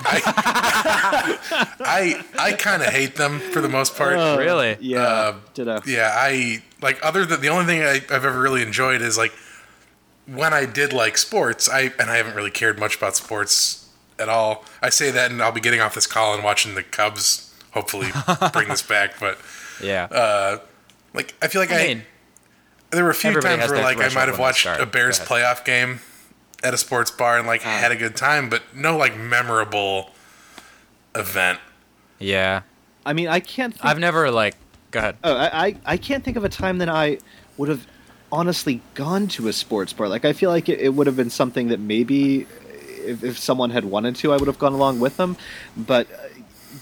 I 0.00 1.38
I, 1.80 2.24
I 2.38 2.52
kind 2.52 2.82
of 2.82 2.88
hate 2.88 3.16
them 3.16 3.40
for 3.40 3.60
the 3.60 3.68
most 3.68 3.96
part. 3.96 4.14
really? 4.38 4.76
Yeah. 4.80 4.98
Uh, 5.02 5.34
ditto. 5.54 5.80
Yeah, 5.86 6.10
I 6.14 6.62
like 6.82 6.98
other 7.04 7.24
than 7.24 7.40
the 7.40 7.48
only 7.48 7.64
thing 7.66 7.82
I, 7.82 7.94
I've 8.14 8.24
ever 8.24 8.40
really 8.40 8.62
enjoyed 8.62 9.02
is 9.02 9.18
like 9.18 9.32
when 10.26 10.52
I 10.52 10.64
did 10.66 10.92
like 10.92 11.16
sports. 11.18 11.68
I 11.68 11.92
and 11.98 12.10
I 12.10 12.16
haven't 12.16 12.34
really 12.34 12.50
cared 12.50 12.78
much 12.78 12.96
about 12.96 13.16
sports 13.16 13.88
at 14.18 14.28
all. 14.28 14.64
I 14.82 14.90
say 14.90 15.10
that, 15.10 15.30
and 15.30 15.42
I'll 15.42 15.52
be 15.52 15.60
getting 15.60 15.80
off 15.80 15.94
this 15.94 16.06
call 16.06 16.34
and 16.34 16.42
watching 16.44 16.74
the 16.74 16.82
Cubs. 16.82 17.44
Hopefully, 17.72 18.08
bring 18.52 18.68
this 18.68 18.82
back. 18.82 19.20
But 19.20 19.38
Yeah. 19.82 20.58
like, 21.14 21.34
I 21.42 21.48
feel 21.48 21.60
like 21.60 21.70
I, 21.70 21.80
I 21.82 21.86
mean, 21.86 22.02
there 22.90 23.04
were 23.04 23.10
a 23.10 23.14
few 23.14 23.30
everybody 23.30 23.58
times 23.58 23.70
where 23.70 23.82
like 23.82 23.98
I 23.98 24.08
might 24.14 24.28
have 24.28 24.38
watched 24.38 24.66
a 24.66 24.86
Bears 24.86 25.20
playoff 25.20 25.64
game 25.64 26.00
at 26.62 26.74
a 26.74 26.78
sports 26.78 27.10
bar 27.10 27.38
and 27.38 27.46
like 27.46 27.62
had 27.62 27.92
a 27.92 27.96
good 27.96 28.16
time, 28.16 28.48
but 28.48 28.62
no 28.74 28.96
like 28.96 29.16
memorable 29.16 30.10
event. 31.14 31.58
yeah. 32.18 32.62
I 33.06 33.14
mean, 33.14 33.28
I 33.28 33.40
can't. 33.40 33.72
Think 33.72 33.86
I've 33.86 33.98
never, 33.98 34.30
like, 34.30 34.54
go 34.90 34.98
ahead. 34.98 35.16
Oh, 35.24 35.34
I, 35.34 35.66
I, 35.66 35.76
I 35.86 35.96
can't 35.96 36.22
think 36.22 36.36
of 36.36 36.44
a 36.44 36.50
time 36.50 36.76
that 36.78 36.90
I 36.90 37.18
would 37.56 37.70
have 37.70 37.86
honestly 38.30 38.82
gone 38.92 39.28
to 39.28 39.48
a 39.48 39.52
sports 39.54 39.94
bar. 39.94 40.08
Like, 40.08 40.26
I 40.26 40.34
feel 40.34 40.50
like 40.50 40.68
it, 40.68 40.78
it 40.78 40.90
would 40.90 41.06
have 41.06 41.16
been 41.16 41.30
something 41.30 41.68
that 41.68 41.80
maybe 41.80 42.46
if, 43.04 43.24
if 43.24 43.38
someone 43.38 43.70
had 43.70 43.86
wanted 43.86 44.16
to, 44.16 44.34
I 44.34 44.36
would 44.36 44.46
have 44.46 44.58
gone 44.58 44.74
along 44.74 45.00
with 45.00 45.16
them. 45.16 45.38
But 45.74 46.06
uh, 46.12 46.16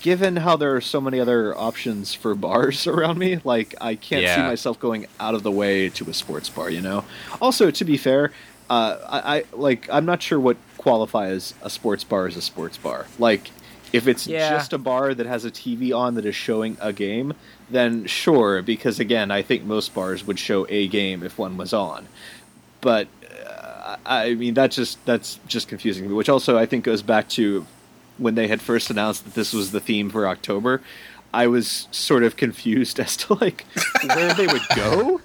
given 0.00 0.36
how 0.36 0.56
there 0.56 0.74
are 0.74 0.80
so 0.80 1.00
many 1.00 1.20
other 1.20 1.56
options 1.56 2.12
for 2.12 2.34
bars 2.48 2.88
around 2.88 3.18
me, 3.18 3.38
like, 3.44 3.76
I 3.80 3.94
can't 3.94 4.26
see 4.26 4.42
myself 4.42 4.80
going 4.80 5.06
out 5.20 5.36
of 5.36 5.44
the 5.44 5.52
way 5.52 5.90
to 5.90 6.10
a 6.10 6.14
sports 6.14 6.48
bar, 6.48 6.70
you 6.70 6.80
know? 6.80 7.04
Also, 7.40 7.70
to 7.70 7.84
be 7.84 7.96
fair, 7.96 8.32
uh, 8.70 8.96
I, 9.08 9.38
I 9.38 9.44
like 9.52 9.88
I'm 9.92 10.04
not 10.06 10.22
sure 10.22 10.38
what 10.40 10.56
qualifies 10.78 11.54
a 11.62 11.70
sports 11.70 12.04
bar 12.04 12.26
as 12.26 12.36
a 12.36 12.42
sports 12.42 12.76
bar. 12.76 13.06
Like, 13.18 13.50
if 13.92 14.06
it's 14.06 14.26
Yeah. 14.26 14.50
just 14.50 14.72
a 14.72 14.78
bar 14.78 15.14
that 15.14 15.26
has 15.26 15.44
a 15.44 15.50
TV 15.50 15.96
on 15.96 16.14
that 16.14 16.24
is 16.26 16.34
showing 16.34 16.76
a 16.80 16.92
game, 16.92 17.34
then 17.70 18.06
sure, 18.06 18.62
because 18.62 18.98
again, 19.00 19.30
I 19.30 19.42
think 19.42 19.64
most 19.64 19.94
bars 19.94 20.26
would 20.26 20.38
show 20.38 20.66
a 20.68 20.86
game 20.88 21.22
if 21.22 21.38
one 21.38 21.56
was 21.56 21.72
on. 21.72 22.06
But 22.80 23.08
uh, 23.46 23.96
I 24.06 24.24
I 24.30 24.34
mean, 24.34 24.54
that's 24.54 24.76
just 24.76 25.04
that's 25.06 25.38
just 25.46 25.68
confusing 25.68 26.08
me. 26.08 26.14
Which 26.14 26.28
also 26.28 26.56
I 26.58 26.66
think 26.66 26.84
goes 26.84 27.02
back 27.02 27.28
to 27.30 27.66
when 28.18 28.34
they 28.34 28.48
had 28.48 28.60
first 28.62 28.90
announced 28.90 29.24
that 29.24 29.34
this 29.34 29.52
was 29.52 29.72
the 29.72 29.80
theme 29.80 30.08
for 30.10 30.26
October. 30.26 30.80
I 31.34 31.46
was 31.48 31.86
sort 31.90 32.22
of 32.22 32.36
confused 32.36 32.98
as 33.06 33.16
to 33.18 33.34
like 33.34 33.64
where 34.06 34.32
they 34.34 34.46
would 34.46 34.62
go. 34.74 35.20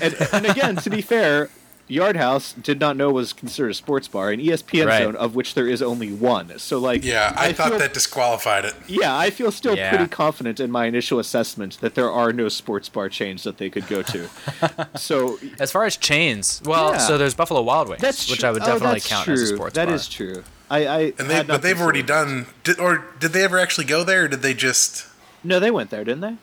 And, 0.00 0.14
and 0.32 0.46
again, 0.46 0.76
to 0.76 0.90
be 0.90 1.00
fair, 1.02 1.50
Yard 1.88 2.16
House 2.16 2.52
did 2.52 2.78
not 2.80 2.96
know 2.96 3.10
was 3.10 3.32
considered 3.32 3.70
a 3.70 3.74
sports 3.74 4.06
bar, 4.08 4.30
and 4.30 4.40
E 4.40 4.48
ESPN 4.48 4.86
Right. 4.86 5.02
Zone, 5.02 5.16
of 5.16 5.34
which 5.34 5.54
there 5.54 5.66
is 5.66 5.80
only 5.82 6.12
one. 6.12 6.58
So, 6.58 6.78
like, 6.78 7.04
Yeah, 7.04 7.32
I, 7.36 7.52
thought 7.52 7.70
feel- 7.70 7.78
that 7.78 7.94
disqualified 7.94 8.64
it. 8.64 8.74
Yeah, 8.86 9.16
I 9.16 9.30
feel 9.30 9.50
still 9.50 9.76
Yeah. 9.76 9.88
pretty 9.90 10.06
confident 10.08 10.60
in 10.60 10.70
my 10.70 10.86
initial 10.86 11.18
assessment 11.18 11.78
that 11.80 11.94
there 11.94 12.10
are 12.10 12.32
no 12.32 12.48
sports 12.48 12.88
bar 12.88 13.08
chains 13.08 13.42
that 13.44 13.58
they 13.58 13.70
could 13.70 13.86
go 13.88 14.02
to. 14.02 14.28
so 14.96 15.38
As 15.58 15.72
far 15.72 15.84
as 15.84 15.96
chains, 15.96 16.60
well, 16.64 16.92
Yeah. 16.92 16.98
so 16.98 17.18
there's 17.18 17.34
Buffalo 17.34 17.62
Wild 17.62 17.88
Wings, 17.88 18.02
that's 18.02 18.30
which 18.30 18.44
I 18.44 18.52
would 18.52 18.62
oh, 18.62 18.66
definitely 18.66 18.94
that's 18.96 19.08
count 19.08 19.24
true. 19.24 19.34
as 19.34 19.42
a 19.42 19.46
sports 19.56 19.74
That 19.74 19.86
bar. 19.86 19.92
That 19.92 20.00
is 20.00 20.08
true. 20.08 20.44
I, 20.70 20.86
I 20.86 20.98
And 21.18 21.30
they, 21.30 21.42
but 21.42 21.62
they've 21.62 21.80
already 21.80 22.02
done. 22.02 22.46
Did, 22.64 22.78
or 22.78 23.06
did 23.18 23.32
they 23.32 23.42
ever 23.44 23.58
actually 23.58 23.86
go 23.86 24.04
there, 24.04 24.24
or 24.24 24.28
did 24.28 24.42
they 24.42 24.52
just? 24.52 25.06
No, 25.42 25.58
they 25.58 25.70
went 25.70 25.88
there, 25.88 26.04
didn't 26.04 26.20
they? 26.20 26.36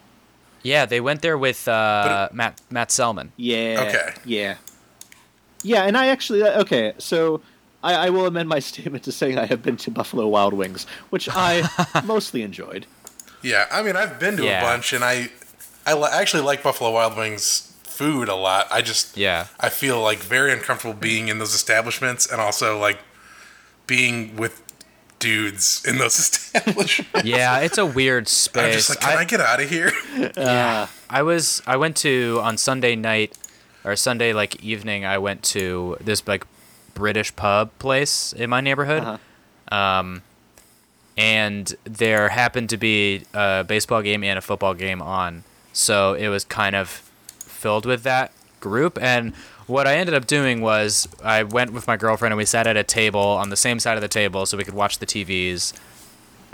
Yeah, 0.63 0.87
they 0.87 0.99
went 0.99 1.21
there 1.21 1.37
with 1.37 1.67
uh, 1.67 2.29
Matt 2.33 2.59
Matt 2.71 2.89
Selman. 2.91 3.33
Yeah. 3.37 3.85
Okay. 3.87 4.13
Yeah. 4.25 4.55
Yeah, 5.65 5.83
and 5.83 5.97
I 5.97 6.07
actually 6.07 6.43
uh, 6.43 6.61
okay. 6.61 6.93
So 6.99 7.41
I, 7.83 7.93
I 8.07 8.09
will 8.11 8.25
amend 8.27 8.47
my 8.49 8.59
statement 8.71 9.03
to 9.05 9.11
saying 9.11 9.37
I 9.37 9.45
have 9.45 9.61
been 9.63 9.77
to 9.77 9.91
Buffalo 9.91 10.27
Wild 10.27 10.53
Wings, 10.53 10.85
which 11.09 11.27
I 11.31 11.67
mostly 12.05 12.41
enjoyed. 12.43 12.85
Yeah, 13.41 13.65
I 13.71 13.81
mean, 13.83 13.95
I've 13.95 14.19
been 14.19 14.37
to 14.37 14.43
Yeah. 14.43 14.61
a 14.61 14.63
bunch, 14.65 14.93
and 14.93 15.03
I, 15.03 15.29
I 15.85 15.93
li- 15.93 16.09
actually 16.11 16.43
like 16.43 16.63
Buffalo 16.63 16.91
Wild 16.91 17.15
Wings 17.17 17.71
food 17.83 18.27
a 18.27 18.35
lot. 18.35 18.67
I 18.71 18.81
just, 18.81 19.15
Yeah. 19.17 19.47
I 19.59 19.69
feel 19.69 20.01
like 20.01 20.19
very 20.19 20.51
uncomfortable 20.51 20.95
being 20.95 21.27
in 21.27 21.37
those 21.39 21.53
establishments, 21.53 22.25
and 22.31 22.41
also 22.41 22.79
like 22.79 22.99
being 23.87 24.35
with 24.35 24.61
dudes 25.19 25.83
in 25.87 25.97
those 25.99 26.17
establishments. 26.19 27.23
Yeah, 27.23 27.59
it's 27.59 27.77
a 27.77 27.85
weird 27.85 28.27
space. 28.27 28.63
I'm 28.65 28.71
just 28.71 28.89
like, 28.89 28.99
can 28.99 29.17
I, 29.17 29.23
get 29.25 29.39
out 29.41 29.61
of 29.61 29.69
here? 29.69 29.91
Uh, 30.35 30.87
I 31.09 31.21
was 31.21 31.61
I 31.67 31.77
went 31.77 31.95
to 31.97 32.39
on 32.43 32.57
Sunday 32.57 32.95
night 32.95 33.37
or 33.85 33.95
Sunday 33.95 34.33
like 34.33 34.61
evening 34.63 35.05
I 35.05 35.17
went 35.17 35.43
to 35.43 35.97
this 36.01 36.27
like 36.27 36.45
British 36.93 37.35
pub 37.35 37.71
place 37.79 38.33
in 38.33 38.49
my 38.49 38.61
neighborhood. 38.61 39.03
Uh-huh. 39.03 39.75
Um 39.75 40.21
and 41.17 41.73
there 41.85 42.29
happened 42.29 42.69
to 42.71 42.77
be 42.77 43.23
a 43.33 43.63
baseball 43.63 44.01
game 44.01 44.23
and 44.23 44.37
a 44.37 44.41
football 44.41 44.73
game 44.73 45.01
on. 45.01 45.45
So 45.71 46.13
it 46.13 46.27
was 46.27 46.43
kind 46.43 46.75
of 46.75 46.89
filled 47.39 47.85
with 47.85 48.03
that 48.03 48.31
group 48.59 48.97
and 49.01 49.33
what 49.67 49.87
I 49.87 49.95
ended 49.95 50.13
up 50.13 50.27
doing 50.27 50.61
was 50.61 51.07
I 51.23 51.43
went 51.43 51.73
with 51.73 51.87
my 51.87 51.97
girlfriend 51.97 52.33
and 52.33 52.37
we 52.37 52.45
sat 52.45 52.67
at 52.67 52.77
a 52.77 52.83
table 52.83 53.19
on 53.19 53.49
the 53.49 53.55
same 53.55 53.79
side 53.79 53.97
of 53.97 54.01
the 54.01 54.07
table 54.07 54.45
so 54.45 54.57
we 54.57 54.63
could 54.63 54.75
watch 54.75 54.99
the 54.99 55.05
TVs 55.05 55.73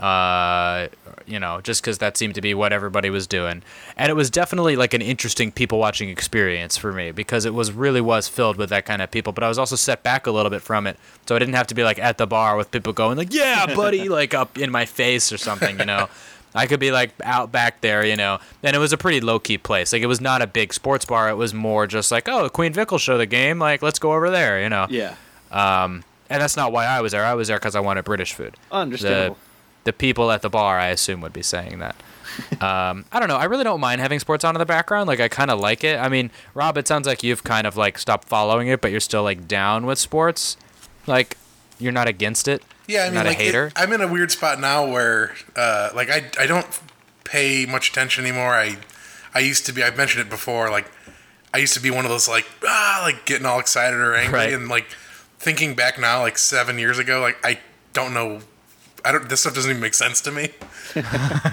uh, 0.02 0.88
you 1.28 1.40
know, 1.40 1.62
just 1.62 1.82
because 1.82 2.00
that 2.00 2.18
seemed 2.18 2.34
to 2.36 2.42
be 2.42 2.54
what 2.54 2.74
everybody 2.74 3.10
was 3.10 3.28
doing. 3.28 3.62
And 3.96 4.10
it 4.10 4.16
was 4.16 4.30
definitely 4.32 4.76
like 4.76 4.94
an 4.94 5.02
interesting 5.02 5.52
people 5.52 5.78
watching 5.78 6.10
experience 6.10 6.76
for 6.76 6.92
me 6.92 7.12
because 7.12 7.46
it 7.46 7.54
was 7.54 7.72
really 7.72 8.02
was 8.02 8.28
filled 8.28 8.58
with 8.58 8.70
that 8.72 8.86
kind 8.86 9.02
of 9.02 9.12
people. 9.12 9.32
But 9.32 9.44
I 9.44 9.48
was 9.48 9.60
also 9.60 9.76
set 9.76 10.02
back 10.02 10.26
a 10.26 10.32
little 10.32 10.50
bit 10.50 10.64
from 10.64 10.88
it, 10.88 10.98
so 11.28 11.36
I 11.36 11.40
didn't 11.40 11.54
have 11.54 11.68
to 11.68 11.76
be 11.76 11.84
like 11.84 12.00
at 12.00 12.18
the 12.18 12.26
bar 12.28 12.58
with 12.58 12.72
people 12.72 12.94
going 12.94 13.16
like, 13.18 13.32
"Yeah, 13.34 13.66
buddy," 13.76 14.10
like 14.10 14.34
up 14.34 14.58
in 14.58 14.72
my 14.72 14.86
face 14.86 15.32
or 15.32 15.38
something, 15.38 15.80
you 15.80 15.86
know. 15.86 16.10
I 16.54 16.68
could 16.68 16.82
be 16.82 16.92
like 16.92 17.14
out 17.24 17.52
back 17.52 17.80
there, 17.80 18.06
you 18.06 18.18
know. 18.18 18.40
And 18.62 18.76
it 18.76 18.80
was 18.80 18.92
a 18.92 18.98
pretty 18.98 19.22
low 19.22 19.40
key 19.40 19.58
place. 19.58 19.94
Like 19.94 20.02
it 20.02 20.08
was 20.08 20.20
not 20.20 20.42
a 20.42 20.48
big 20.48 20.74
sports 20.74 21.06
bar. 21.06 21.30
It 21.30 21.36
was 21.36 21.54
more 21.54 21.88
just 21.88 22.12
like, 22.12 22.28
oh, 22.28 22.50
Queen 22.50 22.74
Vic 22.74 22.92
will 22.92 22.98
show 22.98 23.18
the 23.18 23.26
game. 23.26 23.58
Like 23.58 23.82
let's 23.82 24.00
go 24.00 24.12
over 24.12 24.30
there, 24.30 24.62
you 24.62 24.68
know. 24.68 24.88
yeah. 24.90 25.16
Um, 25.52 26.04
and 26.30 26.42
that's 26.42 26.58
not 26.58 26.72
why 26.72 26.86
I 26.86 27.02
was 27.02 27.12
there. 27.12 27.24
I 27.26 27.34
was 27.36 27.50
there 27.50 27.58
because 27.58 27.76
I 27.76 27.82
wanted 27.82 28.06
British 28.06 28.34
food 28.34 28.56
Understandable. 28.72 29.36
the 29.36 29.51
people 29.94 30.32
at 30.32 30.42
the 30.42 30.50
bar, 30.50 30.78
I 30.80 30.88
assume, 30.88 31.22
would 31.22 31.34
be 31.34 31.42
saying 31.44 31.80
that. 31.80 31.96
um, 32.62 33.06
I 33.12 33.20
don't 33.20 33.28
know. 33.28 33.36
I 33.38 33.46
really 33.46 33.64
don't 33.64 33.82
mind 33.82 34.00
having 34.00 34.20
sports 34.20 34.44
on 34.46 34.56
in 34.56 34.60
the 34.60 34.66
background. 34.66 35.08
Like, 35.08 35.20
I 35.20 35.28
kind 35.28 35.52
of 35.52 35.60
like 35.60 35.84
it. 35.84 35.98
I 36.00 36.08
mean, 36.08 36.32
Rob, 36.54 36.78
it 36.78 36.88
sounds 36.88 37.06
like 37.08 37.24
you've 37.24 37.44
kind 37.44 37.68
of 37.68 37.76
like 37.76 37.98
stopped 37.98 38.28
following 38.28 38.68
it, 38.68 38.80
but 38.82 38.92
you're 38.92 39.00
still 39.02 39.24
like 39.24 39.48
down 39.48 39.86
with 39.86 39.98
sports. 40.00 40.56
Like, 41.08 41.36
you're 41.80 41.92
not 41.92 42.08
against 42.08 42.48
it. 42.48 42.64
Yeah, 42.88 43.02
I 43.02 43.04
You're 43.06 43.12
mean, 43.12 43.16
not 43.16 43.26
like, 43.28 43.38
a 43.40 43.42
it- 43.42 43.46
hater. 43.46 43.72
I'm 43.76 43.92
in 43.94 44.02
a 44.02 44.08
weird 44.08 44.32
spot 44.32 44.60
now 44.60 44.86
where, 44.90 45.34
uh, 45.56 45.90
like, 45.96 46.10
I 46.10 46.30
I 46.40 46.46
don't 46.48 46.66
pay 47.24 47.66
much 47.66 47.90
attention 47.90 48.26
anymore. 48.26 48.54
I 48.54 48.78
I 49.34 49.40
used 49.40 49.66
to 49.68 49.72
be. 49.74 49.82
I've 49.84 49.98
mentioned 49.98 50.26
it 50.26 50.30
before. 50.30 50.70
Like, 50.70 50.92
I 51.54 51.58
used 51.58 51.74
to 51.74 51.80
be 51.82 51.90
one 51.92 52.06
of 52.06 52.12
those 52.12 52.28
like 52.28 52.46
ah, 52.66 53.00
like 53.04 53.26
getting 53.26 53.46
all 53.46 53.60
excited 53.60 53.98
or 54.00 54.14
angry, 54.16 54.34
Right. 54.40 54.54
and 54.54 54.68
like 54.68 54.88
thinking 55.40 55.74
back 55.76 56.00
now, 56.00 56.22
like 56.22 56.38
seven 56.38 56.78
years 56.80 56.98
ago, 57.00 57.20
like 57.22 57.38
I 57.46 57.60
don't 57.94 58.14
know. 58.14 58.42
I 59.06 59.12
don't. 59.12 59.28
This 59.30 59.42
stuff 59.42 59.54
doesn't 59.56 59.70
even 59.70 59.82
make 59.82 59.94
sense 59.94 60.22
to 60.22 60.32
me. 60.32 60.50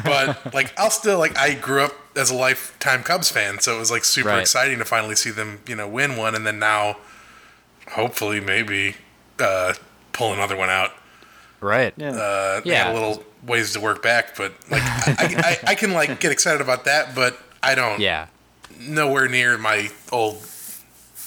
but 0.04 0.52
like, 0.54 0.72
I'll 0.78 0.90
still 0.90 1.18
like. 1.18 1.36
I 1.38 1.54
grew 1.54 1.82
up 1.82 1.92
as 2.16 2.30
a 2.30 2.34
lifetime 2.34 3.02
Cubs 3.02 3.30
fan, 3.30 3.60
so 3.60 3.76
it 3.76 3.78
was 3.78 3.90
like 3.90 4.04
super 4.04 4.28
Right. 4.28 4.40
exciting 4.40 4.78
to 4.78 4.84
finally 4.84 5.14
see 5.14 5.30
them, 5.30 5.60
you 5.66 5.76
know, 5.76 5.88
win 5.88 6.16
one, 6.16 6.34
and 6.34 6.46
then 6.46 6.58
now, 6.58 6.96
hopefully, 7.92 8.40
maybe 8.40 8.96
uh, 9.38 9.74
pull 10.12 10.32
another 10.32 10.56
one 10.56 10.68
out 10.70 10.92
right. 11.60 11.94
yeah. 11.96 12.10
uh, 12.10 12.60
Yeah. 12.64 12.84
had 12.84 12.92
a 12.92 12.94
little 12.94 13.24
ways 13.46 13.72
to 13.72 13.80
work 13.80 14.02
back, 14.02 14.36
but 14.36 14.52
like 14.70 14.82
I, 14.82 15.58
I, 15.64 15.70
I 15.70 15.74
can 15.74 15.92
like 15.92 16.20
get 16.20 16.32
excited 16.32 16.60
about 16.60 16.84
that, 16.84 17.14
but 17.14 17.38
I 17.62 17.74
don't. 17.74 18.00
Yeah. 18.00 18.26
Nowhere 18.80 19.28
near 19.28 19.58
my 19.58 19.90
old 20.12 20.40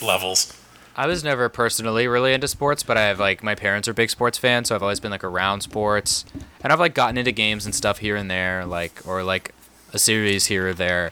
levels. 0.02 0.54
I 0.96 1.08
was 1.08 1.24
never 1.24 1.48
personally 1.50 2.08
really 2.08 2.34
into 2.34 2.48
sports, 2.48 2.84
but 2.84 2.98
I 2.98 3.02
have 3.04 3.20
like 3.20 3.44
my 3.44 3.56
parents 3.56 3.88
are 3.88 3.94
big 3.94 4.10
sports 4.10 4.38
fans, 4.38 4.68
so 4.68 4.76
I've 4.76 4.84
always 4.84 5.00
been 5.00 5.12
like 5.12 5.24
around 5.24 5.62
sports, 5.62 6.26
and 6.64 6.72
I've 6.74 6.80
like 6.80 6.94
gotten 6.94 7.18
into 7.18 7.32
games 7.32 7.66
and 7.66 7.74
stuff 7.74 8.00
here 8.00 8.16
and 8.16 8.30
there, 8.30 8.66
like 8.66 8.92
or 9.08 9.24
like 9.24 9.54
a 9.94 9.98
series 10.00 10.48
here 10.48 10.70
or 10.70 10.74
there. 10.74 11.12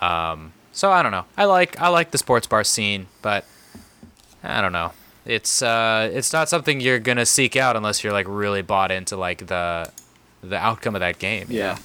Um, 0.00 0.52
so 0.72 0.90
I 0.90 1.02
don't 1.02 1.12
know. 1.12 1.24
I 1.36 1.44
like 1.44 1.80
I 1.80 1.88
like 1.88 2.10
the 2.10 2.18
sports 2.18 2.46
bar 2.46 2.64
scene, 2.64 3.06
but 3.22 3.44
I 4.42 4.60
don't 4.60 4.72
know. 4.72 4.92
It's 5.24 5.62
uh, 5.62 6.10
it's 6.12 6.32
not 6.32 6.48
something 6.48 6.80
you're 6.80 6.98
gonna 6.98 7.26
seek 7.26 7.54
out 7.54 7.76
unless 7.76 8.02
you're 8.02 8.12
like 8.12 8.26
really 8.28 8.62
bought 8.62 8.90
into 8.90 9.16
like 9.16 9.46
the 9.46 9.90
the 10.42 10.56
outcome 10.56 10.96
of 10.96 11.00
that 11.00 11.20
game. 11.20 11.46
you 11.48 11.58
Yeah. 11.58 11.74
know? 11.74 11.78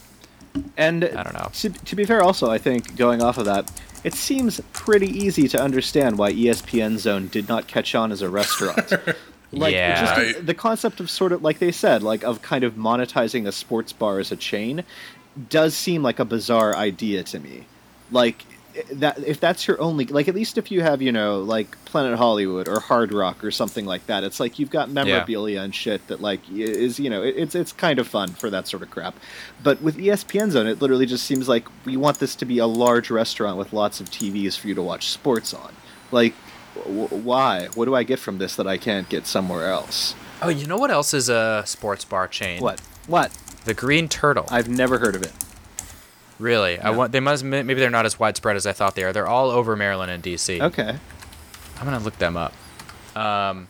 And 0.78 1.04
I 1.06 1.24
don't 1.24 1.34
know. 1.34 1.50
To, 1.54 1.70
to 1.70 1.96
be 1.96 2.06
fair, 2.06 2.22
also, 2.22 2.50
I 2.50 2.58
think 2.58 2.96
going 2.96 3.22
off 3.22 3.38
of 3.38 3.46
that, 3.46 3.72
it 4.04 4.14
seems 4.14 4.62
pretty 4.74 5.08
easy 5.08 5.48
to 5.50 5.62
understand 5.62 6.18
why 6.18 6.32
ESPN 6.34 6.98
Zone 6.98 7.28
did 7.28 7.50
not 7.50 7.68
catch 7.68 7.96
on 7.96 8.12
as 8.12 8.22
a 8.22 8.30
restaurant. 8.30 8.92
like, 9.52 9.74
Yeah. 9.74 10.00
just 10.02 10.18
Right. 10.18 10.46
the 10.46 10.54
concept 10.54 11.00
of 11.00 11.10
sort 11.10 11.32
of 11.32 11.42
like 11.44 11.60
they 11.60 11.72
said, 11.72 12.04
like 12.04 12.24
of 12.24 12.42
kind 12.42 12.64
of 12.64 12.74
monetizing 12.76 13.48
a 13.48 13.52
sports 13.52 13.94
bar 13.94 14.20
as 14.20 14.32
a 14.32 14.36
chain, 14.36 14.84
does 15.50 15.76
seem 15.76 16.04
like 16.04 16.20
a 16.20 16.26
bizarre 16.26 16.76
idea 16.76 17.24
to 17.24 17.40
me. 17.40 17.66
Like 18.12 18.46
that 18.94 19.20
if 19.20 19.40
that's 19.40 19.68
your 19.68 19.80
only 19.82 20.06
like 20.06 20.28
at 20.28 20.36
least 20.36 20.58
if 20.58 20.72
you 20.72 20.82
have 20.82 21.02
you 21.02 21.12
know 21.12 21.40
like 21.40 21.84
Planet 21.86 22.18
Hollywood 22.18 22.68
or 22.68 22.80
Hard 22.80 23.14
Rock 23.14 23.44
or 23.44 23.52
something 23.52 23.86
like 23.86 24.06
that, 24.08 24.24
it's 24.24 24.40
like 24.40 24.60
you've 24.60 24.70
got 24.70 24.90
memorabilia 24.90 25.62
and 25.62 25.74
shit 25.74 26.06
that 26.08 26.22
like 26.22 26.42
is 26.52 27.00
you 27.00 27.10
know 27.10 27.24
it, 27.24 27.36
it's 27.38 27.56
it's 27.56 27.72
kind 27.72 28.00
of 28.00 28.08
fun 28.08 28.30
for 28.30 28.50
that 28.50 28.68
sort 28.68 28.84
of 28.84 28.90
crap. 28.92 29.16
But 29.64 29.82
with 29.82 29.98
ESPN 29.98 30.52
Zone, 30.52 30.68
it 30.68 30.82
literally 30.82 31.06
just 31.06 31.26
seems 31.26 31.48
like 31.48 31.68
we 31.86 31.98
want 31.98 32.20
this 32.20 32.36
to 32.36 32.46
be 32.46 32.60
a 32.60 32.68
large 32.68 33.10
restaurant 33.10 33.58
with 33.58 33.74
lots 33.74 34.00
of 34.00 34.10
TVs 34.10 34.58
for 34.58 34.68
you 34.68 34.76
to 34.76 34.82
watch 34.82 35.10
sports 35.10 35.54
on. 35.54 35.74
Like, 36.12 36.34
w- 36.76 37.08
why? 37.08 37.68
What 37.76 37.86
do 37.86 37.96
I 37.96 38.04
get 38.04 38.20
from 38.20 38.38
this 38.38 38.56
that 38.56 38.68
I 38.68 38.78
can't 38.78 39.10
get 39.10 39.26
somewhere 39.26 39.68
else? 39.68 40.16
Oh, 40.42 40.50
you 40.50 40.68
know 40.68 40.78
what 40.78 40.92
else 40.92 41.14
is 41.14 41.30
a 41.30 41.64
sports 41.66 42.06
bar 42.06 42.28
chain? 42.28 42.62
What? 42.62 42.80
What? 43.08 43.32
The 43.66 43.74
Green 43.74 44.08
Turtle. 44.08 44.46
I've 44.50 44.70
never 44.70 45.00
heard 45.00 45.16
of 45.16 45.24
it. 45.24 45.34
Really? 46.40 46.78
I 46.80 46.92
want. 46.92 47.12
They 47.12 47.20
must. 47.20 47.44
Maybe 47.44 47.74
they're 47.76 47.90
not 47.90 48.06
as 48.06 48.20
widespread 48.20 48.56
as 48.56 48.66
I 48.68 48.74
thought 48.74 48.96
they 48.96 49.04
are. 49.04 49.12
They're 49.14 49.28
all 49.28 49.50
over 49.50 49.76
Maryland 49.76 50.12
and 50.12 50.22
D.C. 50.22 50.62
Okay. 50.62 50.98
I'm 51.80 51.86
gonna 51.86 52.00
look 52.00 52.18
them 52.18 52.38
up. 52.38 52.54
Um, 53.16 53.68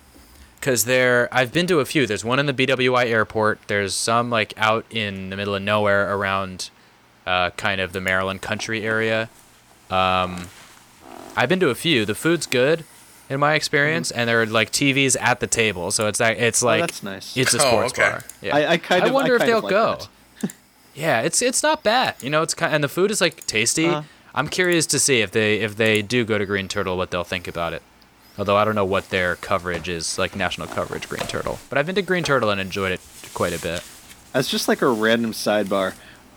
cause 0.62 0.84
they're. 0.86 1.30
I've 1.34 1.53
been 1.53 1.67
to 1.67 1.80
a 1.80 1.86
few. 1.86 2.06
There's 2.06 2.25
one 2.25 2.39
in 2.39 2.45
the 2.45 2.53
BWI 2.53 3.06
airport. 3.06 3.60
There's 3.67 3.93
some 3.93 4.30
like 4.30 4.53
out 4.58 4.86
in 4.89 5.30
the 5.30 5.38
middle 5.38 5.56
of 5.56 5.62
nowhere 5.62 6.13
around, 6.13 6.69
uh, 7.25 7.51
kind 7.51 7.80
of 7.80 7.93
the 7.93 8.01
Maryland 8.01 8.41
country 8.41 8.84
area. 8.84 9.30
Um, 9.89 10.49
I've 11.36 11.47
been 11.49 11.60
to 11.62 11.69
a 11.69 11.75
few. 11.75 12.03
The 12.06 12.15
food's 12.15 12.45
good, 12.45 12.84
in 13.30 13.39
my 13.39 13.53
experience, 13.53 14.12
and 14.12 14.27
there 14.27 14.41
are 14.41 14.45
like 14.45 14.71
TVs 14.71 15.15
at 15.21 15.39
the 15.39 15.47
table, 15.47 15.91
so 15.91 16.08
it's 16.08 16.19
like 16.19 16.38
it's 16.39 16.62
like 16.62 16.77
Mm-hmm. 16.80 16.84
Oh, 16.84 16.88
that's 16.88 17.03
nice. 17.03 17.38
It's 17.38 17.53
a 17.53 17.60
sports 17.60 17.65
Oh, 17.65 17.88
sports 17.88 17.93
okay. 17.99 18.09
bar. 18.09 18.24
Yeah. 18.41 18.55
I, 18.55 18.72
I 18.74 18.78
kind 18.78 19.03
of. 19.03 19.09
I 19.09 19.13
wonder 19.13 19.36
if 19.36 19.41
they'll 19.43 19.61
like 19.61 19.70
go. 19.70 19.95
that. 19.95 20.07
Yeah, 20.98 21.22
it's 21.22 21.41
it's 21.41 21.62
not 21.62 21.84
bad. 21.84 22.16
You 22.22 22.30
know, 22.32 22.41
it's 22.41 22.54
kind 22.56 22.74
and 22.74 22.84
the 22.84 22.89
food 22.89 23.12
is 23.12 23.22
like 23.22 23.45
tasty. 23.45 23.86
Uh-huh. 23.86 24.02
I'm 24.34 24.48
curious 24.48 24.86
to 24.88 25.00
see 25.00 25.22
if 25.22 25.32
they 25.32 25.60
if 25.60 25.76
they 25.78 26.02
do 26.02 26.26
go 26.26 26.38
to 26.38 26.45
Green 26.45 26.68
Turtle, 26.68 26.98
what 26.98 27.12
they'll 27.12 27.24
think 27.24 27.48
about 27.48 27.74
it. 27.74 27.84
Although 28.38 28.58
I 28.58 28.66
don't 28.66 28.76
know 28.76 28.86
what 28.86 29.10
their 29.10 29.36
coverage 29.36 29.88
is, 29.89 30.18
like 30.18 30.36
national 30.36 30.68
coverage, 30.68 31.08
Green 31.08 31.26
Turtle. 31.28 31.60
But 31.70 31.78
I've 31.78 31.86
been 31.86 31.95
to 31.95 32.02
Green 32.02 32.24
Turtle 32.24 32.50
and 32.50 32.60
enjoyed 32.62 32.91
it 32.91 33.00
quite 33.34 33.54
a 33.54 33.60
bit. 33.62 33.84
As 34.34 34.48
just 34.48 34.68
like 34.68 34.82
a 34.82 34.88
random 34.89 35.32
sidebar, 35.34 35.93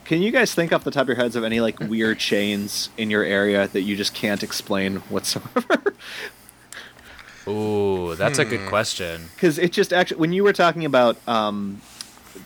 can 0.06 0.22
you 0.22 0.30
guys 0.30 0.54
think 0.54 0.72
off 0.72 0.84
the 0.84 0.90
top 0.90 1.02
of 1.02 1.08
your 1.08 1.16
heads 1.16 1.36
of 1.36 1.44
any 1.44 1.60
like 1.60 1.78
weird 1.80 2.18
chains 2.30 2.90
in 2.96 3.10
your 3.10 3.24
area 3.24 3.68
that 3.68 3.82
you 3.82 3.96
just 3.96 4.14
can't 4.14 4.42
explain 4.42 4.96
whatsoever? 5.10 5.94
Ooh, 7.48 8.14
that's 8.16 8.38
a 8.38 8.44
Hmm. 8.44 8.50
good 8.50 8.66
question. 8.68 9.28
Because 9.34 9.58
it 9.58 9.72
just 9.72 9.92
actually, 9.92 10.18
when 10.18 10.32
you 10.32 10.44
were 10.44 10.52
talking 10.52 10.84
about 10.84 11.16
um, 11.28 11.80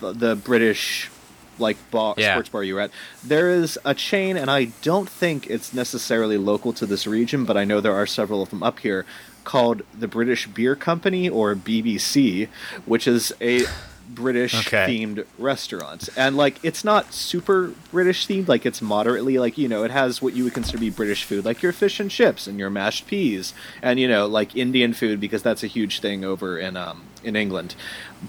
the, 0.01 0.12
the 0.12 0.37
British 0.37 1.11
like 1.59 1.76
bar, 1.90 2.14
Yeah. 2.16 2.34
sports 2.34 2.48
bar 2.48 2.62
you 2.64 2.74
were 2.74 2.80
at. 2.82 2.90
There 3.22 3.50
is 3.50 3.78
a 3.84 3.94
chain, 3.94 4.36
and 4.36 4.50
I 4.50 4.66
don't 4.82 5.09
think 5.09 5.46
it's 5.48 5.72
necessarily 5.72 6.36
local 6.38 6.72
to 6.74 6.86
this 6.86 7.07
region, 7.07 7.44
but 7.44 7.57
I 7.57 7.64
know 7.64 7.80
there 7.80 7.94
are 7.94 8.07
several 8.07 8.42
of 8.42 8.50
them 8.50 8.62
up 8.62 8.80
here 8.80 9.05
called 9.44 9.82
the 9.98 10.09
British 10.09 10.46
Beer 10.46 10.74
Company 10.74 11.28
or 11.28 11.55
BBC, 11.55 12.48
which 12.86 13.07
is 13.07 13.32
a 13.40 13.62
British 14.09 14.66
Okay. 14.66 14.86
themed 14.86 15.24
restaurants. 15.38 16.09
And 16.16 16.36
like 16.36 16.59
it's 16.62 16.84
not 16.84 17.12
super 17.12 17.72
British 17.90 18.26
themed, 18.26 18.48
like 18.48 18.66
it's 18.66 18.82
moderately 18.82 19.38
like, 19.38 19.57
you 19.59 19.68
know, 19.68 19.84
it 19.84 19.90
has 19.90 20.20
what 20.20 20.34
you 20.34 20.44
would 20.44 20.55
consider 20.55 20.78
to 20.78 20.80
be 20.80 20.90
British 20.90 21.24
food, 21.24 21.44
like 21.44 21.62
your 21.62 21.72
fish 21.72 22.00
and 22.00 22.11
chips 22.11 22.46
and 22.46 22.59
your 22.59 22.70
mashed 22.70 23.07
peas 23.07 23.55
and 23.82 23.98
you 23.98 24.09
know, 24.09 24.26
like 24.26 24.57
Indian 24.57 24.92
food 24.92 25.20
because 25.20 25.42
that's 25.42 25.62
a 25.62 25.66
huge 25.68 26.00
thing 26.00 26.24
over 26.24 26.59
in 26.59 26.76
um 26.76 27.05
in 27.22 27.36
England. 27.36 27.74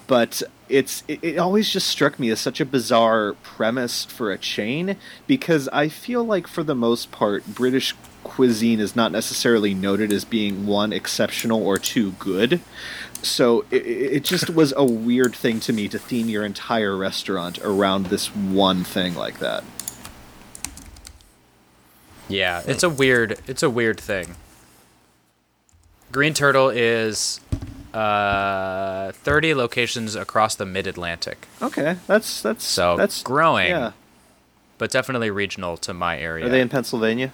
But 0.08 0.42
it's 0.70 1.04
it, 1.08 1.20
it 1.24 1.38
always 1.38 1.70
just 1.70 1.88
struck 1.88 2.20
me 2.20 2.30
as 2.30 2.40
such 2.40 2.60
a 2.60 2.66
bizarre 2.66 3.34
premise 3.44 4.06
for 4.06 4.32
a 4.32 4.38
chain 4.38 4.98
because 5.28 5.68
I 5.70 5.90
feel 5.90 6.24
like 6.24 6.48
for 6.48 6.64
the 6.64 6.76
most 6.76 7.12
part 7.12 7.46
British 7.46 7.96
cuisine 8.26 8.80
is 8.80 8.96
not 8.96 9.12
necessarily 9.14 9.74
noted 9.74 10.12
as 10.12 10.26
being 10.26 10.66
one 10.66 10.92
exceptional 10.92 11.66
or 11.66 11.78
two 11.78 12.12
good. 12.14 12.60
So 13.22 13.64
it, 13.72 13.86
it 13.86 14.24
just 14.24 14.50
was 14.62 14.74
a 14.76 14.84
weird 14.84 15.34
thing 15.36 15.60
to 15.62 15.72
me 15.72 15.88
to 15.88 16.00
theme 16.00 16.28
your 16.28 16.44
entire 16.44 16.98
restaurant 16.98 17.60
around 17.60 18.08
this 18.08 18.28
one 18.36 18.84
thing 18.84 19.16
like 19.16 19.40
that. 19.40 19.64
Yeah, 22.28 22.64
it's 22.66 22.84
a 22.84 22.90
weird 22.90 23.40
it's 23.48 23.62
a 23.64 23.70
weird 23.70 24.00
thing. 24.00 24.36
Green 26.12 26.34
Turtle 26.34 26.70
is 26.70 27.40
uh 27.94 29.12
30 29.14 29.54
locations 29.54 30.16
across 30.16 30.56
the 30.56 30.66
mid-Atlantic, 30.66 31.48
Okay, 31.62 31.98
that's 32.08 32.42
that's 32.42 32.66
So, 32.66 32.98
that's 32.98 33.22
growing. 33.22 33.70
Yeah, 33.70 33.92
but 34.80 34.90
definitely 34.92 35.30
regional 35.30 35.78
to 35.78 35.94
my 35.94 36.18
area. 36.18 36.48
are 36.48 36.50
they 36.50 36.62
in 36.62 36.70
Pennsylvania? 36.70 37.32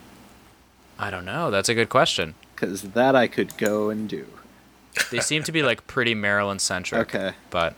I 1.01 1.09
don't 1.09 1.25
know. 1.25 1.49
That's 1.49 1.67
a 1.67 1.73
good 1.73 1.89
question. 1.89 2.35
Because 2.53 2.83
that 2.83 3.15
I 3.15 3.27
could 3.27 3.57
go 3.57 3.89
and 3.89 4.07
do. 4.07 4.27
They 5.09 5.19
seem 5.19 5.41
to 5.43 5.51
be 5.51 5.63
like 5.63 5.87
pretty 5.87 6.13
Maryland 6.13 6.61
centric. 6.61 7.01
Okay. 7.13 7.33
But 7.49 7.75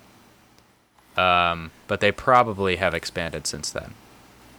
um 1.18 1.72
but 1.88 2.02
they 2.02 2.12
probably 2.12 2.76
have 2.76 2.94
expanded 2.94 3.48
since 3.48 3.72
then. 3.72 3.94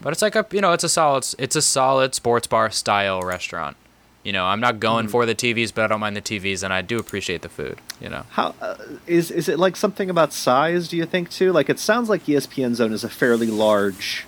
But 0.00 0.14
it's 0.14 0.22
like 0.22 0.34
a 0.34 0.46
you 0.50 0.62
know, 0.62 0.72
it's 0.72 0.84
a 0.84 0.88
solid 0.88 1.26
it's 1.38 1.56
a 1.56 1.62
solid 1.62 2.14
sports 2.14 2.46
bar 2.46 2.70
style 2.70 3.20
restaurant. 3.20 3.76
You 4.22 4.32
know, 4.32 4.46
I'm 4.46 4.60
not 4.60 4.80
going 4.80 5.08
for 5.08 5.26
the 5.26 5.34
TVs, 5.34 5.74
but 5.74 5.84
I 5.84 5.86
don't 5.88 6.00
mind 6.00 6.16
the 6.16 6.22
TVs 6.22 6.62
and 6.62 6.72
I 6.72 6.80
do 6.80 6.98
appreciate 6.98 7.42
the 7.42 7.50
food, 7.50 7.78
you 8.00 8.08
know. 8.08 8.22
How 8.30 8.54
uh, 8.62 8.76
is 9.06 9.30
is 9.30 9.50
it 9.50 9.58
like 9.58 9.76
something 9.76 10.08
about 10.08 10.32
size? 10.32 10.88
Do 10.88 10.96
you 10.96 11.04
think 11.04 11.28
too? 11.28 11.52
Like 11.52 11.68
it 11.68 11.78
sounds 11.78 12.08
like 12.08 12.24
ESPN 12.24 12.74
Zone 12.74 12.94
is 12.94 13.04
a 13.04 13.10
fairly 13.10 13.48
large 13.48 14.24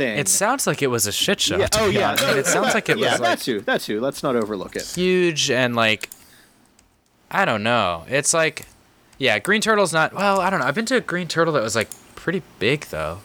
thing. 0.00 0.18
It 0.18 0.28
sounds 0.28 0.66
like 0.66 0.80
it 0.82 0.86
was 0.86 1.06
a 1.06 1.12
shit 1.12 1.40
show. 1.40 1.58
yeah. 1.58 1.68
Oh 1.74 1.88
yeah. 1.88 2.16
It 2.34 2.46
sounds 2.46 2.74
like 2.74 2.88
it 2.88 2.98
yeah, 2.98 3.12
was 3.12 3.20
that 3.20 3.28
like 3.28 3.40
too. 3.40 3.60
That 3.60 3.80
too. 3.82 4.00
Let's 4.00 4.22
not 4.22 4.34
overlook 4.34 4.76
it. 4.76 4.86
huge 4.86 5.50
and 5.50 5.76
like 5.76 6.08
I 7.30 7.44
don't 7.44 7.62
know. 7.62 8.04
It's 8.08 8.32
like 8.32 8.66
yeah, 9.18 9.38
Green 9.38 9.60
Turtle's 9.60 9.92
not 9.92 10.14
well, 10.14 10.40
I 10.40 10.48
don't 10.48 10.60
know. 10.60 10.66
I've 10.66 10.74
been 10.74 10.86
to 10.86 10.96
a 10.96 11.00
Green 11.00 11.28
Turtle 11.28 11.52
that 11.54 11.62
was 11.62 11.76
like 11.76 11.90
pretty 12.14 12.42
big 12.58 12.86
though. 12.86 13.18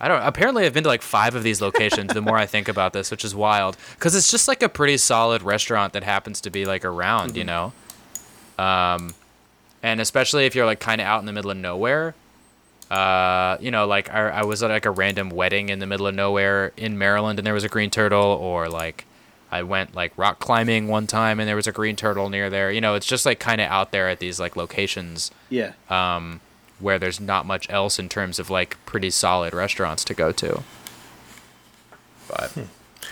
I 0.00 0.08
don't 0.08 0.20
apparently 0.22 0.66
I've 0.66 0.74
been 0.74 0.82
to 0.82 0.88
like 0.88 1.02
5 1.02 1.36
of 1.36 1.44
these 1.44 1.60
locations 1.60 2.12
the 2.12 2.20
more 2.20 2.36
I 2.36 2.46
think 2.46 2.66
about 2.66 2.92
this, 2.92 3.12
which 3.12 3.24
is 3.24 3.34
wild 3.34 3.76
cuz 4.00 4.16
it's 4.16 4.30
just 4.30 4.48
like 4.48 4.62
a 4.62 4.68
pretty 4.68 4.96
solid 4.96 5.42
restaurant 5.42 5.92
that 5.92 6.02
happens 6.02 6.40
to 6.40 6.50
be 6.50 6.64
like 6.64 6.84
around, 6.84 7.36
you 7.36 7.44
know. 7.44 7.72
Um 8.58 9.14
and 9.84 10.00
especially 10.00 10.46
if 10.46 10.54
you're 10.56 10.66
like 10.66 10.80
kind 10.80 11.00
of 11.00 11.06
out 11.06 11.20
in 11.20 11.26
the 11.26 11.32
middle 11.32 11.52
of 11.52 11.56
nowhere. 11.56 12.14
Uh, 12.92 13.56
you 13.60 13.70
know, 13.70 13.86
like 13.86 14.10
I, 14.12 14.28
I 14.28 14.44
was 14.44 14.62
at 14.62 14.68
like 14.70 14.84
a 14.84 14.90
random 14.90 15.30
wedding 15.30 15.70
in 15.70 15.78
the 15.78 15.86
middle 15.86 16.06
of 16.06 16.14
nowhere 16.14 16.72
in 16.76 16.98
Maryland, 16.98 17.38
and 17.38 17.46
there 17.46 17.54
was 17.54 17.64
a 17.64 17.68
green 17.68 17.88
turtle, 17.90 18.22
or 18.22 18.68
like 18.68 19.06
I 19.50 19.62
went 19.62 19.94
like 19.94 20.12
rock 20.18 20.40
climbing 20.40 20.88
one 20.88 21.06
time, 21.06 21.40
and 21.40 21.48
there 21.48 21.56
was 21.56 21.66
a 21.66 21.72
green 21.72 21.96
turtle 21.96 22.28
near 22.28 22.50
there. 22.50 22.70
You 22.70 22.82
know, 22.82 22.94
it's 22.94 23.06
just 23.06 23.24
like 23.24 23.38
kind 23.40 23.60
of 23.62 23.68
out 23.70 23.92
there 23.92 24.08
at 24.10 24.18
these 24.18 24.38
like 24.38 24.56
locations 24.56 25.30
Yeah. 25.48 25.72
um, 25.88 26.40
where 26.80 26.98
there's 26.98 27.18
not 27.18 27.46
much 27.46 27.66
else 27.70 27.98
in 27.98 28.10
terms 28.10 28.38
of 28.38 28.50
like 28.50 28.76
pretty 28.84 29.08
solid 29.10 29.54
restaurants 29.54 30.04
to 30.04 30.14
go 30.14 30.30
to. 30.32 30.62
But 32.28 32.52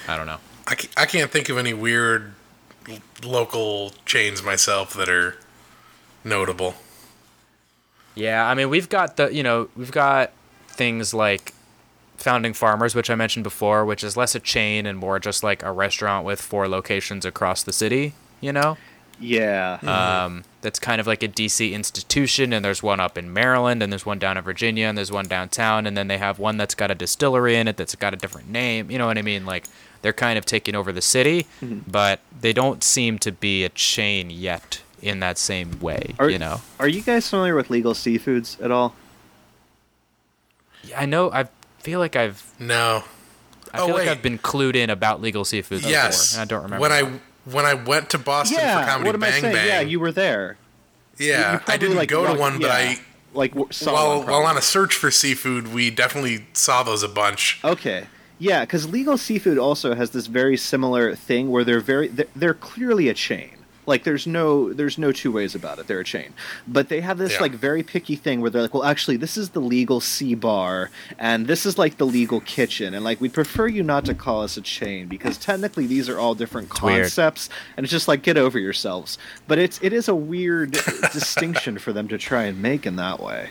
I 0.09 0.17
don't 0.17 0.27
know. 0.27 0.39
I, 0.67 0.77
I 0.97 1.07
can't 1.07 1.31
think 1.31 1.49
of 1.49 1.57
any 1.57 1.73
weird 1.73 2.35
local 3.25 3.93
chains 4.05 4.43
myself 4.43 4.93
that 4.95 5.09
are 5.09 5.37
notable. 6.25 6.75
Yeah, 8.21 8.47
I 8.47 8.55
mean, 8.55 8.69
we've 8.69 8.89
got 8.89 9.17
the, 9.17 9.33
you 9.33 9.43
know, 9.43 9.69
we've 9.77 9.93
got 9.93 10.33
things 10.69 11.15
like 11.15 11.55
Founding 12.19 12.53
Farmers, 12.53 12.95
which 12.95 13.09
I 13.09 13.15
mentioned 13.15 13.45
before, 13.45 13.85
which 13.85 14.05
is 14.05 14.17
less 14.17 14.35
a 14.35 14.41
chain 14.41 14.87
and 14.87 14.99
more 14.99 15.19
just 15.19 15.43
like 15.43 15.63
a 15.63 15.73
restaurant 15.73 16.27
with 16.27 16.41
four 16.41 16.69
locations 16.69 17.25
across 17.25 17.63
the 17.63 17.73
city, 17.73 18.13
you 18.41 18.53
know? 18.53 18.77
Yeah. 19.19 19.79
Um, 19.83 20.45
that's 20.63 20.79
kind 20.79 21.01
of 21.01 21.07
like 21.07 21.23
a 21.23 21.29
DC 21.29 21.73
institution, 21.73 22.53
and 22.53 22.65
there's 22.65 22.83
one 22.83 23.01
up 23.01 23.19
in 23.19 23.33
Maryland, 23.33 23.83
and 23.83 23.93
there's 23.93 24.07
one 24.07 24.19
down 24.19 24.37
in 24.39 24.45
Virginia, 24.45 24.87
and 24.87 24.97
there's 24.97 25.13
one 25.13 25.27
downtown, 25.29 25.87
and 25.87 25.97
then 25.97 26.09
they 26.09 26.19
have 26.19 26.39
one 26.39 26.57
that's 26.57 26.75
got 26.75 26.91
a 26.91 26.95
distillery 26.95 27.57
in 27.57 27.69
it 27.69 27.77
that's 27.77 27.95
got 27.95 28.15
a 28.15 28.17
different 28.17 28.49
name. 28.51 28.91
You 28.91 28.99
know 28.99 29.07
what 29.07 29.19
I 29.19 29.23
mean? 29.23 29.45
Like 29.45 29.65
they're 30.03 30.13
kind 30.13 30.39
of 30.39 30.47
taking 30.47 30.75
over 30.75 30.93
the 30.93 31.03
city, 31.03 31.47
but 31.87 32.21
they 32.39 32.53
don't 32.53 32.83
seem 32.83 33.19
to 33.21 33.33
be 33.33 33.65
a 33.65 33.69
chain 33.71 34.31
yet 34.31 34.83
in 35.03 35.21
that 35.21 35.39
same 35.39 35.79
way. 35.81 36.15
Are, 36.19 36.29
you 36.31 36.39
know? 36.39 36.61
Are 36.79 36.89
you 36.89 37.01
guys 37.03 37.29
familiar 37.29 37.55
with 37.55 37.71
legal 37.71 37.95
seafoods 37.95 38.63
at 38.63 38.71
all? 38.71 38.95
Yeah, 40.85 41.01
I 41.01 41.07
know. 41.07 41.31
I 41.31 41.49
feel 41.79 41.99
like 41.99 42.17
I've. 42.17 42.43
No. 42.59 43.05
I 43.73 43.79
Oh, 43.81 43.87
feel 43.87 43.95
like. 43.97 44.09
I've 44.09 44.23
been 44.23 44.39
clued 44.39 44.75
in 44.77 44.91
about 44.91 45.21
legal 45.21 45.45
seafood 45.45 45.79
before. 45.79 45.91
yes. 45.91 46.35
and 46.35 46.43
I 46.43 46.45
don't 46.45 46.63
remember. 46.63 46.81
When 46.81 46.91
now. 46.91 46.97
I 46.97 47.21
when 47.51 47.65
I 47.65 47.75
went 47.75 48.11
to 48.11 48.19
Boston 48.19 48.59
for 48.59 48.65
Comedy 48.65 49.07
what 49.07 49.15
am 49.15 49.21
Bang 49.21 49.33
I 49.33 49.41
saying? 49.41 49.55
Bang. 49.55 49.67
Yeah, 49.67 49.81
you 49.81 50.01
were 50.01 50.13
there. 50.13 50.57
You- 51.19 51.27
you 51.27 51.33
yeah, 51.33 51.61
I 51.67 51.77
didn't 51.77 51.97
like, 51.97 52.09
go 52.09 52.23
to 52.23 52.29
walked- 52.31 52.41
one, 52.41 52.53
but 52.61 52.67
yeah, 52.69 52.73
I 52.75 52.99
like 53.35 53.53
saw 53.73 53.93
while 53.93 54.19
one 54.21 54.27
while 54.29 54.43
on 54.45 54.57
a 54.57 54.63
search 54.63 54.95
for 54.95 55.11
seafood, 55.11 55.73
we 55.73 55.91
definitely 55.91 56.47
saw 56.55 56.83
those 56.83 57.03
a 57.03 57.09
bunch. 57.09 57.61
Okay. 57.65 58.07
Yeah, 58.39 58.61
because 58.63 58.91
legal 58.91 59.19
seafood 59.19 59.59
also 59.59 59.95
has 59.95 60.11
this 60.13 60.27
very 60.27 60.57
similar 60.57 61.15
thing 61.15 61.51
where 61.51 61.63
they're 61.63 61.81
very 61.81 62.09
they're, 62.09 62.27
they're 62.35 62.55
clearly 62.55 63.09
a 63.11 63.15
chain. 63.15 63.51
Like 63.91 64.05
there's 64.05 64.27
no 64.27 64.73
there's 64.73 64.97
no 64.97 65.13
two 65.13 65.31
ways 65.33 65.55
about 65.55 65.79
it. 65.79 65.87
They're 65.87 66.01
a 66.01 66.05
chain, 66.05 66.33
but 66.67 66.89
they 66.89 67.01
have 67.03 67.19
this 67.19 67.33
Yeah. 67.35 67.41
like 67.41 67.53
very 67.53 67.83
picky 67.83 68.17
thing 68.17 68.41
where 68.41 68.49
they're 68.49 68.63
like, 68.63 68.73
well, 68.73 68.85
actually, 68.85 69.17
this 69.19 69.37
is 69.37 69.51
the 69.51 69.61
legal 69.61 70.01
C 70.01 70.35
bar, 70.35 70.91
and 71.19 71.47
this 71.47 71.67
is 71.67 71.77
like 71.77 71.99
the 71.99 72.07
legal 72.07 72.41
kitchen, 72.41 72.95
and 72.95 73.05
like 73.05 73.21
we'd 73.21 73.35
prefer 73.35 73.67
you 73.67 73.83
not 73.83 74.05
to 74.07 74.15
call 74.15 74.43
us 74.43 74.57
a 74.57 74.63
chain 74.63 75.09
because 75.09 75.37
technically 75.37 75.87
these 75.87 76.09
are 76.09 76.19
all 76.19 76.35
different 76.35 76.69
weird. 76.83 77.03
concepts, 77.03 77.51
and 77.77 77.85
it's 77.85 77.91
just 77.91 78.09
like 78.09 78.23
get 78.23 78.37
over 78.39 78.59
yourselves. 78.59 79.19
But 79.49 79.59
it's 79.59 79.79
it 79.83 79.93
is 79.93 80.09
a 80.09 80.15
weird 80.15 80.71
distinction 81.13 81.79
for 81.79 81.93
them 81.93 82.09
to 82.09 82.17
try 82.17 82.45
and 82.45 82.63
make 82.63 82.87
in 82.87 82.97
that 82.97 83.21
way. 83.21 83.51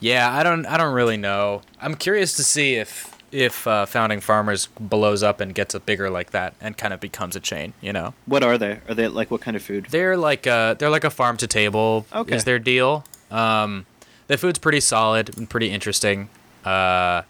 Yeah, 0.00 0.30
I 0.32 0.42
don't. 0.42 0.66
I 0.66 0.76
don't 0.76 0.94
really 0.94 1.16
know. 1.16 1.62
I'm 1.80 1.94
curious 1.94 2.34
to 2.36 2.44
see 2.44 2.74
if 2.74 3.16
if 3.32 3.66
uh, 3.66 3.86
Founding 3.86 4.20
Farmers 4.20 4.68
blows 4.78 5.22
up 5.22 5.40
and 5.40 5.54
gets 5.54 5.74
a 5.74 5.80
bigger 5.80 6.10
like 6.10 6.30
that 6.30 6.54
and 6.60 6.76
kind 6.76 6.92
of 6.94 7.00
becomes 7.00 7.34
a 7.34 7.40
chain. 7.40 7.72
You 7.80 7.92
know, 7.92 8.14
What 8.26 8.42
are 8.42 8.58
they? 8.58 8.80
Are 8.88 8.94
they 8.94 9.08
like 9.08 9.30
what 9.30 9.40
kind 9.40 9.56
of 9.56 9.62
food? 9.62 9.86
they're 9.90 10.16
like 10.16 10.46
a, 10.46 10.76
they're 10.78 10.90
like 10.90 11.04
a 11.04 11.10
farm 11.10 11.36
to 11.38 11.46
table 11.46 12.06
Okay. 12.14 12.36
is 12.36 12.44
their 12.44 12.58
deal. 12.58 13.04
Um, 13.30 13.86
the 14.28 14.36
food's 14.38 14.58
pretty 14.58 14.80
solid 14.80 15.36
and 15.36 15.48
pretty 15.50 15.70
interesting. 15.70 16.28
Uh, 16.64 17.22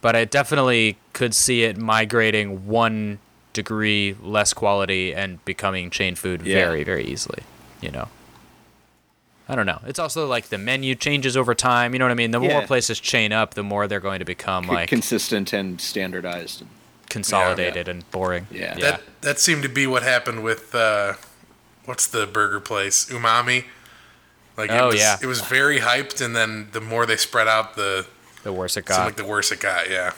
but 0.00 0.16
I 0.16 0.24
definitely 0.24 0.96
could 1.12 1.34
see 1.34 1.62
it 1.62 1.76
migrating 1.76 2.66
one 2.66 3.18
degree 3.52 4.16
less 4.22 4.52
quality 4.54 5.14
and 5.14 5.44
becoming 5.44 5.90
chain 5.90 6.14
food 6.14 6.42
Yeah. 6.42 6.64
very 6.64 6.82
very 6.84 7.04
easily. 7.04 7.42
You 7.80 7.90
know. 7.90 8.08
I 9.52 9.54
don't 9.54 9.66
know. 9.66 9.80
It's 9.86 9.98
also 9.98 10.26
like 10.26 10.46
the 10.48 10.56
menu 10.58 10.94
changes 10.94 11.36
over 11.36 11.54
time. 11.54 11.92
You 11.92 11.98
know 11.98 12.06
what 12.06 12.12
I 12.12 12.14
mean? 12.14 12.30
The 12.30 12.40
more 12.40 12.62
places 12.62 12.98
chain 12.98 13.32
up, 13.32 13.52
the 13.54 13.62
more 13.62 13.86
they're 13.86 14.00
going 14.00 14.18
to 14.20 14.24
become 14.24 14.64
C- 14.64 14.70
like 14.70 14.88
consistent 14.88 15.52
and 15.52 15.80
standardized. 15.80 16.62
and 16.62 16.70
consolidated 17.10 17.88
and 17.88 18.10
boring. 18.10 18.46
Yeah. 18.50 18.74
Yeah. 18.78 18.90
That 18.92 19.00
that 19.20 19.38
seemed 19.38 19.62
to 19.64 19.68
be 19.68 19.86
what 19.86 20.02
happened 20.02 20.42
with 20.42 20.74
uh, 20.74 21.14
what's 21.84 22.06
the 22.06 22.26
burger 22.26 22.60
place? 22.60 23.04
Umami. 23.10 23.64
Like 24.56 24.70
it 24.70 24.80
Oh, 24.80 24.88
was, 24.88 24.96
yeah. 24.96 25.16
it 25.22 25.26
was 25.26 25.40
very 25.40 25.80
hyped, 25.80 26.24
and 26.24 26.36
then 26.36 26.68
the 26.72 26.80
more 26.80 27.06
they 27.06 27.16
spread 27.16 27.48
out, 27.48 27.74
the 27.74 28.06
the 28.42 28.52
worse 28.52 28.76
it 28.76 28.84
got. 28.84 29.04
like 29.06 29.16
the 29.16 29.24
worse 29.24 29.50
it 29.52 29.60
got. 29.60 29.88
Yeah, 29.90 30.12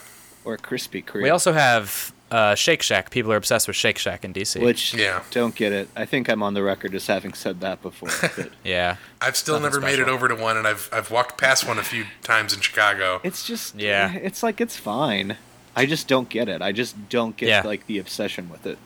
Or 0.44 0.56
Krispy 0.56 1.04
Kreme. 1.04 1.22
we 1.22 1.30
also 1.30 1.52
have 1.52 2.12
uh, 2.34 2.54
Shake 2.54 2.82
Shack. 2.82 3.10
People 3.10 3.32
are 3.32 3.36
obsessed 3.36 3.66
with 3.68 3.76
Shake 3.76 3.98
Shack 3.98 4.24
in 4.24 4.32
DC. 4.32 4.60
Which 4.60 4.92
Yeah. 4.94 5.22
don't 5.30 5.54
get 5.54 5.72
it. 5.72 5.88
I 5.94 6.04
think 6.04 6.28
I'm 6.28 6.42
on 6.42 6.54
the 6.54 6.62
record 6.62 6.94
as 6.94 7.06
having 7.06 7.32
said 7.34 7.60
that 7.60 7.80
before. 7.82 8.08
But 8.36 8.50
yeah. 8.64 8.96
I've 9.20 9.36
still 9.36 9.60
Nothing 9.60 9.80
never 9.82 9.86
made 9.86 9.98
it 10.00 10.08
over 10.08 10.26
to 10.28 10.34
one, 10.34 10.56
and 10.56 10.66
I've 10.66 10.88
I've 10.92 11.10
walked 11.10 11.38
past 11.38 11.66
one 11.68 11.78
a 11.78 11.84
few 11.84 12.04
times 12.22 12.52
in 12.52 12.60
Chicago. 12.60 13.20
it's 13.22 13.46
just 13.46 13.76
Yeah. 13.76 14.12
It's 14.14 14.42
like 14.42 14.60
it's 14.60 14.76
fine. 14.76 15.36
I 15.76 15.86
just 15.86 16.08
don't 16.08 16.28
get 16.28 16.48
it. 16.48 16.60
I 16.62 16.72
just 16.72 17.08
don't 17.08 17.36
get 17.36 17.48
Yeah. 17.48 17.62
like 17.64 17.86
the 17.86 17.98
obsession 17.98 18.48
with 18.48 18.66
it. 18.66 18.78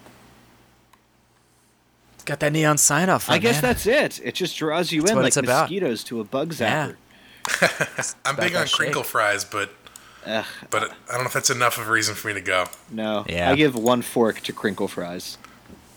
It's 2.14 2.24
got 2.24 2.40
that 2.40 2.52
neon 2.52 2.78
sign 2.78 3.08
off. 3.08 3.30
I 3.30 3.38
guess 3.38 3.60
that's 3.60 3.86
it. 3.86 4.20
It 4.22 4.34
just 4.34 4.56
draws 4.58 4.92
you 4.92 5.04
in 5.04 5.16
like 5.16 5.28
it's 5.28 5.36
about. 5.36 5.62
mosquitoes 5.70 6.04
to 6.04 6.20
a 6.20 6.24
bug 6.24 6.54
Yeah. 6.58 6.92
zapper. 7.48 8.14
I'm 8.26 8.36
big 8.36 8.52
that 8.52 8.60
on 8.60 8.66
shake. 8.66 8.76
crinkle 8.76 9.02
fries, 9.04 9.44
but 9.44 9.70
Ugh, 10.26 10.44
but 10.70 10.82
I 11.08 11.12
don't 11.12 11.20
know 11.22 11.26
if 11.26 11.32
that's 11.32 11.50
enough 11.50 11.78
of 11.78 11.88
a 11.88 11.90
reason 11.90 12.14
for 12.14 12.28
me 12.28 12.34
to 12.34 12.40
go. 12.40 12.66
no. 12.90 13.24
Yeah. 13.28 13.50
I 13.50 13.54
give 13.54 13.74
one 13.74 14.02
fork 14.02 14.40
to 14.40 14.52
crinkle 14.52 14.88
fries. 14.88 15.38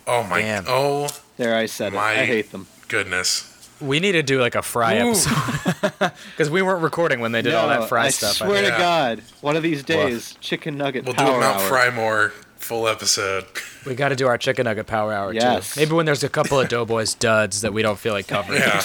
Oh 0.07 0.24
my! 0.24 0.41
Damn. 0.41 0.65
Oh 0.67 1.07
There, 1.38 1.55
I 1.55 1.65
said 1.65 1.93
My- 1.93 2.13
it. 2.13 2.19
I 2.22 2.26
hate 2.26 2.51
them. 2.51 2.67
goodness! 2.88 3.47
We 3.80 3.99
need 3.99 4.11
to 4.11 4.22
do 4.24 4.39
like 4.39 4.53
a 4.55 4.61
fry 4.61 4.99
Ooh. 4.99 5.09
episode 5.09 6.11
because 6.32 6.49
we 6.51 6.61
weren't 6.61 6.84
recording 6.84 7.19
when 7.19 7.32
they 7.32 7.41
did 7.41 7.55
all 7.55 7.67
that 7.67 7.89
fry 7.89 8.05
I 8.05 8.09
stuff. 8.09 8.41
I 8.41 8.45
swear 8.45 8.61
think. 8.61 8.67
to 8.67 8.72
Yeah. 8.74 8.78
God, 8.78 9.24
one 9.41 9.55
of 9.55 9.63
these 9.63 9.82
days, 9.84 10.36
chicken 10.39 10.78
nugget 10.78 11.03
We'll 11.05 11.15
do 11.15 11.24
a 11.24 11.39
Mount 11.39 11.57
hour. 11.57 11.69
Frymore 11.69 12.32
full 12.57 12.88
episode. 12.88 13.45
we 13.88 13.95
got 13.95 14.09
to 14.09 14.15
do 14.15 14.28
our 14.28 14.38
chicken 14.38 14.65
nugget 14.65 14.86
power 14.86 15.11
hour 15.11 15.34
Yes. 15.34 15.74
too. 15.74 15.80
Maybe 15.80 15.93
when 15.93 16.05
there's 16.05 16.24
a 16.24 16.30
couple 16.30 16.59
of 16.59 16.69
Doughboys 16.69 17.15
duds 17.15 17.61
that 17.61 17.74
we 17.74 17.82
don't 17.82 17.97
feel 17.97 18.13
like 18.13 18.28
covering. 18.28 18.59
Yeah. 18.61 18.84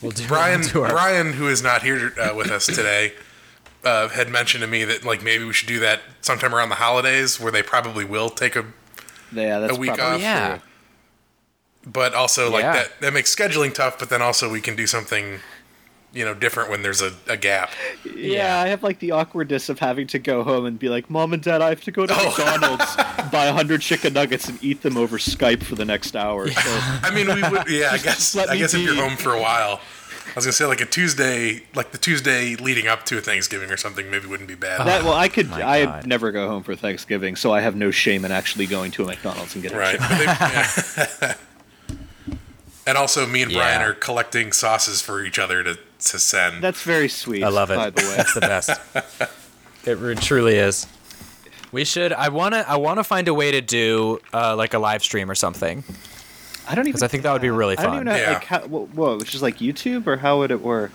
We'll 0.00 0.12
do, 0.12 0.26
Brian, 0.28 0.60
we'll 0.62 0.68
do 0.70 0.82
our- 0.84 0.90
Brian, 0.90 1.32
who 1.32 1.48
is 1.48 1.60
not 1.60 1.82
here 1.82 2.12
uh, 2.20 2.32
with 2.36 2.50
us 2.52 2.66
today, 2.66 3.14
uh, 3.84 4.08
had 4.08 4.28
mentioned 4.28 4.62
to 4.62 4.66
me 4.68 4.84
that 4.84 5.04
like 5.04 5.22
maybe 5.22 5.44
we 5.44 5.52
should 5.52 5.68
do 5.68 5.78
that 5.80 6.00
sometime 6.20 6.54
around 6.54 6.68
the 6.70 6.74
holidays, 6.76 7.38
where 7.40 7.52
they 7.52 7.62
probably 7.62 8.04
will 8.04 8.30
take 8.30 8.56
a. 8.56 8.64
Yeah, 9.32 9.58
that's 9.60 9.76
A 9.76 9.78
week 9.78 9.94
probably 9.94 10.16
off. 10.16 10.20
yeah. 10.20 10.58
But 11.86 12.14
also 12.14 12.50
like 12.50 12.62
Yeah. 12.62 12.72
that 12.74 13.00
that 13.00 13.12
makes 13.12 13.34
scheduling 13.34 13.72
tough. 13.74 13.98
But 13.98 14.10
then 14.10 14.20
also 14.22 14.50
we 14.50 14.60
can 14.60 14.76
do 14.76 14.86
something, 14.86 15.40
you 16.12 16.24
know, 16.24 16.32
different 16.34 16.70
when 16.70 16.82
there's 16.82 17.02
a, 17.02 17.12
a 17.28 17.36
gap. 17.36 17.70
Yeah, 18.16 18.58
I 18.60 18.68
have 18.68 18.82
like 18.82 18.98
the 18.98 19.10
awkwardness 19.12 19.68
of 19.68 19.78
having 19.78 20.06
to 20.08 20.18
go 20.18 20.42
home 20.42 20.64
and 20.64 20.78
be 20.78 20.88
like, 20.88 21.10
"Mom 21.10 21.32
and 21.32 21.42
Dad, 21.42 21.60
I 21.62 21.68
have 21.68 21.82
to 21.82 21.90
go 21.90 22.06
to 22.06 22.14
Oh. 22.16 22.24
McDonald's, 22.36 22.96
buy 23.30 23.46
a 23.46 23.52
hundred 23.52 23.82
chicken 23.82 24.12
nuggets, 24.14 24.48
and 24.48 24.62
eat 24.62 24.82
them 24.82 24.96
over 24.96 25.18
Skype 25.18 25.62
for 25.62 25.74
the 25.74 25.84
next 25.84 26.16
hour." 26.16 26.48
So 26.50 26.60
I 27.02 27.10
mean, 27.14 27.26
we 27.26 27.42
would. 27.42 27.68
Yeah, 27.68 27.90
I 27.92 27.98
guess. 27.98 28.36
I 28.36 28.52
me 28.54 28.58
guess 28.58 28.74
if 28.74 28.80
you're 28.82 28.94
home 28.94 29.16
for 29.16 29.32
a 29.34 29.40
while. 29.40 29.80
I 30.28 30.32
was 30.38 30.44
gonna 30.44 30.52
say 30.52 30.66
like 30.66 30.80
a 30.82 30.86
Tuesday, 30.86 31.62
like 31.74 31.90
the 31.90 31.98
Tuesday 31.98 32.54
leading 32.54 32.86
up 32.86 33.04
to 33.06 33.20
Thanksgiving 33.20 33.70
or 33.70 33.76
something, 33.76 34.10
maybe 34.10 34.26
wouldn't 34.26 34.48
be 34.48 34.54
bad. 34.54 34.86
that 34.86 35.02
well, 35.02 35.14
I 35.14 35.28
could. 35.28 35.46
Oh 35.46 35.50
my 35.50 35.66
I 35.66 35.84
God. 35.86 36.06
never 36.06 36.30
go 36.32 36.46
home 36.48 36.62
for 36.62 36.76
Thanksgiving, 36.76 37.34
so 37.34 37.50
I 37.52 37.60
have 37.60 37.74
no 37.74 37.90
shame 37.90 38.24
in 38.24 38.30
actually 38.30 38.66
going 38.66 38.90
to 38.92 39.02
a 39.04 39.06
McDonald's 39.06 39.54
and 39.54 39.62
getting 39.62 39.78
Right. 39.78 39.98
chicken. 39.98 40.06
But 40.08 41.18
they- 41.20 41.26
yeah. 41.26 41.34
and 42.86 42.96
also, 42.98 43.26
me 43.26 43.42
and 43.42 43.52
Brian 43.52 43.80
Yeah. 43.80 43.86
are 43.88 43.94
collecting 43.94 44.52
sauces 44.52 45.00
for 45.00 45.24
each 45.24 45.38
other 45.38 45.62
to, 45.64 45.78
to 46.00 46.18
send. 46.18 46.62
That's 46.62 46.82
very 46.82 47.08
sweet. 47.08 47.42
I 47.44 47.48
love 47.48 47.70
it. 47.70 47.76
By 47.76 47.90
the 47.90 48.02
way, 48.02 48.14
That's 48.16 48.34
the 48.34 48.40
best. 48.40 48.70
it 49.84 50.20
truly 50.20 50.56
is. 50.56 50.86
We 51.72 51.84
should. 51.84 52.12
I 52.12 52.28
wanna. 52.30 52.64
I 52.66 52.76
wanna 52.76 53.04
find 53.04 53.28
a 53.28 53.34
way 53.34 53.50
to 53.52 53.60
do 53.60 54.20
uh, 54.32 54.56
like 54.56 54.72
a 54.74 54.78
live 54.78 55.02
stream 55.02 55.30
or 55.30 55.34
something. 55.34 55.84
I 56.68 56.74
don't 56.74 56.84
even. 56.86 56.92
'Cause 56.94 57.02
I 57.02 57.08
think 57.08 57.22
that 57.24 57.32
would 57.32 57.42
be 57.42 57.50
really 57.50 57.76
fun. 57.76 57.84
I 57.86 57.88
don't 57.88 57.94
even 57.96 58.04
know. 58.06 58.12
fun. 58.12 58.20
Yeah. 58.22 58.32
Like, 58.34 58.44
how, 58.44 58.60
whoa, 58.60 58.86
whoa, 58.86 59.18
which 59.18 59.34
is 59.34 59.42
like 59.42 59.58
YouTube, 59.58 60.06
or 60.06 60.16
how 60.18 60.38
would 60.38 60.50
it 60.50 60.62
work? 60.62 60.92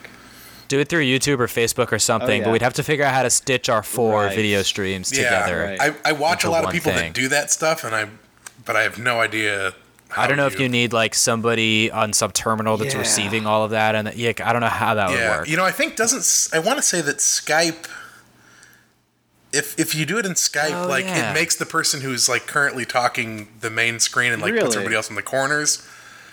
Do 0.70 0.80
it 0.80 0.88
through 0.90 1.04
YouTube 1.04 1.40
or 1.40 1.48
Facebook 1.48 1.92
or 1.92 2.00
something. 2.00 2.40
yeah. 2.40 2.46
But 2.46 2.54
we'd 2.54 2.62
have 2.64 2.74
to 2.76 2.84
figure 2.84 3.06
out 3.06 3.14
how 3.14 3.22
to 3.24 3.30
stitch 3.30 3.70
our 3.70 3.84
four 3.84 4.24
Right. 4.24 4.36
video 4.36 4.64
streams 4.64 5.12
yeah, 5.16 5.24
together. 5.46 5.76
right. 5.80 5.96
I, 6.06 6.10
I 6.10 6.12
watch 6.14 6.44
a 6.46 6.50
lot 6.50 6.64
of 6.64 6.72
people 6.72 6.92
thing. 6.92 7.12
that 7.12 7.14
do 7.14 7.28
that 7.28 7.52
stuff, 7.52 7.84
and 7.84 7.94
I, 7.94 8.08
but 8.66 8.76
I 8.76 8.82
have 8.84 8.98
no 8.98 9.20
idea. 9.20 9.74
I 10.16 10.28
don't 10.28 10.38
know 10.38 10.48
if 10.48 10.60
you 10.60 10.70
need 10.70 10.94
like 10.94 11.16
somebody 11.16 11.92
on 11.92 12.14
some 12.14 12.32
terminal 12.32 12.78
that's 12.78 12.94
Yeah. 12.94 13.00
receiving 13.00 13.46
all 13.46 13.64
of 13.64 13.72
that, 13.72 13.96
and 13.96 14.14
yeah, 14.16 14.34
I 14.44 14.52
don't 14.54 14.62
know 14.62 14.68
how 14.68 14.94
that 14.96 15.10
would 15.10 15.20
work. 15.20 15.48
you 15.48 15.58
know, 15.58 15.66
I 15.66 15.72
think 15.72 15.96
doesn't. 15.96 16.56
I 16.56 16.60
want 16.60 16.78
to 16.78 16.84
say 16.84 17.02
that 17.02 17.18
Skype. 17.18 17.88
If 19.52 19.80
if 19.80 19.94
you 19.94 20.06
do 20.06 20.18
it 20.18 20.26
in 20.26 20.34
Skype, 20.34 20.86
Oh, 20.86 20.88
like 20.88 21.06
yeah. 21.06 21.30
it 21.32 21.34
makes 21.36 21.56
the 21.56 21.66
person 21.66 22.02
who's 22.02 22.28
like 22.28 22.48
currently 22.48 22.86
talking 22.86 23.50
the 23.62 23.70
main 23.70 24.00
screen 24.00 24.32
and 24.32 24.42
like 24.42 24.56
puts 24.56 24.76
everybody 24.76 24.96
else 24.96 25.10
in 25.10 25.16
the 25.16 25.22
corners. 25.22 25.86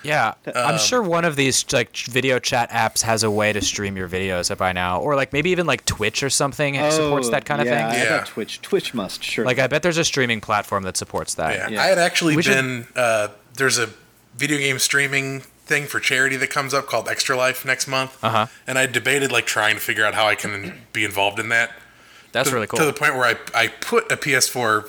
Yeah, 0.03 0.33
I'm 0.55 0.77
Um, 0.77 0.79
sure 0.79 1.03
one 1.03 1.27
of 1.27 1.37
these 1.37 1.71
like 1.75 1.95
video 1.95 2.39
chat 2.39 2.71
apps 2.71 3.03
has 3.03 3.23
a 3.23 3.31
way 3.31 3.53
to 3.53 3.61
stream 3.61 3.99
your 3.99 4.09
videos 4.09 4.57
by 4.57 4.73
now, 4.73 4.99
or 4.99 5.15
like 5.15 5.35
maybe 5.35 5.51
even 5.51 5.67
like 5.67 5.85
Twitch 5.85 6.23
or 6.23 6.31
something 6.31 6.77
supports 6.91 7.29
Oh, 7.29 7.31
that 7.33 7.45
kind 7.45 7.61
of 7.61 7.67
yeah, 7.67 7.91
thing. 7.93 8.01
I 8.01 8.05
Yeah. 8.05 8.25
Twitch. 8.27 8.63
Twitch 8.63 8.95
must 8.95 9.23
sure. 9.23 9.45
Like 9.45 9.59
I 9.59 9.67
bet 9.67 9.83
there's 9.83 9.99
a 9.99 10.05
streaming 10.05 10.41
platform 10.41 10.85
that 10.85 10.97
supports 10.97 11.35
that. 11.35 11.55
Yeah, 11.55 11.69
Yeah. 11.69 11.83
I 11.83 11.87
had 11.89 11.99
actually 11.99 12.37
We 12.37 12.43
should- 12.43 12.55
been. 12.55 12.87
Uh, 12.97 13.29
there's 13.61 13.79
a 13.79 13.91
video 14.35 14.59
game 14.59 14.79
streaming 14.81 15.41
thing 15.41 15.87
for 15.87 16.01
charity 16.01 16.37
that 16.37 16.49
comes 16.51 16.75
up 16.75 16.87
called 16.87 17.09
Extra 17.09 17.37
Life 17.37 17.65
next 17.65 17.87
month, 17.87 18.19
Uh-huh. 18.25 18.47
and 18.67 18.77
I 18.79 18.87
debated 18.87 19.31
like 19.31 19.47
trying 19.47 19.77
to 19.77 19.81
figure 19.81 20.05
out 20.05 20.15
how 20.15 20.27
I 20.27 20.35
can 20.35 20.81
be 20.93 21.05
involved 21.05 21.39
in 21.39 21.51
that. 21.51 21.71
That's 22.33 22.49
to, 22.49 22.55
really 22.55 22.67
cool. 22.67 22.79
To 22.81 22.85
the 22.87 22.93
point 22.93 23.15
where 23.15 23.25
I 23.27 23.37
I 23.55 23.69
put 23.69 24.11
a 24.11 24.17
PS4 24.17 24.89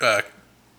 uh, 0.00 0.22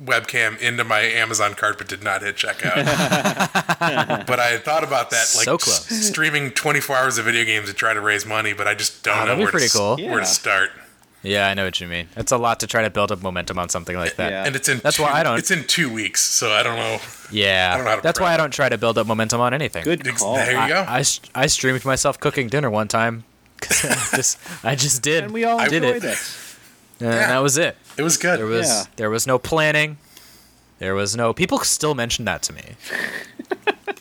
webcam 0.03 0.59
into 0.59 0.83
my 0.83 0.99
Amazon 0.99 1.53
cart, 1.53 1.77
but 1.77 1.87
did 1.87 2.03
not 2.03 2.21
hit 2.23 2.35
checkout. 2.35 2.75
but 4.27 4.39
I 4.39 4.47
had 4.47 4.63
thought 4.63 4.83
about 4.83 5.09
that, 5.11 5.27
like 5.35 5.45
So 5.45 5.57
close. 5.57 5.91
s- 5.91 6.07
streaming 6.07 6.51
24 6.51 6.95
hours 6.95 7.17
of 7.17 7.25
video 7.25 7.45
games 7.45 7.67
to 7.67 7.73
try 7.73 7.93
to 7.93 8.01
raise 8.01 8.25
money, 8.25 8.53
but 8.53 8.67
I 8.67 8.73
just 8.73 9.03
don't 9.03 9.17
Oh, 9.29 9.35
know 9.35 9.37
where, 9.43 9.51
to, 9.51 9.69
cool. 9.69 9.95
where 9.97 10.05
Yeah. 10.19 10.19
to 10.19 10.25
start. 10.25 10.71
Yeah, 11.27 11.47
I 11.47 11.53
know 11.53 11.65
what 11.65 11.79
you 11.79 11.87
mean. 11.87 12.07
It's 12.15 12.31
a 12.31 12.37
lot 12.37 12.59
to 12.61 12.67
try 12.67 12.81
to 12.83 12.89
build 12.89 13.11
up 13.11 13.21
momentum 13.21 13.59
on 13.59 13.69
something 13.69 13.95
like 13.95 14.15
that. 14.15 14.31
Yeah. 14.31 14.45
And 14.45 14.55
it's 14.55 14.67
in 14.69 14.79
That's 14.79 14.97
two, 14.97 15.03
why 15.03 15.11
I 15.13 15.23
don't- 15.23 15.37
It's 15.37 15.51
in 15.51 15.63
two 15.65 15.91
weeks, 15.91 16.21
so 16.21 16.51
I 16.51 16.63
don't 16.63 16.75
know. 16.77 16.99
Yeah, 17.31 17.71
I 17.73 17.75
don't 17.77 17.83
know 17.85 17.89
how 17.91 17.95
to 17.97 18.01
that's 18.01 18.17
prep. 18.19 18.27
why 18.29 18.33
I 18.33 18.37
don't 18.37 18.53
try 18.53 18.69
to 18.69 18.77
build 18.77 18.97
up 18.97 19.05
momentum 19.07 19.41
on 19.41 19.53
anything. 19.53 19.83
Good 19.83 20.05
call. 20.15 20.35
there 20.35 20.51
you 20.53 20.57
I, 20.57 20.67
go. 20.69 20.85
I, 20.87 21.01
st- 21.01 21.29
I 21.35 21.47
streamed 21.47 21.83
myself 21.85 22.19
cooking 22.19 22.47
dinner 22.47 22.69
one 22.69 22.87
time. 22.87 23.23
I 23.61 24.09
just 24.15 24.37
I 24.63 24.75
just 24.75 25.01
did. 25.01 25.23
and 25.25 25.33
we 25.33 25.43
all 25.43 25.59
did 25.67 25.83
it. 25.83 26.03
it. 26.03 26.17
And 26.99 27.09
Yeah. 27.11 27.27
that 27.27 27.39
was 27.39 27.57
it. 27.57 27.75
it 27.97 28.03
was 28.03 28.15
good. 28.17 28.39
There 28.39 28.45
was 28.45 28.67
Yeah. 28.67 28.83
there 28.95 29.09
was 29.09 29.25
no 29.27 29.37
planning. 29.39 29.97
There 30.79 30.93
was 30.93 31.15
no 31.15 31.33
people 31.33 31.57
still 31.59 31.95
mention 31.95 32.23
that 32.25 32.43
to 32.43 32.53
me. 32.53 32.61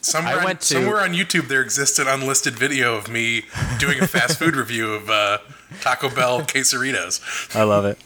Somewhere, 0.03 0.35
I 0.35 0.39
on, 0.39 0.45
went 0.45 0.61
to- 0.61 0.75
somewhere 0.75 1.01
on 1.01 1.15
YouTube 1.15 1.49
there 1.49 1.63
exists 1.63 1.99
an 1.99 2.07
unlisted 2.07 2.55
video 2.59 2.95
of 2.97 3.09
me 3.09 3.45
doing 3.79 3.99
a 4.01 4.07
fast 4.07 4.39
food 4.39 4.55
review 4.63 4.93
of 4.93 5.09
uh, 5.11 5.39
Taco 5.81 6.09
Bell 6.09 6.43
quesaritos. 6.43 7.55
I 7.57 7.63
love 7.65 7.85
it. 7.85 7.99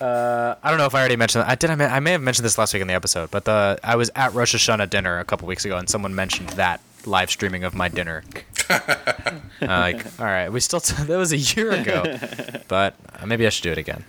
Uh, 0.00 0.54
I 0.62 0.68
don't 0.68 0.78
know 0.78 0.84
if 0.86 0.94
I 0.94 0.98
already 1.00 1.16
mentioned. 1.16 1.44
I 1.44 1.54
did. 1.54 1.70
I, 1.70 1.74
may, 1.74 1.86
I 1.86 2.00
may 2.00 2.12
have 2.12 2.20
mentioned 2.20 2.44
this 2.44 2.58
last 2.58 2.74
week 2.74 2.82
in 2.82 2.88
the 2.88 2.94
episode, 2.94 3.30
but 3.30 3.44
the 3.46 3.78
I 3.82 3.96
was 3.96 4.10
at 4.14 4.34
Rosh 4.34 4.54
Hashanah 4.54 4.90
dinner 4.90 5.18
a 5.18 5.24
couple 5.24 5.48
weeks 5.48 5.64
ago, 5.64 5.78
and 5.78 5.88
someone 5.88 6.14
mentioned 6.14 6.50
that 6.50 6.80
live 7.06 7.30
streaming 7.30 7.64
of 7.64 7.74
my 7.74 7.88
dinner. 7.88 8.22
Uh, 8.68 9.68
like, 9.68 10.20
all 10.20 10.26
right, 10.26 10.50
we 10.50 10.60
still 10.60 10.80
t- 10.80 11.02
that 11.04 11.16
was 11.16 11.32
a 11.32 11.36
year 11.38 11.70
ago, 11.70 12.18
but 12.68 12.94
uh, 13.14 13.24
maybe 13.24 13.46
I 13.46 13.48
should 13.48 13.62
do 13.62 13.72
it 13.72 13.78
again. 13.78 14.04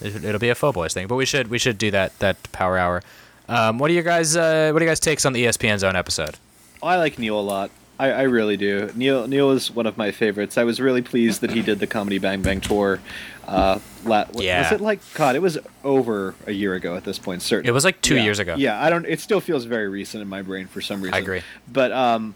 It, 0.00 0.24
it'll 0.24 0.38
be 0.38 0.48
a 0.48 0.54
faux 0.54 0.74
boys 0.74 0.94
thing, 0.94 1.06
but 1.06 1.16
we 1.16 1.26
should 1.26 1.48
we 1.48 1.58
should 1.58 1.76
do 1.76 1.90
that 1.90 2.18
that 2.20 2.50
power 2.52 2.78
hour. 2.78 3.02
Um, 3.48 3.78
what 3.78 3.88
do 3.88 3.94
you 3.94 4.02
guys? 4.02 4.36
Uh, 4.36 4.70
what 4.72 4.78
do 4.78 4.84
you 4.84 4.90
guys 4.90 5.00
takes 5.00 5.26
on 5.26 5.32
the 5.32 5.44
ESPN 5.44 5.78
Zone 5.78 5.96
episode? 5.96 6.36
I 6.82 6.96
like 6.96 7.18
Neil 7.18 7.38
a 7.38 7.42
lot. 7.42 7.70
I, 7.98 8.10
I 8.10 8.22
really 8.22 8.56
do. 8.56 8.90
Neil 8.94 9.26
Neil 9.26 9.50
is 9.52 9.70
one 9.70 9.86
of 9.86 9.96
my 9.96 10.10
favorites. 10.10 10.58
I 10.58 10.64
was 10.64 10.80
really 10.80 11.02
pleased 11.02 11.40
that 11.40 11.50
he 11.52 11.62
did 11.62 11.78
the 11.78 11.86
Comedy 11.86 12.18
Bang 12.18 12.42
Bang 12.42 12.60
tour. 12.60 13.00
Uh, 13.46 13.78
la- 14.04 14.26
wa- 14.32 14.40
Yeah. 14.42 14.62
Was 14.64 14.72
it 14.72 14.80
like 14.82 15.00
God? 15.14 15.34
It 15.36 15.40
was 15.42 15.56
over 15.84 16.34
a 16.46 16.52
year 16.52 16.74
ago 16.74 16.94
at 16.96 17.04
this 17.04 17.18
point. 17.18 17.40
Certainly. 17.42 17.68
It 17.68 17.72
was 17.72 17.84
like 17.84 18.02
two 18.02 18.16
Yeah. 18.16 18.22
years 18.24 18.38
ago. 18.38 18.54
Yeah, 18.58 18.82
I 18.82 18.90
don't. 18.90 19.06
It 19.06 19.20
still 19.20 19.40
feels 19.40 19.64
very 19.64 19.88
recent 19.88 20.20
in 20.20 20.28
my 20.28 20.42
brain 20.42 20.66
for 20.66 20.80
some 20.80 21.00
reason. 21.00 21.14
I 21.14 21.18
agree. 21.18 21.42
But 21.72 21.92
um, 21.92 22.34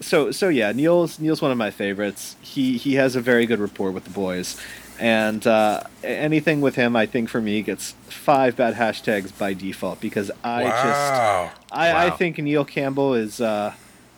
so 0.00 0.30
so 0.30 0.48
yeah, 0.48 0.70
Neil's 0.72 1.18
Neil's 1.18 1.42
one 1.42 1.50
of 1.50 1.58
my 1.58 1.70
favorites. 1.70 2.36
He 2.40 2.76
he 2.78 2.94
has 2.94 3.16
a 3.16 3.20
very 3.20 3.46
good 3.46 3.58
rapport 3.58 3.90
with 3.90 4.04
the 4.04 4.10
boys, 4.10 4.60
and 5.00 5.44
uh, 5.46 5.82
anything 6.04 6.60
with 6.60 6.76
him, 6.76 6.94
I 6.94 7.06
think 7.06 7.28
for 7.30 7.40
me 7.40 7.62
gets 7.62 7.92
five 8.08 8.54
bad 8.54 8.74
hashtags 8.74 9.36
by 9.36 9.54
default 9.54 10.00
because 10.00 10.30
I 10.44 10.62
just 10.64 10.74
wow. 10.84 11.50
I, 11.72 11.90
I 11.90 12.08
Wow. 12.10 12.16
think 12.16 12.38
Neil 12.38 12.64
Campbell 12.64 13.14
is 13.14 13.40
uh, 13.40 13.72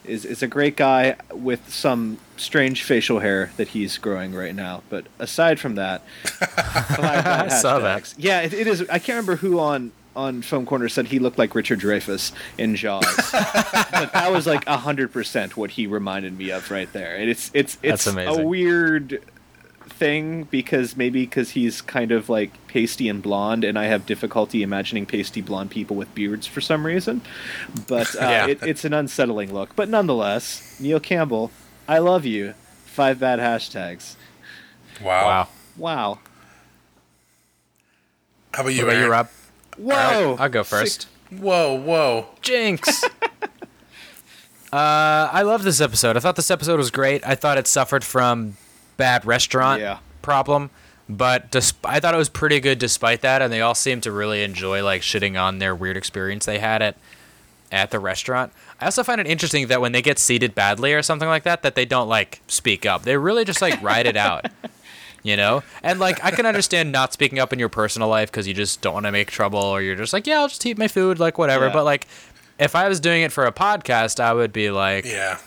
is 0.04 0.24
is 0.24 0.42
a 0.42 0.46
great 0.46 0.76
guy 0.76 1.16
with 1.32 1.72
some 1.72 2.18
strange 2.36 2.82
facial 2.82 3.20
hair 3.20 3.52
that 3.56 3.68
he's 3.68 3.98
growing 3.98 4.34
right 4.34 4.54
now. 4.54 4.82
But 4.88 5.06
aside 5.18 5.60
from 5.60 5.76
that, 5.76 6.02
I 6.40 7.48
saw 7.48 7.78
that. 7.80 8.14
Yeah, 8.18 8.40
it, 8.40 8.52
it 8.52 8.66
is. 8.66 8.82
I 8.82 8.98
can't 8.98 9.16
remember 9.16 9.36
who 9.36 9.58
on 9.58 9.92
on 10.14 10.42
Film 10.42 10.66
Corner 10.66 10.88
said 10.88 11.06
he 11.06 11.18
looked 11.18 11.38
like 11.38 11.54
Richard 11.54 11.80
Dreyfuss 11.80 12.32
in 12.58 12.76
Jaws, 12.76 13.04
but 13.32 14.12
that 14.12 14.30
was 14.30 14.46
like 14.46 14.66
hundred 14.66 15.12
percent 15.12 15.56
what 15.56 15.70
he 15.70 15.86
reminded 15.86 16.36
me 16.36 16.50
of 16.50 16.70
right 16.70 16.92
there. 16.92 17.16
And 17.16 17.30
it's 17.30 17.50
it's 17.54 17.78
it's 17.82 18.06
a 18.06 18.44
weird 18.44 19.22
thing 20.02 20.44
because 20.50 20.96
maybe 20.96 21.20
because 21.24 21.50
he's 21.50 21.80
kind 21.80 22.10
of 22.10 22.28
like 22.28 22.50
pasty 22.66 23.08
and 23.08 23.22
blonde 23.22 23.62
and 23.62 23.78
i 23.78 23.84
have 23.84 24.04
difficulty 24.04 24.62
imagining 24.64 25.06
pasty 25.06 25.40
blonde 25.40 25.70
people 25.70 25.94
with 25.94 26.12
beards 26.14 26.44
for 26.46 26.60
some 26.60 26.84
reason 26.84 27.20
but 27.86 28.08
uh, 28.20 28.20
Yeah. 28.20 28.46
it, 28.48 28.62
it's 28.64 28.84
an 28.84 28.92
unsettling 28.92 29.52
look 29.54 29.76
but 29.76 29.88
nonetheless 29.88 30.76
neil 30.80 30.98
campbell 30.98 31.52
i 31.86 31.98
love 31.98 32.24
you 32.26 32.54
five 32.84 33.20
bad 33.20 33.38
hashtags 33.38 34.16
Wow. 35.00 35.24
Wow. 35.26 35.48
wow 35.76 36.18
How 38.54 38.62
about 38.62 38.64
What 38.64 38.74
you, 38.74 38.82
about 38.82 38.92
you, 38.94 38.98
Aaron? 38.98 39.10
Rob? 39.10 39.28
whoa 39.78 40.36
I'll 40.38 40.48
go 40.48 40.62
Six- 40.64 40.70
first. 40.80 41.08
Whoa, 41.40 41.74
whoa. 41.80 42.26
Jinx. 42.42 43.04
uh, 43.04 43.08
I 44.72 45.40
love 45.42 45.62
this 45.62 45.80
episode. 45.80 46.14
I 46.16 46.20
thought 46.20 46.36
this 46.36 46.50
episode 46.50 46.76
was 46.76 46.90
great. 46.90 47.26
I 47.26 47.34
thought 47.34 47.56
it 47.56 47.66
suffered 47.66 48.04
from 48.04 48.58
bad 49.02 49.24
restaurant 49.24 49.80
Yeah. 49.80 49.98
problem, 50.22 50.70
but 51.08 51.54
I 51.84 51.98
thought 52.00 52.14
it 52.14 52.18
was 52.18 52.28
pretty 52.28 52.60
good 52.60 52.78
despite 52.78 53.20
that. 53.22 53.42
And 53.42 53.52
they 53.52 53.60
all 53.60 53.74
seemed 53.74 54.02
to 54.04 54.12
really 54.12 54.42
enjoy 54.44 54.82
like 54.84 55.02
shitting 55.02 55.40
on 55.40 55.58
their 55.58 55.74
weird 55.74 55.96
experience 55.96 56.46
they 56.46 56.58
had 56.60 56.80
at 56.82 56.96
at 57.70 57.90
the 57.90 57.98
restaurant. 57.98 58.52
I 58.80 58.84
also 58.84 59.02
find 59.02 59.18
it 59.20 59.26
interesting 59.26 59.66
that 59.68 59.80
when 59.80 59.92
they 59.92 60.02
get 60.02 60.18
seated 60.18 60.54
badly 60.54 60.92
or 60.92 61.02
something 61.02 61.28
like 61.28 61.42
that, 61.44 61.62
that 61.62 61.74
they 61.74 61.86
don't 61.86 62.06
like 62.08 62.40
speak 62.46 62.84
up. 62.84 63.02
They 63.04 63.16
really 63.16 63.44
just 63.46 63.62
like 63.62 63.80
ride 63.82 64.06
it 64.06 64.16
out. 64.16 64.46
You 65.24 65.36
know, 65.36 65.62
and 65.84 66.00
like 66.00 66.18
I 66.24 66.32
can 66.32 66.46
understand 66.46 66.90
not 66.90 67.12
speaking 67.12 67.38
up 67.38 67.52
in 67.52 67.60
your 67.60 67.68
personal 67.68 68.08
life 68.08 68.28
because 68.32 68.48
you 68.48 68.54
just 68.54 68.80
don't 68.80 68.92
want 68.94 69.06
to 69.06 69.12
make 69.12 69.30
trouble, 69.30 69.60
or 69.60 69.80
you're 69.80 69.94
just 69.94 70.12
like, 70.12 70.26
yeah, 70.26 70.40
I'll 70.40 70.48
just 70.48 70.66
eat 70.66 70.76
my 70.76 70.88
food, 70.88 71.20
like 71.20 71.38
whatever. 71.38 71.66
Yeah. 71.68 71.72
But 71.72 71.84
like, 71.84 72.08
if 72.58 72.74
I 72.74 72.88
was 72.88 72.98
doing 72.98 73.22
it 73.22 73.30
for 73.30 73.46
a 73.46 73.52
podcast, 73.52 74.18
I 74.18 74.32
would 74.34 74.52
be 74.52 74.72
like, 74.72 75.04
Yeah. 75.04 75.38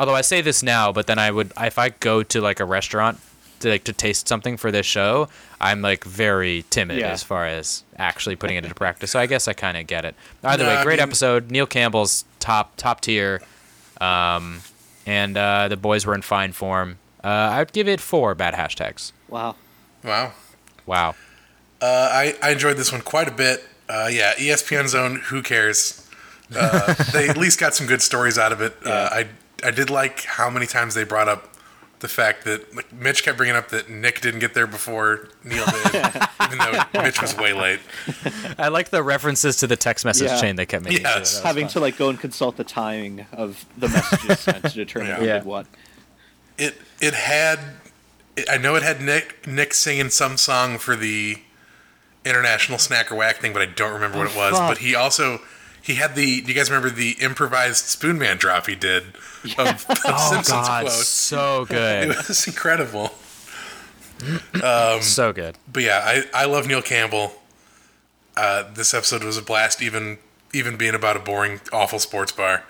Although 0.00 0.14
I 0.16 0.22
say 0.22 0.40
this 0.40 0.62
now, 0.64 0.90
but 0.90 1.06
then 1.06 1.18
I 1.20 1.30
would 1.30 1.52
if 1.60 1.78
I 1.78 1.90
go 1.90 2.24
to 2.24 2.40
like 2.40 2.58
a 2.58 2.64
restaurant 2.64 3.20
to 3.60 3.68
like 3.68 3.84
to 3.84 3.92
taste 3.92 4.26
something 4.26 4.56
for 4.56 4.72
this 4.72 4.86
show, 4.86 5.28
I'm 5.60 5.82
like 5.82 6.02
very 6.04 6.64
timid 6.70 6.98
Yeah. 6.98 7.08
as 7.12 7.22
far 7.22 7.46
as 7.46 7.84
actually 7.98 8.34
putting 8.34 8.56
it 8.56 8.64
into 8.64 8.74
practice. 8.74 9.10
So 9.12 9.20
I 9.20 9.26
guess 9.26 9.46
I 9.46 9.52
kind 9.52 9.76
of 9.76 9.86
get 9.86 10.04
it. 10.06 10.14
Either 10.42 10.64
No, 10.64 10.70
way, 10.70 10.76
I 10.78 10.82
great 10.82 10.94
mean- 10.98 11.02
episode. 11.08 11.50
Neil 11.50 11.66
Campbell's 11.66 12.24
top 12.40 12.72
top 12.76 13.02
tier, 13.02 13.42
um, 14.00 14.62
and 15.06 15.36
uh, 15.36 15.68
the 15.68 15.76
boys 15.76 16.06
were 16.06 16.14
in 16.14 16.22
fine 16.22 16.52
form. 16.52 16.98
Uh, 17.22 17.28
I'd 17.28 17.72
give 17.72 17.86
it 17.86 18.00
four 18.00 18.34
bad 18.34 18.54
hashtags. 18.54 19.12
Wow. 19.28 19.56
Wow. 20.02 20.32
Wow. 20.86 21.14
Uh, 21.82 22.08
I, 22.10 22.34
I 22.42 22.50
enjoyed 22.52 22.76
this 22.78 22.90
one 22.92 23.02
quite 23.02 23.28
a 23.28 23.30
bit. 23.32 23.62
Uh, 23.88 24.08
yeah, 24.10 24.32
ESPN 24.36 24.88
Zone, 24.88 25.16
who 25.24 25.42
cares? 25.42 26.08
Uh, 26.54 26.94
they 27.12 27.28
at 27.28 27.36
least 27.36 27.58
got 27.60 27.74
some 27.74 27.86
good 27.86 28.00
stories 28.00 28.38
out 28.38 28.52
of 28.52 28.60
it. 28.62 28.74
Uh, 28.84 29.08
I 29.12 29.28
I 29.64 29.70
did 29.70 29.90
like 29.90 30.24
how 30.24 30.50
many 30.50 30.66
times 30.66 30.94
they 30.94 31.04
brought 31.04 31.28
up 31.28 31.48
the 32.00 32.08
fact 32.08 32.44
that 32.44 32.74
like, 32.74 32.90
Mitch 32.94 33.22
kept 33.22 33.36
bringing 33.36 33.56
up 33.56 33.68
that 33.68 33.90
Nick 33.90 34.22
didn't 34.22 34.40
get 34.40 34.54
there 34.54 34.66
before 34.66 35.28
Neil 35.44 35.64
did, 35.66 35.94
even 36.46 36.58
though 36.58 37.02
Mitch 37.02 37.20
was 37.20 37.36
way 37.36 37.52
late. 37.52 37.80
I 38.58 38.68
like 38.68 38.88
the 38.88 39.02
references 39.02 39.56
to 39.58 39.66
the 39.66 39.76
text 39.76 40.04
message 40.06 40.30
Yeah. 40.30 40.40
chain 40.40 40.56
they 40.56 40.64
kept 40.64 40.84
making. 40.84 41.02
Yes. 41.02 41.40
That 41.40 41.46
Having 41.48 41.66
fun. 41.66 41.72
to 41.74 41.80
like 41.80 41.96
go 41.98 42.08
and 42.08 42.18
consult 42.18 42.56
the 42.56 42.64
timing 42.64 43.26
of 43.32 43.66
the 43.76 43.88
messages 43.88 44.40
sent 44.40 44.62
to 44.64 44.70
determine 44.70 45.08
Yeah. 45.08 45.16
who 45.16 45.24
Yeah. 45.26 45.32
did 45.40 45.44
what. 45.44 45.66
It 46.56 46.80
it 47.02 47.12
had 47.14 47.58
I 48.48 48.56
know 48.56 48.76
it 48.76 48.82
had 48.82 49.02
Nick 49.02 49.46
Nick 49.46 49.74
singing 49.74 50.08
some 50.08 50.38
song 50.38 50.78
for 50.78 50.96
the 50.96 51.36
international 52.24 52.78
snack 52.78 53.10
or 53.10 53.14
whack 53.16 53.36
thing, 53.38 53.52
but 53.52 53.60
I 53.62 53.66
don't 53.66 53.92
remember 53.92 54.18
what 54.18 54.30
it 54.30 54.36
was. 54.36 54.52
Oh, 54.54 54.56
fuck. 54.56 54.70
But 54.70 54.78
he 54.78 54.94
also 54.94 55.40
he 55.82 55.94
had 55.94 56.14
the. 56.14 56.40
Do 56.40 56.48
you 56.48 56.54
guys 56.54 56.70
remember 56.70 56.90
the 56.90 57.12
improvised 57.20 57.84
Spoonman 57.86 58.38
drop 58.38 58.66
he 58.66 58.74
did 58.74 59.04
of, 59.58 59.58
of 59.90 59.98
Oh 60.04 60.30
Simpsons 60.32 60.46
God, 60.68 60.82
quotes? 60.86 61.08
so 61.08 61.64
good. 61.66 62.10
It 62.10 62.28
was 62.28 62.46
incredible. 62.46 63.12
so 65.00 65.32
good. 65.32 65.56
But 65.72 65.82
yeah, 65.82 66.02
I, 66.04 66.42
I 66.42 66.44
love 66.46 66.66
Neil 66.66 66.82
Campbell. 66.82 67.32
Uh, 68.36 68.64
this 68.72 68.94
episode 68.94 69.24
was 69.24 69.36
a 69.36 69.42
blast, 69.42 69.82
even 69.82 70.18
even 70.52 70.76
being 70.76 70.94
about 70.94 71.16
a 71.16 71.20
boring, 71.20 71.60
awful 71.72 71.98
sports 71.98 72.32
bar. 72.32 72.64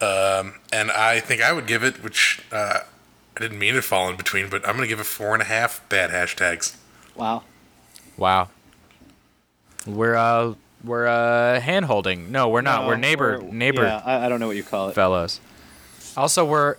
Um, 0.00 0.54
and 0.72 0.90
I 0.90 1.20
think 1.20 1.40
I 1.42 1.52
would 1.52 1.66
give 1.66 1.84
it, 1.84 2.02
which 2.02 2.42
uh, 2.52 2.80
I 3.36 3.40
didn't 3.40 3.58
mean 3.58 3.74
to 3.74 3.82
fall 3.82 4.08
in 4.08 4.16
between, 4.16 4.48
but 4.50 4.66
I'm 4.68 4.74
gonna 4.74 4.86
give 4.88 5.00
it 5.00 5.06
four 5.06 5.32
and 5.34 5.42
a 5.42 5.46
half 5.46 5.86
bad 5.88 6.10
hashtags. 6.10 6.76
Wow. 7.14 7.44
Wow. 8.16 8.48
We're 9.86 10.16
uh 10.16 10.54
we're 10.84 11.06
uh 11.06 11.60
hand 11.60 11.86
holding. 11.86 12.30
No, 12.30 12.48
we're 12.48 12.60
not. 12.60 12.82
No, 12.82 12.88
we're 12.88 12.96
neighbor 12.96 13.38
we're- 13.40 13.52
neighbor 13.52 13.82
Yeah, 13.84 14.02
I, 14.04 14.26
I 14.26 14.28
don't 14.28 14.40
know 14.40 14.46
what 14.46 14.56
you 14.56 14.62
call 14.64 14.88
it. 14.90 14.94
fellows. 14.94 15.40
Also, 16.16 16.44
we're 16.44 16.76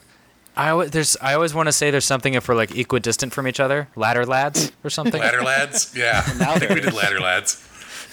I 0.58 0.70
always, 0.70 0.92
there's 0.92 1.18
I 1.22 1.34
always 1.34 1.54
want 1.54 1.68
to 1.68 1.74
say 1.74 1.92
there's 1.92 2.06
something 2.06 2.34
if 2.34 2.48
we're 2.48 2.56
like 2.56 2.78
equidistant 2.78 3.34
from 3.34 3.48
each 3.48 3.60
other, 3.60 3.90
ladder 3.96 4.26
lads 4.26 4.72
or 4.84 4.90
something. 4.90 5.20
Ladder 5.22 5.42
lads, 5.44 5.94
yeah, 5.98 6.24
Now 6.40 6.54
I 6.54 6.60
think 6.60 6.72
we 6.72 6.82
did 6.82 6.94
ladder 6.94 7.20
lads. 7.20 7.62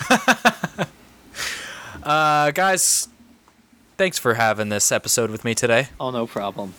Uh, 2.03 2.51
guys, 2.51 3.09
thanks 3.97 4.19
for 4.19 4.35
having 4.35 4.71
this 4.71 4.91
episode 4.91 5.31
with 5.31 5.45
me 5.45 5.55
today. 5.55 5.87
Oh, 6.01 6.11
no 6.11 6.27
problem. 6.27 6.75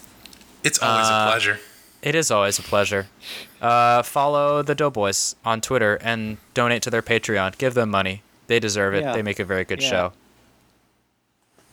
It's 0.65 0.79
always 0.79 1.07
Uh, 1.07 1.11
a 1.27 1.31
pleasure. 1.31 1.59
It 2.01 2.13
is 2.15 2.29
always 2.29 2.59
a 2.59 2.61
pleasure. 2.61 3.07
Uh, 3.61 4.01
follow 4.03 4.61
the 4.61 4.75
Doughboys 4.75 5.35
on 5.45 5.61
Twitter 5.61 5.97
and 6.01 6.37
donate 6.53 6.81
to 6.83 6.89
their 6.89 7.01
Patreon. 7.01 7.57
Give 7.57 7.73
them 7.73 7.89
money. 7.89 8.21
They 8.53 8.59
deserve 8.59 8.93
it. 8.93 9.01
Yeah. 9.03 9.13
They 9.13 9.23
make 9.23 9.39
a 9.39 9.45
very 9.45 9.65
good 9.65 9.81
Yeah. 9.81 10.11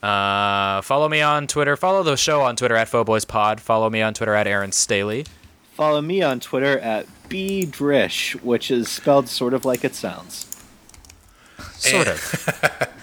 show. 0.01 0.07
Uh, 0.07 0.81
follow 0.81 1.07
me 1.07 1.21
on 1.21 1.45
Twitter. 1.45 1.77
Follow 1.77 2.01
the 2.01 2.17
show 2.17 2.41
on 2.41 2.55
Twitter 2.55 2.75
at 2.75 2.89
FauxBoysPod. 2.89 3.59
Follow 3.59 3.87
me 3.91 4.01
on 4.01 4.15
Twitter 4.15 4.33
at 4.33 4.47
Aaron 4.47 4.71
Staley. 4.71 5.27
Follow 5.75 6.01
me 6.01 6.23
on 6.23 6.39
Twitter 6.39 6.79
at 6.79 7.05
bdrish, 7.29 8.33
which 8.41 8.71
is 8.71 8.89
spelled 8.89 9.29
sort 9.29 9.53
of 9.53 9.63
like 9.63 9.83
it 9.83 9.93
sounds. 9.93 10.47
Sort 11.73 12.07
Eh. 12.07 12.11
of. 12.13 12.87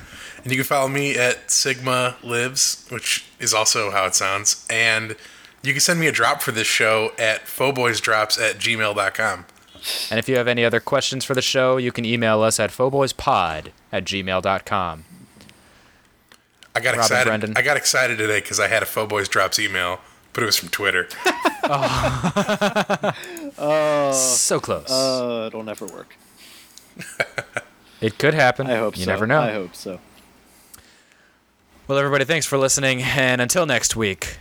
And 0.45 0.53
you 0.53 0.59
can 0.59 0.65
follow 0.67 0.89
me 0.89 1.17
at 1.17 1.51
Sigma 1.51 2.17
Lives, 2.23 2.87
which 2.91 3.27
is 3.39 3.53
also 3.55 3.91
how 3.91 4.07
it 4.07 4.15
sounds. 4.15 4.65
And 4.71 5.15
you 5.63 5.73
can 5.73 5.81
send 5.81 6.01
me 6.01 6.07
a 6.07 6.13
drop 6.13 6.43
for 6.43 6.51
this 6.53 6.67
show 6.67 7.13
at 7.19 7.45
fauxboysdrops 7.47 8.41
at 8.41 8.59
gmail.com. 8.59 9.45
And 10.11 10.19
if 10.19 10.29
you 10.29 10.37
have 10.37 10.49
any 10.49 10.65
other 10.65 10.81
questions 10.81 11.25
for 11.25 11.35
the 11.35 11.43
show, 11.43 11.77
you 11.77 11.93
can 11.93 12.05
email 12.05 12.43
us 12.43 12.59
at 12.61 12.71
FauxBoysPod 12.71 13.69
at 13.93 14.05
gmail.com. 14.05 15.05
I 16.75 16.81
got 16.81 16.91
Robin 16.91 17.01
excited. 17.01 17.27
Brendan. 17.29 17.55
I 17.57 17.63
got 17.63 17.77
excited 17.77 18.19
today 18.19 18.41
because 18.41 18.61
I 18.61 18.69
had 18.69 18.83
a 18.83 18.87
Faux 18.87 19.09
Boys 19.09 19.29
Drops 19.29 19.59
email, 19.59 20.01
but 20.33 20.43
it 20.43 20.47
was 20.47 20.57
from 20.57 20.69
Twitter. 20.69 21.09
Oh, 23.61 24.13
so 24.13 24.61
close. 24.61 24.91
Uh, 24.91 25.45
it'll 25.49 25.65
never 25.65 25.85
work. 25.87 26.17
it 28.01 28.17
could 28.19 28.35
happen. 28.35 28.69
I 28.69 28.77
hope 28.77 28.97
you 28.97 29.05
so. 29.05 29.11
never 29.11 29.27
know. 29.27 29.41
I 29.41 29.53
hope 29.53 29.75
so. 29.75 29.99
Well, 31.89 31.99
everybody, 31.99 32.25
thanks 32.25 32.47
for 32.47 32.57
listening, 32.57 33.03
and 33.03 33.41
until 33.41 33.67
next 33.67 33.97
week. 33.97 34.39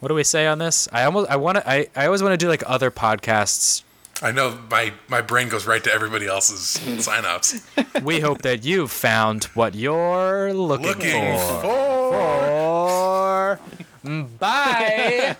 What 0.00 0.08
do 0.08 0.14
we 0.14 0.24
say 0.24 0.46
on 0.46 0.58
this? 0.58 0.88
I 0.92 1.04
almost, 1.04 1.30
I 1.30 1.36
want 1.36 1.58
to, 1.58 1.68
I, 1.68 1.88
I 1.94 2.06
always 2.06 2.22
want 2.22 2.32
to 2.32 2.38
do 2.38 2.48
like 2.48 2.62
other 2.66 2.90
podcasts. 2.90 3.82
I 4.22 4.32
know 4.32 4.58
my, 4.70 4.92
my 5.08 5.22
brain 5.22 5.48
goes 5.48 5.66
right 5.66 5.82
to 5.84 5.92
everybody 5.92 6.26
else's 6.26 6.78
signups. 7.06 8.02
We 8.02 8.20
hope 8.20 8.42
that 8.42 8.64
you've 8.64 8.90
found 8.90 9.44
what 9.54 9.74
you're 9.74 10.52
looking, 10.52 10.86
Looking 10.88 11.38
for. 11.38 11.62
for. 11.62 13.58
For. 14.04 14.20
Bye. 14.38 15.36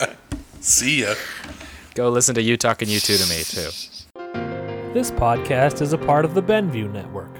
See 0.60 1.02
ya. 1.02 1.14
Go 1.94 2.08
listen 2.10 2.34
to 2.36 2.42
you 2.42 2.56
talking 2.56 2.88
you 2.88 3.00
two 3.00 3.16
to 3.16 3.26
me 3.28 3.42
too. 3.44 3.70
This 4.94 5.10
podcast 5.10 5.80
is 5.82 5.92
a 5.92 5.98
part 5.98 6.24
of 6.24 6.34
the 6.34 6.42
Benview 6.42 6.90
Network. 6.92 7.30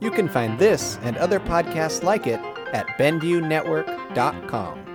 You 0.00 0.10
can 0.10 0.28
find 0.28 0.58
this 0.58 0.98
and 1.02 1.16
other 1.16 1.40
podcasts 1.40 2.02
like 2.02 2.26
it 2.26 2.40
at 2.72 2.86
BenviewNetwork.com. 2.98 4.87